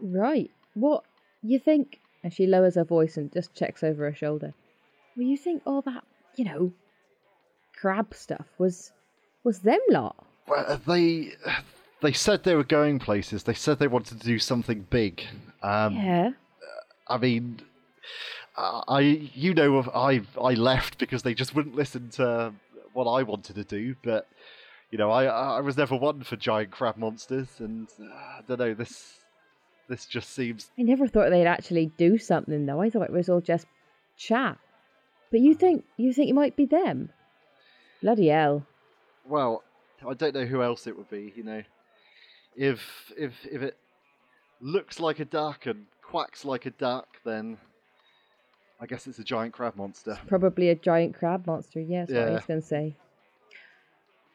Right. 0.00 0.50
What 0.74 1.04
you 1.42 1.58
think? 1.58 2.00
And 2.24 2.32
she 2.32 2.46
lowers 2.46 2.76
her 2.76 2.84
voice 2.84 3.16
and 3.16 3.32
just 3.32 3.54
checks 3.54 3.82
over 3.82 4.04
her 4.04 4.14
shoulder. 4.14 4.54
Well, 5.16 5.26
you 5.26 5.36
think 5.36 5.62
all 5.66 5.82
that, 5.82 6.04
you 6.36 6.44
know, 6.44 6.72
crab 7.76 8.14
stuff 8.14 8.46
was 8.58 8.92
was 9.44 9.60
them 9.60 9.80
lot? 9.90 10.16
Well, 10.46 10.80
they 10.86 11.32
they 12.00 12.12
said 12.12 12.44
they 12.44 12.54
were 12.54 12.64
going 12.64 12.98
places. 12.98 13.42
They 13.42 13.54
said 13.54 13.78
they 13.78 13.88
wanted 13.88 14.20
to 14.20 14.26
do 14.26 14.38
something 14.38 14.86
big. 14.88 15.24
Um, 15.62 15.96
yeah. 15.96 16.30
I 17.08 17.18
mean, 17.18 17.60
uh, 18.56 18.82
I 18.88 19.00
you 19.00 19.54
know 19.54 19.82
I 19.94 20.22
I 20.40 20.54
left 20.54 20.98
because 20.98 21.22
they 21.22 21.34
just 21.34 21.54
wouldn't 21.54 21.74
listen 21.74 22.10
to 22.10 22.52
what 22.92 23.10
I 23.10 23.22
wanted 23.22 23.56
to 23.56 23.64
do. 23.64 23.96
But 24.02 24.28
you 24.90 24.98
know, 24.98 25.10
I 25.10 25.24
I 25.24 25.60
was 25.60 25.76
never 25.76 25.96
one 25.96 26.22
for 26.22 26.36
giant 26.36 26.70
crab 26.70 26.96
monsters, 26.96 27.48
and 27.58 27.88
uh, 28.00 28.04
I 28.04 28.40
don't 28.46 28.60
know 28.60 28.74
this 28.74 29.21
this 29.92 30.06
just 30.06 30.30
seems 30.30 30.70
I 30.78 30.82
never 30.82 31.06
thought 31.06 31.28
they'd 31.28 31.46
actually 31.46 31.92
do 31.98 32.16
something 32.16 32.64
though. 32.64 32.80
I 32.80 32.88
thought 32.88 33.02
it 33.02 33.12
was 33.12 33.28
all 33.28 33.42
just 33.42 33.66
chat. 34.16 34.58
But 35.30 35.40
you 35.40 35.52
hmm. 35.52 35.58
think 35.58 35.84
you 35.98 36.12
think 36.14 36.30
it 36.30 36.34
might 36.34 36.56
be 36.56 36.64
them? 36.64 37.10
Bloody 38.00 38.28
hell. 38.28 38.66
well. 39.26 39.62
I 40.04 40.14
don't 40.14 40.34
know 40.34 40.44
who 40.44 40.62
else 40.62 40.88
it 40.88 40.96
would 40.96 41.08
be. 41.10 41.32
You 41.36 41.44
know, 41.44 41.62
if 42.56 42.80
if 43.16 43.34
if 43.46 43.62
it 43.62 43.76
looks 44.60 44.98
like 44.98 45.20
a 45.20 45.24
duck 45.24 45.66
and 45.66 45.86
quacks 46.00 46.44
like 46.44 46.66
a 46.66 46.70
duck, 46.70 47.06
then 47.24 47.58
I 48.80 48.86
guess 48.86 49.06
it's 49.06 49.20
a 49.20 49.24
giant 49.24 49.52
crab 49.52 49.76
monster. 49.76 50.18
Probably 50.26 50.70
a 50.70 50.74
giant 50.74 51.14
crab 51.14 51.46
monster, 51.46 51.80
yes, 51.80 52.08
what 52.08 52.28
I 52.28 52.30
was 52.30 52.44
gonna 52.44 52.62
say. 52.62 52.96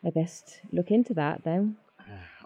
I 0.05 0.11
best 0.11 0.61
look 0.71 0.91
into 0.91 1.13
that 1.15 1.43
then. 1.43 1.75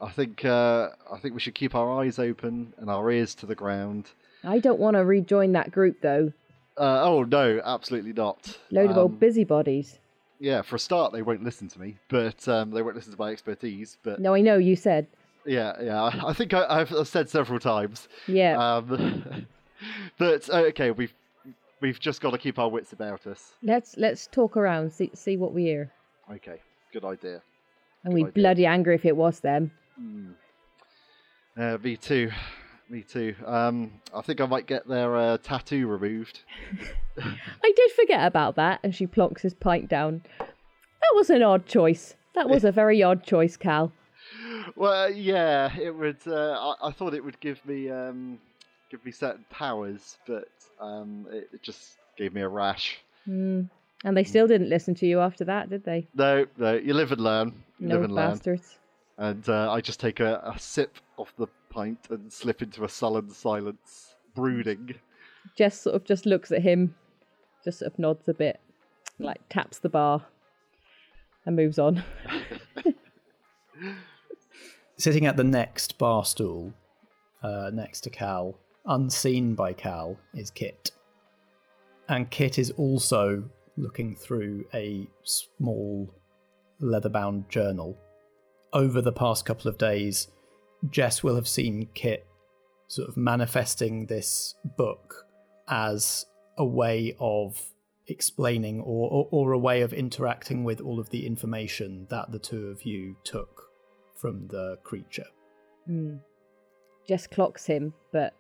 I 0.01 0.09
think 0.09 0.43
uh, 0.45 0.89
I 1.11 1.19
think 1.19 1.33
we 1.33 1.39
should 1.39 1.55
keep 1.55 1.75
our 1.75 2.01
eyes 2.01 2.17
open 2.19 2.73
and 2.77 2.89
our 2.89 3.11
ears 3.11 3.35
to 3.35 3.45
the 3.45 3.55
ground. 3.55 4.11
I 4.43 4.59
don't 4.59 4.79
want 4.79 4.95
to 4.95 5.05
rejoin 5.05 5.51
that 5.53 5.71
group 5.71 6.01
though. 6.01 6.33
Uh, 6.77 7.01
oh 7.03 7.23
no, 7.23 7.61
absolutely 7.63 8.13
not. 8.13 8.57
Load 8.71 8.85
of 8.91 8.97
Um, 8.97 8.97
old 8.99 9.19
busybodies. 9.19 9.99
Yeah, 10.39 10.63
for 10.63 10.77
a 10.77 10.79
start, 10.79 11.13
they 11.13 11.21
won't 11.21 11.43
listen 11.43 11.67
to 11.67 11.79
me, 11.79 11.97
but 12.09 12.47
um, 12.47 12.71
they 12.71 12.81
won't 12.81 12.95
listen 12.95 13.11
to 13.11 13.19
my 13.19 13.29
expertise. 13.29 13.97
But 14.01 14.19
No, 14.19 14.33
I 14.33 14.41
know 14.41 14.57
you 14.57 14.75
said. 14.75 15.05
yeah, 15.45 15.73
yeah, 15.79 16.09
I, 16.25 16.33
think 16.33 16.53
I, 16.55 16.65
I've 16.67 16.91
I've 16.91 17.07
said 17.07 17.29
several 17.29 17.59
times. 17.59 18.07
Yeah. 18.27 18.57
Um, 18.57 19.45
but 20.17 20.49
uh, 20.49 20.63
okay, 20.69 20.89
we've 20.89 21.13
we've 21.81 21.99
just 21.99 22.21
got 22.21 22.31
to 22.31 22.39
keep 22.39 22.57
our 22.57 22.69
wits 22.69 22.93
about 22.93 23.27
us. 23.27 23.53
Let's 23.61 23.97
let's 23.97 24.25
talk 24.27 24.57
around, 24.57 24.91
see 24.91 25.11
see 25.13 25.37
what 25.37 25.53
we 25.53 25.65
hear. 25.65 25.91
Okay, 26.31 26.57
good 26.91 27.05
idea. 27.05 27.43
And 28.03 28.13
we'd 28.13 28.33
bloody 28.33 28.65
angry 28.65 28.95
if 28.95 29.05
it 29.05 29.15
was 29.15 29.39
them. 29.39 29.71
Hmm. 29.95 30.31
Uh, 31.57 31.77
me 31.83 31.97
too. 31.97 32.31
Me 32.89 33.03
too. 33.03 33.35
Um, 33.45 34.01
I 34.13 34.21
think 34.21 34.41
I 34.41 34.45
might 34.45 34.65
get 34.65 34.87
their 34.87 35.15
uh, 35.15 35.37
tattoo 35.37 35.87
removed. 35.87 36.39
I 37.17 37.73
did 37.75 37.91
forget 37.91 38.25
about 38.25 38.55
that, 38.55 38.79
and 38.83 38.93
she 38.93 39.07
plonks 39.07 39.41
his 39.41 39.53
pint 39.53 39.87
down. 39.87 40.23
That 40.39 41.13
was 41.13 41.29
an 41.29 41.43
odd 41.43 41.65
choice. 41.65 42.15
That 42.35 42.49
was 42.49 42.63
a 42.65 42.71
very 42.71 43.01
odd 43.03 43.23
choice, 43.23 43.55
Cal. 43.55 43.91
Well, 44.75 45.11
yeah, 45.11 45.77
it 45.77 45.95
would. 45.95 46.17
Uh, 46.25 46.73
I, 46.81 46.87
I 46.87 46.91
thought 46.91 47.13
it 47.13 47.23
would 47.23 47.39
give 47.39 47.65
me 47.65 47.89
um, 47.89 48.39
give 48.89 49.05
me 49.05 49.11
certain 49.11 49.45
powers, 49.49 50.17
but 50.25 50.49
um, 50.79 51.27
it, 51.31 51.49
it 51.53 51.63
just 51.63 51.97
Gave 52.17 52.33
me 52.33 52.41
a 52.41 52.47
rash. 52.47 52.99
Hmm. 53.25 53.63
And 54.03 54.17
they 54.17 54.23
still 54.23 54.47
didn't 54.47 54.69
listen 54.69 54.95
to 54.95 55.05
you 55.05 55.19
after 55.19 55.45
that, 55.45 55.69
did 55.69 55.83
they? 55.85 56.07
No, 56.15 56.45
no, 56.57 56.73
you 56.73 56.93
live 56.93 57.11
and 57.11 57.21
learn. 57.21 57.63
You 57.79 57.87
No 57.87 57.95
live 57.95 58.03
and 58.05 58.15
learn. 58.15 58.29
bastards. 58.31 58.79
And 59.17 59.47
uh, 59.47 59.71
I 59.71 59.81
just 59.81 59.99
take 59.99 60.19
a, 60.19 60.41
a 60.43 60.57
sip 60.59 60.97
of 61.19 61.31
the 61.37 61.47
pint 61.69 62.07
and 62.09 62.31
slip 62.33 62.61
into 62.63 62.83
a 62.83 62.89
sullen 62.89 63.29
silence, 63.29 64.15
brooding. 64.33 64.95
Jess 65.55 65.79
sort 65.81 65.95
of 65.95 66.03
just 66.03 66.25
looks 66.25 66.51
at 66.51 66.61
him, 66.63 66.95
just 67.63 67.79
sort 67.79 67.93
of 67.93 67.99
nods 67.99 68.27
a 68.27 68.33
bit, 68.33 68.59
like 69.19 69.39
taps 69.49 69.77
the 69.79 69.89
bar, 69.89 70.25
and 71.45 71.55
moves 71.55 71.77
on. 71.77 72.03
Sitting 74.97 75.25
at 75.25 75.37
the 75.37 75.43
next 75.43 75.97
bar 75.97 76.23
stool, 76.25 76.73
uh, 77.43 77.71
next 77.73 78.01
to 78.01 78.09
Cal, 78.09 78.55
unseen 78.85 79.55
by 79.55 79.73
Cal, 79.73 80.17
is 80.33 80.51
Kit. 80.51 80.91
And 82.07 82.29
Kit 82.29 82.59
is 82.59 82.71
also 82.71 83.43
looking 83.77 84.15
through 84.15 84.65
a 84.73 85.07
small 85.23 86.13
leather 86.79 87.09
bound 87.09 87.49
journal. 87.49 87.97
Over 88.73 89.01
the 89.01 89.11
past 89.11 89.45
couple 89.45 89.69
of 89.69 89.77
days, 89.77 90.27
Jess 90.89 91.23
will 91.23 91.35
have 91.35 91.47
seen 91.47 91.89
Kit 91.93 92.25
sort 92.87 93.07
of 93.07 93.17
manifesting 93.17 94.05
this 94.05 94.55
book 94.77 95.25
as 95.67 96.25
a 96.57 96.65
way 96.65 97.15
of 97.19 97.61
explaining 98.07 98.81
or, 98.81 99.09
or, 99.09 99.27
or 99.31 99.51
a 99.53 99.59
way 99.59 99.81
of 99.81 99.93
interacting 99.93 100.63
with 100.63 100.81
all 100.81 100.99
of 100.99 101.09
the 101.09 101.25
information 101.25 102.07
that 102.09 102.31
the 102.31 102.39
two 102.39 102.67
of 102.67 102.83
you 102.83 103.15
took 103.23 103.69
from 104.15 104.47
the 104.47 104.77
creature. 104.83 105.25
Hmm. 105.85 106.17
Jess 107.07 107.27
clocks 107.27 107.65
him, 107.65 107.93
but 108.11 108.33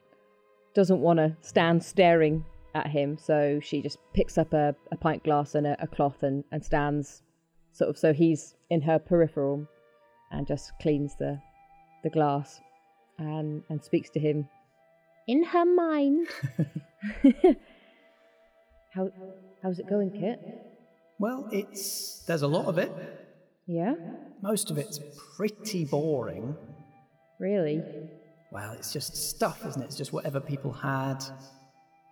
doesn't 0.73 0.99
want 0.99 1.17
to 1.17 1.35
stand 1.41 1.83
staring 1.83 2.45
at 2.73 2.87
him, 2.87 3.17
so 3.17 3.59
she 3.61 3.81
just 3.81 3.97
picks 4.13 4.37
up 4.37 4.53
a, 4.53 4.75
a 4.91 4.97
pint 4.97 5.23
glass 5.23 5.55
and 5.55 5.67
a, 5.67 5.75
a 5.81 5.87
cloth 5.87 6.23
and, 6.23 6.43
and 6.51 6.63
stands 6.63 7.21
sort 7.71 7.89
of 7.89 7.97
so 7.97 8.13
he's 8.13 8.55
in 8.69 8.81
her 8.81 8.99
peripheral 8.99 9.65
and 10.31 10.45
just 10.47 10.71
cleans 10.81 11.15
the 11.19 11.39
the 12.03 12.09
glass 12.09 12.59
and 13.17 13.63
and 13.69 13.83
speaks 13.83 14.09
to 14.09 14.19
him 14.19 14.47
in 15.27 15.43
her 15.43 15.65
mind. 15.65 16.27
How 18.93 19.09
how's 19.63 19.79
it 19.79 19.87
going, 19.89 20.11
Kit? 20.11 20.39
Well, 21.19 21.47
it's 21.51 22.23
there's 22.25 22.41
a 22.41 22.47
lot 22.47 22.65
of 22.65 22.77
it. 22.77 22.91
Yeah? 23.67 23.95
Most 24.41 24.71
of 24.71 24.77
it's 24.77 24.99
pretty 25.37 25.85
boring. 25.85 26.55
Really? 27.39 27.81
Well, 28.51 28.73
it's 28.73 28.91
just 28.91 29.15
stuff, 29.15 29.65
isn't 29.65 29.81
it? 29.81 29.85
It's 29.85 29.95
just 29.95 30.11
whatever 30.11 30.41
people 30.41 30.73
had 30.73 31.23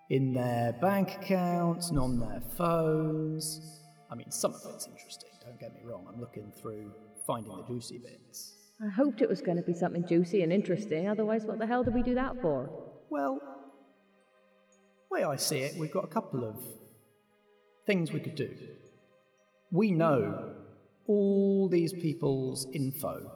in 0.09 0.33
their 0.33 0.73
bank 0.73 1.15
accounts 1.21 1.89
and 1.89 1.99
on 1.99 2.19
their 2.19 2.41
phones. 2.57 3.81
I 4.11 4.15
mean, 4.15 4.31
some 4.31 4.53
of 4.53 4.61
it's 4.73 4.87
interesting, 4.87 5.29
don't 5.45 5.59
get 5.59 5.73
me 5.73 5.81
wrong. 5.83 6.05
I'm 6.11 6.19
looking 6.19 6.51
through 6.59 6.91
finding 7.27 7.55
the 7.55 7.63
juicy 7.63 7.99
bits. 7.99 8.55
I 8.81 8.89
hoped 8.89 9.21
it 9.21 9.29
was 9.29 9.41
going 9.41 9.57
to 9.57 9.63
be 9.63 9.73
something 9.73 10.07
juicy 10.07 10.41
and 10.41 10.51
interesting. 10.51 11.07
Otherwise, 11.07 11.43
what 11.45 11.59
the 11.59 11.67
hell 11.67 11.83
did 11.83 11.93
we 11.93 12.01
do 12.01 12.15
that 12.15 12.41
for? 12.41 12.69
Well, 13.09 13.39
way 15.11 15.23
I 15.23 15.35
see 15.35 15.59
it, 15.59 15.75
we've 15.77 15.91
got 15.91 16.05
a 16.05 16.07
couple 16.07 16.43
of 16.43 16.55
things 17.85 18.11
we 18.11 18.19
could 18.19 18.35
do. 18.35 18.55
We 19.71 19.91
know 19.91 20.55
all 21.07 21.67
these 21.69 21.93
people's 21.93 22.67
info. 22.73 23.31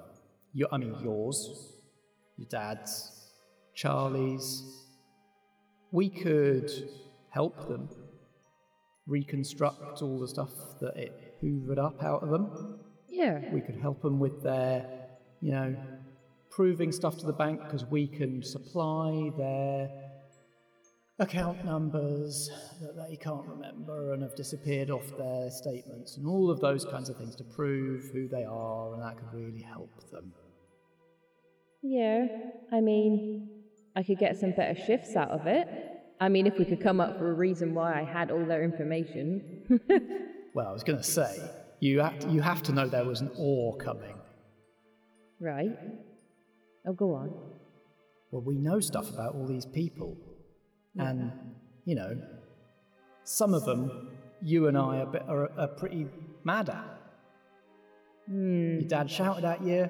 Your, 0.53 0.69
I 0.71 0.77
mean, 0.77 0.95
yours, 1.03 1.73
your 2.37 2.47
dad's, 2.47 3.11
Charlie's. 3.75 4.82
We 5.93 6.09
could 6.09 6.71
help 7.29 7.67
them 7.67 7.87
reconstruct 9.05 10.01
all 10.01 10.19
the 10.19 10.27
stuff 10.27 10.49
that 10.81 10.97
it 10.97 11.37
hoovered 11.41 11.77
up 11.77 12.03
out 12.03 12.23
of 12.23 12.29
them. 12.29 12.79
Yeah. 13.07 13.41
We 13.53 13.61
could 13.61 13.75
help 13.75 14.01
them 14.01 14.19
with 14.19 14.41
their, 14.41 14.87
you 15.39 15.51
know, 15.51 15.75
proving 16.49 16.91
stuff 16.91 17.17
to 17.19 17.27
the 17.27 17.33
bank 17.33 17.61
because 17.63 17.85
we 17.85 18.07
can 18.07 18.41
supply 18.41 19.31
their 19.37 19.91
account 21.19 21.63
numbers 21.63 22.49
that 22.81 22.95
they 23.07 23.15
can't 23.15 23.45
remember 23.45 24.13
and 24.13 24.23
have 24.23 24.35
disappeared 24.35 24.89
off 24.89 25.15
their 25.15 25.51
statements 25.51 26.17
and 26.17 26.25
all 26.25 26.49
of 26.49 26.59
those 26.59 26.85
kinds 26.85 27.07
of 27.07 27.17
things 27.17 27.35
to 27.35 27.43
prove 27.43 28.09
who 28.11 28.27
they 28.27 28.43
are, 28.43 28.93
and 28.95 29.03
that 29.03 29.15
could 29.17 29.31
really 29.31 29.61
help 29.61 30.09
them. 30.09 30.33
Yeah, 31.83 32.25
I 32.71 32.81
mean, 32.81 33.52
I 33.95 34.03
could 34.03 34.17
get 34.19 34.37
some 34.37 34.51
better 34.51 34.79
shifts 34.79 35.15
out 35.15 35.31
of 35.31 35.45
it. 35.47 35.67
I 36.19 36.29
mean, 36.29 36.47
if 36.47 36.57
we 36.57 36.65
could 36.65 36.81
come 36.81 37.01
up 37.01 37.17
for 37.17 37.29
a 37.29 37.33
reason 37.33 37.73
why 37.73 37.99
I 37.99 38.03
had 38.03 38.31
all 38.31 38.45
their 38.45 38.63
information. 38.63 39.79
Well, 40.53 40.67
I 40.67 40.71
was 40.71 40.83
going 40.83 40.99
to 40.99 41.03
say, 41.03 41.41
you 41.79 41.99
have 42.01 42.19
to, 42.19 42.29
you 42.29 42.41
have 42.41 42.61
to 42.63 42.73
know 42.73 42.87
there 42.87 43.05
was 43.05 43.21
an 43.21 43.31
or 43.35 43.75
coming. 43.77 44.15
right. 45.39 45.71
Oh, 46.85 46.93
go 46.93 47.15
on. 47.15 47.33
Well, 48.29 48.43
we 48.43 48.57
know 48.57 48.79
stuff 48.79 49.09
about 49.09 49.35
all 49.35 49.47
these 49.47 49.65
people. 49.65 50.17
And, 50.97 51.31
you 51.85 51.95
know, 51.95 52.21
some 53.23 53.53
of 53.53 53.65
them 53.65 54.11
you 54.43 54.67
and 54.67 54.77
I 54.77 54.99
are, 54.99 55.05
bit, 55.05 55.23
are, 55.27 55.51
are 55.57 55.67
pretty 55.67 56.07
mad 56.43 56.69
at. 56.69 57.01
Hmm. 58.27 58.79
Your 58.79 58.87
dad 58.87 59.09
shouted 59.09 59.45
at 59.45 59.63
you. 59.63 59.89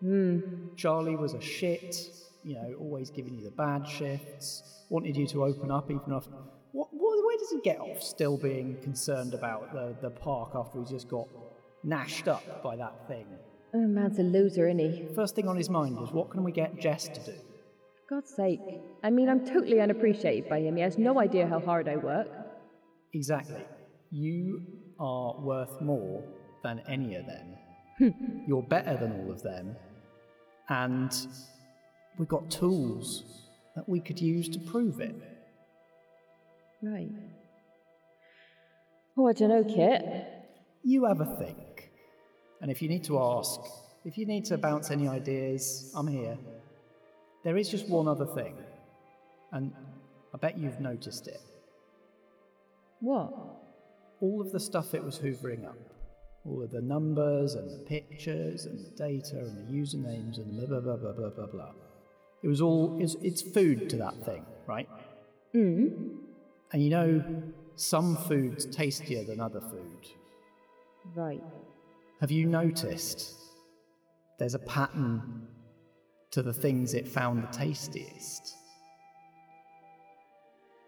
Hmm. 0.00 0.38
Charlie 0.76 1.16
was 1.16 1.34
a 1.34 1.40
shit, 1.40 1.96
you 2.44 2.54
know, 2.54 2.74
always 2.78 3.10
giving 3.10 3.34
you 3.34 3.44
the 3.44 3.50
bad 3.50 3.86
shifts, 3.88 4.84
wanted 4.90 5.16
you 5.16 5.26
to 5.28 5.44
open 5.44 5.70
up 5.70 5.90
even 5.90 6.12
off. 6.12 6.28
What, 6.72 6.88
what, 6.92 7.24
where 7.24 7.38
does 7.38 7.50
he 7.50 7.60
get 7.60 7.78
off 7.78 8.02
still 8.02 8.36
being 8.36 8.76
concerned 8.82 9.34
about 9.34 9.72
the, 9.72 9.96
the 10.02 10.10
park 10.10 10.50
after 10.54 10.80
he 10.80 10.84
just 10.84 11.08
got 11.08 11.28
gnashed 11.82 12.28
up 12.28 12.62
by 12.62 12.76
that 12.76 13.08
thing? 13.08 13.26
Oh, 13.74 13.86
man's 13.86 14.18
a 14.18 14.22
loser, 14.22 14.68
isn't 14.68 14.78
he? 14.78 15.08
First 15.14 15.34
thing 15.34 15.48
on 15.48 15.56
his 15.56 15.70
mind 15.70 15.98
is 16.02 16.12
what 16.12 16.30
can 16.30 16.44
we 16.44 16.52
get 16.52 16.78
Jess 16.78 17.08
to 17.08 17.20
do? 17.20 17.38
God's 18.08 18.34
sake. 18.34 18.60
I 19.02 19.10
mean, 19.10 19.28
I'm 19.28 19.46
totally 19.46 19.80
unappreciated 19.80 20.48
by 20.48 20.60
him. 20.60 20.76
He 20.76 20.82
has 20.82 20.98
no 20.98 21.18
idea 21.18 21.46
how 21.46 21.58
hard 21.58 21.88
I 21.88 21.96
work. 21.96 22.28
Exactly. 23.14 23.64
You 24.10 24.62
are 25.00 25.40
worth 25.40 25.80
more 25.80 26.22
than 26.62 26.82
any 26.88 27.16
of 27.16 27.26
them. 27.26 27.56
Hmm. 27.98 28.08
You're 28.46 28.62
better 28.62 28.96
than 28.96 29.20
all 29.20 29.32
of 29.32 29.42
them. 29.42 29.76
And 30.68 31.12
we've 32.18 32.28
got 32.28 32.50
tools 32.50 33.24
that 33.76 33.88
we 33.88 34.00
could 34.00 34.20
use 34.20 34.48
to 34.50 34.58
prove 34.58 35.00
it. 35.00 35.14
Right. 36.82 37.10
Oh, 39.16 39.28
I 39.28 39.32
don't 39.32 39.48
know, 39.48 39.64
Kit. 39.64 40.04
You 40.82 41.04
have 41.06 41.20
a 41.20 41.36
think. 41.36 41.90
And 42.60 42.70
if 42.70 42.82
you 42.82 42.88
need 42.88 43.04
to 43.04 43.18
ask, 43.18 43.60
if 44.04 44.18
you 44.18 44.26
need 44.26 44.44
to 44.46 44.58
bounce 44.58 44.90
any 44.90 45.08
ideas, 45.08 45.92
I'm 45.96 46.06
here. 46.06 46.36
There 47.42 47.56
is 47.56 47.68
just 47.68 47.88
one 47.88 48.08
other 48.08 48.26
thing. 48.26 48.56
And 49.52 49.72
I 50.32 50.38
bet 50.38 50.58
you've 50.58 50.80
noticed 50.80 51.28
it. 51.28 51.40
What? 53.00 53.32
All 54.20 54.40
of 54.40 54.50
the 54.50 54.60
stuff 54.60 54.94
it 54.94 55.04
was 55.04 55.18
hoovering 55.18 55.66
up. 55.66 55.76
All 56.46 56.62
of 56.62 56.70
the 56.70 56.82
numbers 56.82 57.54
and 57.54 57.70
the 57.70 57.84
pictures 57.84 58.66
and 58.66 58.84
the 58.84 58.90
data 58.90 59.38
and 59.38 59.56
the 59.56 59.72
usernames 59.72 60.38
and 60.38 60.56
blah 60.56 60.66
blah 60.66 60.80
blah 60.80 60.96
blah 60.96 61.12
blah 61.12 61.30
blah 61.30 61.46
blah. 61.46 61.72
It 62.44 62.48
was 62.48 62.60
all 62.60 62.98
it's, 63.00 63.16
it's 63.22 63.40
food 63.40 63.88
to 63.88 63.96
that 63.96 64.22
thing, 64.22 64.44
right? 64.66 64.86
Mm. 65.54 66.18
And 66.72 66.82
you 66.82 66.90
know, 66.90 67.24
some 67.76 68.16
food's 68.16 68.66
tastier 68.66 69.24
than 69.24 69.40
other 69.40 69.62
food. 69.62 70.06
Right. 71.14 71.42
Have 72.20 72.30
you 72.30 72.44
noticed 72.44 73.34
there's 74.38 74.54
a 74.54 74.58
pattern 74.58 75.46
to 76.32 76.42
the 76.42 76.52
things 76.52 76.92
it 76.92 77.08
found 77.08 77.44
the 77.44 77.46
tastiest? 77.46 78.54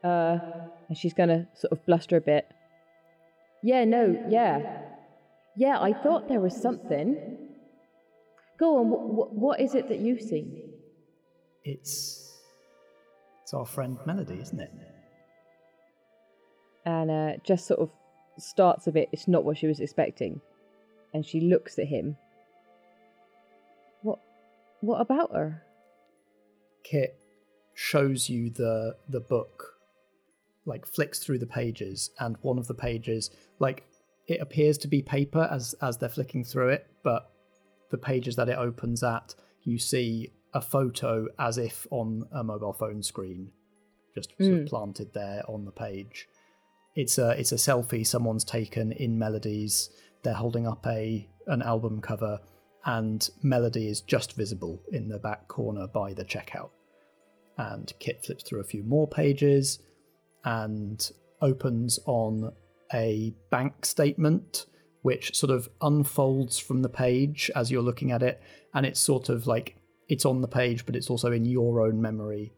Uh, 0.05 0.39
and 0.89 0.99
she's 0.99 1.15
gonna 1.15 1.49
sort 1.55 1.73
of 1.73 1.85
bluster 1.87 2.19
a 2.19 2.21
bit. 2.21 2.47
Yeah, 3.63 3.87
no, 3.87 4.27
yeah. 4.29 4.83
Yeah, 5.57 5.81
I 5.81 5.95
thought 5.95 6.29
there 6.29 6.41
was 6.41 6.55
something. 6.55 7.17
Go 8.59 8.77
on, 8.79 8.87
wh- 8.91 9.15
wh- 9.15 9.33
what 9.33 9.61
is 9.61 9.75
it 9.75 9.89
that 9.89 10.01
you've 10.01 10.21
seen? 10.21 10.66
It's 11.67 12.33
it's 13.43 13.53
our 13.53 13.67
friend 13.67 13.99
Melody, 14.07 14.39
isn't 14.41 14.61
it? 14.61 14.73
And 16.85 17.11
uh, 17.11 17.33
just 17.43 17.67
sort 17.67 17.81
of 17.81 17.91
starts 18.39 18.87
a 18.87 18.93
bit, 18.93 19.09
it's 19.11 19.27
not 19.27 19.45
what 19.45 19.59
she 19.59 19.67
was 19.67 19.81
expecting. 19.81 20.41
And 21.13 21.27
she 21.27 21.41
looks 21.41 21.79
at 21.81 21.87
him. 21.87 22.17
What 24.03 24.21
what 24.81 25.01
about 25.01 25.33
her? 25.33 25.63
Kit 26.85 27.19
shows 27.75 28.31
you 28.31 28.51
the 28.51 28.97
the 29.09 29.21
book, 29.21 29.75
like 30.67 30.87
flicks 30.87 31.19
through 31.19 31.41
the 31.41 31.47
pages, 31.47 32.11
and 32.21 32.37
one 32.43 32.59
of 32.59 32.69
the 32.69 32.75
pages, 32.75 33.31
like 33.59 33.83
it 34.29 34.41
appears 34.41 34.79
to 34.79 34.89
be 34.89 35.03
paper 35.03 35.49
as 35.51 35.75
as 35.83 35.99
they're 35.99 36.09
flicking 36.09 36.45
through 36.45 36.69
it, 36.69 36.87
but 37.03 37.33
the 37.91 37.99
pages 37.99 38.37
that 38.37 38.49
it 38.49 38.57
opens 38.57 39.03
at, 39.03 39.35
you 39.65 39.79
see 39.79 40.31
a 40.57 40.61
photo 40.61 41.13
as 41.39 41.59
if 41.59 41.87
on 41.91 42.09
a 42.33 42.43
mobile 42.53 42.73
phone 42.73 43.03
screen, 43.03 43.41
just 44.15 44.31
sort 44.39 44.53
of 44.59 44.65
Mm. 44.65 44.69
planted 44.69 45.09
there 45.13 45.43
on 45.55 45.61
the 45.69 45.77
page, 45.87 46.17
it's 46.95 47.17
a 47.19 47.29
it's 47.41 47.53
a 47.53 47.57
selfie 47.69 48.07
someone's 48.07 48.45
taken 48.45 48.87
in 48.93 49.19
Melody's. 49.19 49.91
They're 50.23 50.43
holding 50.45 50.67
up 50.67 50.87
a 50.87 51.29
an 51.55 51.63
album 51.63 52.01
cover, 52.01 52.35
and 52.85 53.21
Melody 53.43 53.87
is 53.89 54.01
just 54.15 54.31
visible 54.43 54.77
in 54.93 55.09
the 55.09 55.19
back 55.19 55.43
corner 55.57 55.87
by 56.01 56.09
the 56.15 56.25
checkout. 56.25 56.71
And 57.59 57.93
Kit 57.99 58.25
flips 58.25 58.43
through 58.45 58.61
a 58.61 58.65
few 58.75 58.83
more 58.83 59.09
pages 59.09 59.79
and 60.45 60.99
opens 61.41 61.99
on 62.07 62.53
a 62.95 63.35
bank 63.51 63.85
statement 63.85 64.67
which 65.03 65.37
sort 65.37 65.51
of 65.51 65.69
unfolds 65.81 66.59
from 66.59 66.83
the 66.83 66.89
page 66.89 67.51
as 67.55 67.71
you're 67.71 67.83
looking 67.91 68.11
at 68.13 68.23
it 68.23 68.41
and 68.75 68.87
it's 68.87 69.01
sort 69.01 69.29
of 69.29 69.47
like 69.47 69.77
it's 70.09 70.25
on 70.25 70.41
the 70.41 70.49
page 70.49 70.87
but 70.87 70.97
it's 70.97 71.11
also 71.11 71.33
in 71.33 71.45
your 71.45 71.81
own 71.81 72.01
memory 72.01 72.53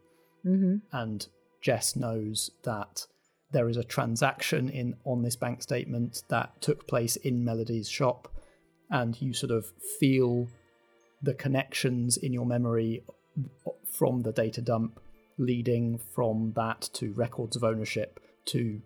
Mm-hmm. 0.46 0.76
and 0.92 1.26
Jess 1.61 1.96
knows 1.96 2.53
that 2.62 3.07
there 3.51 3.68
is 3.68 3.76
a 3.76 3.84
transaction 3.84 4.68
in 4.68 4.94
on 5.05 5.22
this 5.22 5.36
bank 5.36 5.62
statement 5.62 6.22
that 6.28 6.61
took 6.61 6.86
place 6.86 7.16
in 7.16 7.44
Melody's 7.44 7.88
shop, 7.88 8.28
and 8.90 9.20
you 9.20 9.32
sort 9.32 9.51
of 9.51 9.66
feel 9.99 10.49
the 11.22 11.34
connections 11.34 12.16
in 12.16 12.32
your 12.32 12.46
memory 12.46 13.03
from 13.92 14.22
the 14.22 14.32
data 14.32 14.61
dump 14.61 15.01
leading 15.38 15.99
from 16.14 16.53
that 16.57 16.88
to 16.92 17.12
records 17.12 17.57
of 17.57 17.64
ownership 17.64 18.20
to 18.44 18.80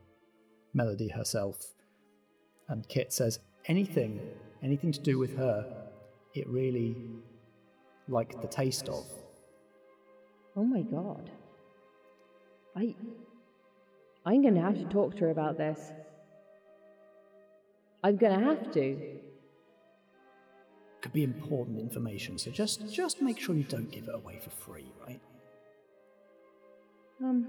Melody 0.72 1.08
herself. 1.08 1.72
And 2.68 2.88
Kit 2.88 3.12
says, 3.12 3.40
anything, 3.66 4.20
anything 4.62 4.92
to 4.92 5.00
do 5.00 5.18
with 5.18 5.36
her, 5.36 5.66
it 6.34 6.48
really 6.48 6.96
like 8.12 8.40
the 8.42 8.48
taste 8.48 8.88
of. 8.88 9.06
Oh 10.56 10.64
my 10.64 10.82
god. 10.82 11.30
I. 12.76 12.94
I'm 14.26 14.42
gonna 14.42 14.62
have 14.62 14.78
to 14.78 14.84
talk 14.86 15.16
to 15.16 15.24
her 15.24 15.30
about 15.30 15.58
this. 15.58 15.92
I'm 18.04 18.16
gonna 18.16 18.40
have 18.44 18.72
to. 18.72 18.98
Could 21.02 21.12
be 21.12 21.24
important 21.24 21.80
information, 21.80 22.38
so 22.38 22.50
just 22.50 22.86
just 22.92 23.22
make 23.22 23.40
sure 23.40 23.56
you 23.56 23.64
don't 23.64 23.90
give 23.90 24.08
it 24.08 24.14
away 24.14 24.38
for 24.38 24.50
free, 24.50 24.92
right? 25.06 25.20
Um. 27.22 27.48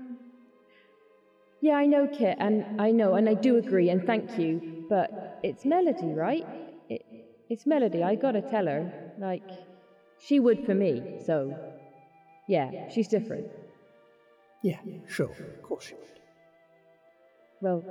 Yeah, 1.61 1.75
I 1.75 1.85
know, 1.87 2.07
Kit, 2.07 2.37
and 2.39 2.65
I 2.79 2.91
know, 2.91 3.15
and 3.15 3.29
I 3.29 3.35
do 3.35 3.57
agree, 3.57 3.89
and 3.89 4.05
thank 4.05 4.37
you. 4.37 4.61
But 4.89 5.11
it's 5.43 5.65
Melody, 5.65 6.13
right? 6.13 6.47
It, 6.89 7.05
it's 7.49 7.65
Melody. 7.65 8.03
I 8.03 8.15
gotta 8.15 8.41
tell 8.41 8.67
her. 8.67 8.93
Like, 9.17 9.51
she 10.25 10.39
would 10.39 10.59
for 10.65 10.73
me, 10.75 11.09
so. 11.25 11.57
Yeah, 12.47 12.71
she's 12.87 13.07
different. 13.07 13.47
Yeah, 14.63 14.79
sure, 15.07 15.31
of 15.31 15.61
course 15.61 15.85
she 15.85 15.95
would. 15.95 16.19
Well, 17.61 17.85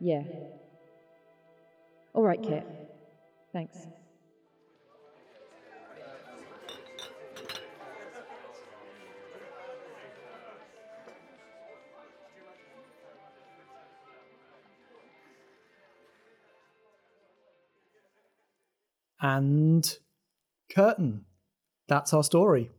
yeah. 0.00 0.22
All 2.14 2.22
right, 2.22 2.42
Kit. 2.42 2.66
Thanks. 3.52 3.86
And 19.22 19.98
curtain. 20.74 21.24
That's 21.88 22.14
our 22.14 22.24
story. 22.24 22.70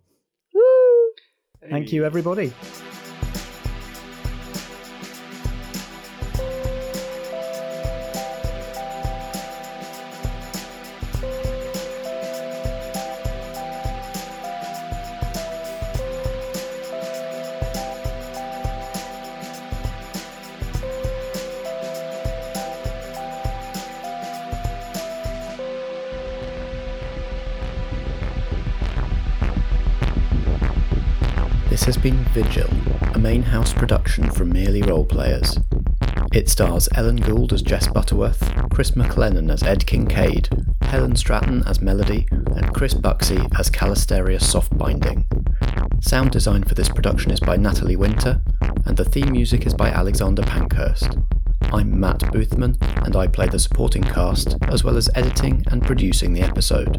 Thank 1.69 1.91
you, 1.91 2.05
everybody. 2.05 2.53
Vigil, 32.31 32.69
a 33.13 33.19
main 33.19 33.43
house 33.43 33.73
production 33.73 34.31
from 34.31 34.53
Merely 34.53 34.81
Roleplayers. 34.81 35.61
It 36.33 36.47
stars 36.47 36.87
Ellen 36.95 37.17
Gould 37.17 37.51
as 37.51 37.61
Jess 37.61 37.89
Butterworth, 37.89 38.39
Chris 38.71 38.91
McLennan 38.91 39.51
as 39.51 39.63
Ed 39.63 39.85
Kincaid, 39.85 40.47
Helen 40.83 41.17
Stratton 41.17 41.61
as 41.67 41.81
Melody, 41.81 42.27
and 42.31 42.73
Chris 42.73 42.93
Buxey 42.93 43.45
as 43.59 43.69
Calisterius 43.69 44.43
Softbinding. 44.43 45.25
Sound 46.01 46.31
design 46.31 46.63
for 46.63 46.73
this 46.73 46.87
production 46.87 47.31
is 47.31 47.41
by 47.41 47.57
Natalie 47.57 47.97
Winter, 47.97 48.41
and 48.85 48.95
the 48.95 49.03
theme 49.03 49.33
music 49.33 49.65
is 49.65 49.73
by 49.73 49.89
Alexander 49.89 50.43
Pankhurst. 50.43 51.17
I'm 51.73 51.99
Matt 51.99 52.19
Boothman, 52.19 52.77
and 53.05 53.17
I 53.17 53.27
play 53.27 53.47
the 53.47 53.59
supporting 53.59 54.03
cast, 54.03 54.55
as 54.69 54.85
well 54.85 54.95
as 54.95 55.09
editing 55.15 55.65
and 55.67 55.83
producing 55.83 56.31
the 56.31 56.43
episode. 56.43 56.97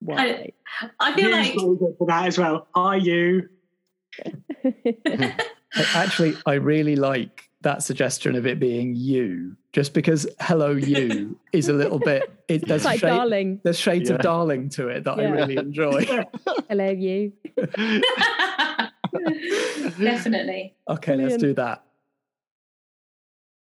why?" 0.00 0.16
I, 0.18 0.52
I 0.98 1.14
feel 1.14 1.28
You's 1.28 1.80
like 1.80 1.98
for 1.98 2.06
that 2.08 2.26
as 2.26 2.38
well. 2.38 2.66
Are 2.74 2.98
you? 2.98 3.48
I- 5.76 5.86
Actually, 5.94 6.36
I 6.46 6.54
really 6.54 6.96
like 6.96 7.48
that 7.62 7.82
suggestion 7.82 8.34
of 8.36 8.46
it 8.46 8.60
being 8.60 8.94
you, 8.94 9.56
just 9.72 9.94
because 9.94 10.26
"Hello, 10.40 10.72
you" 10.72 11.38
is 11.52 11.68
a 11.68 11.72
little 11.72 11.98
bit. 11.98 12.30
It, 12.48 12.66
there's 12.68 12.84
like 12.84 13.00
shade- 13.00 13.08
darling. 13.08 13.60
There's 13.64 13.78
shades 13.78 14.10
Yeah. 14.10 14.16
of 14.16 14.22
darling 14.22 14.68
to 14.70 14.88
it 14.88 15.04
that 15.04 15.18
I 15.18 15.24
really 15.30 15.56
enjoy. 15.56 16.04
Hello, 16.68 16.90
you. 16.90 17.32
definitely. 19.98 20.74
Okay, 20.88 21.16
let's 21.16 21.36
do 21.36 21.54
that. 21.54 21.83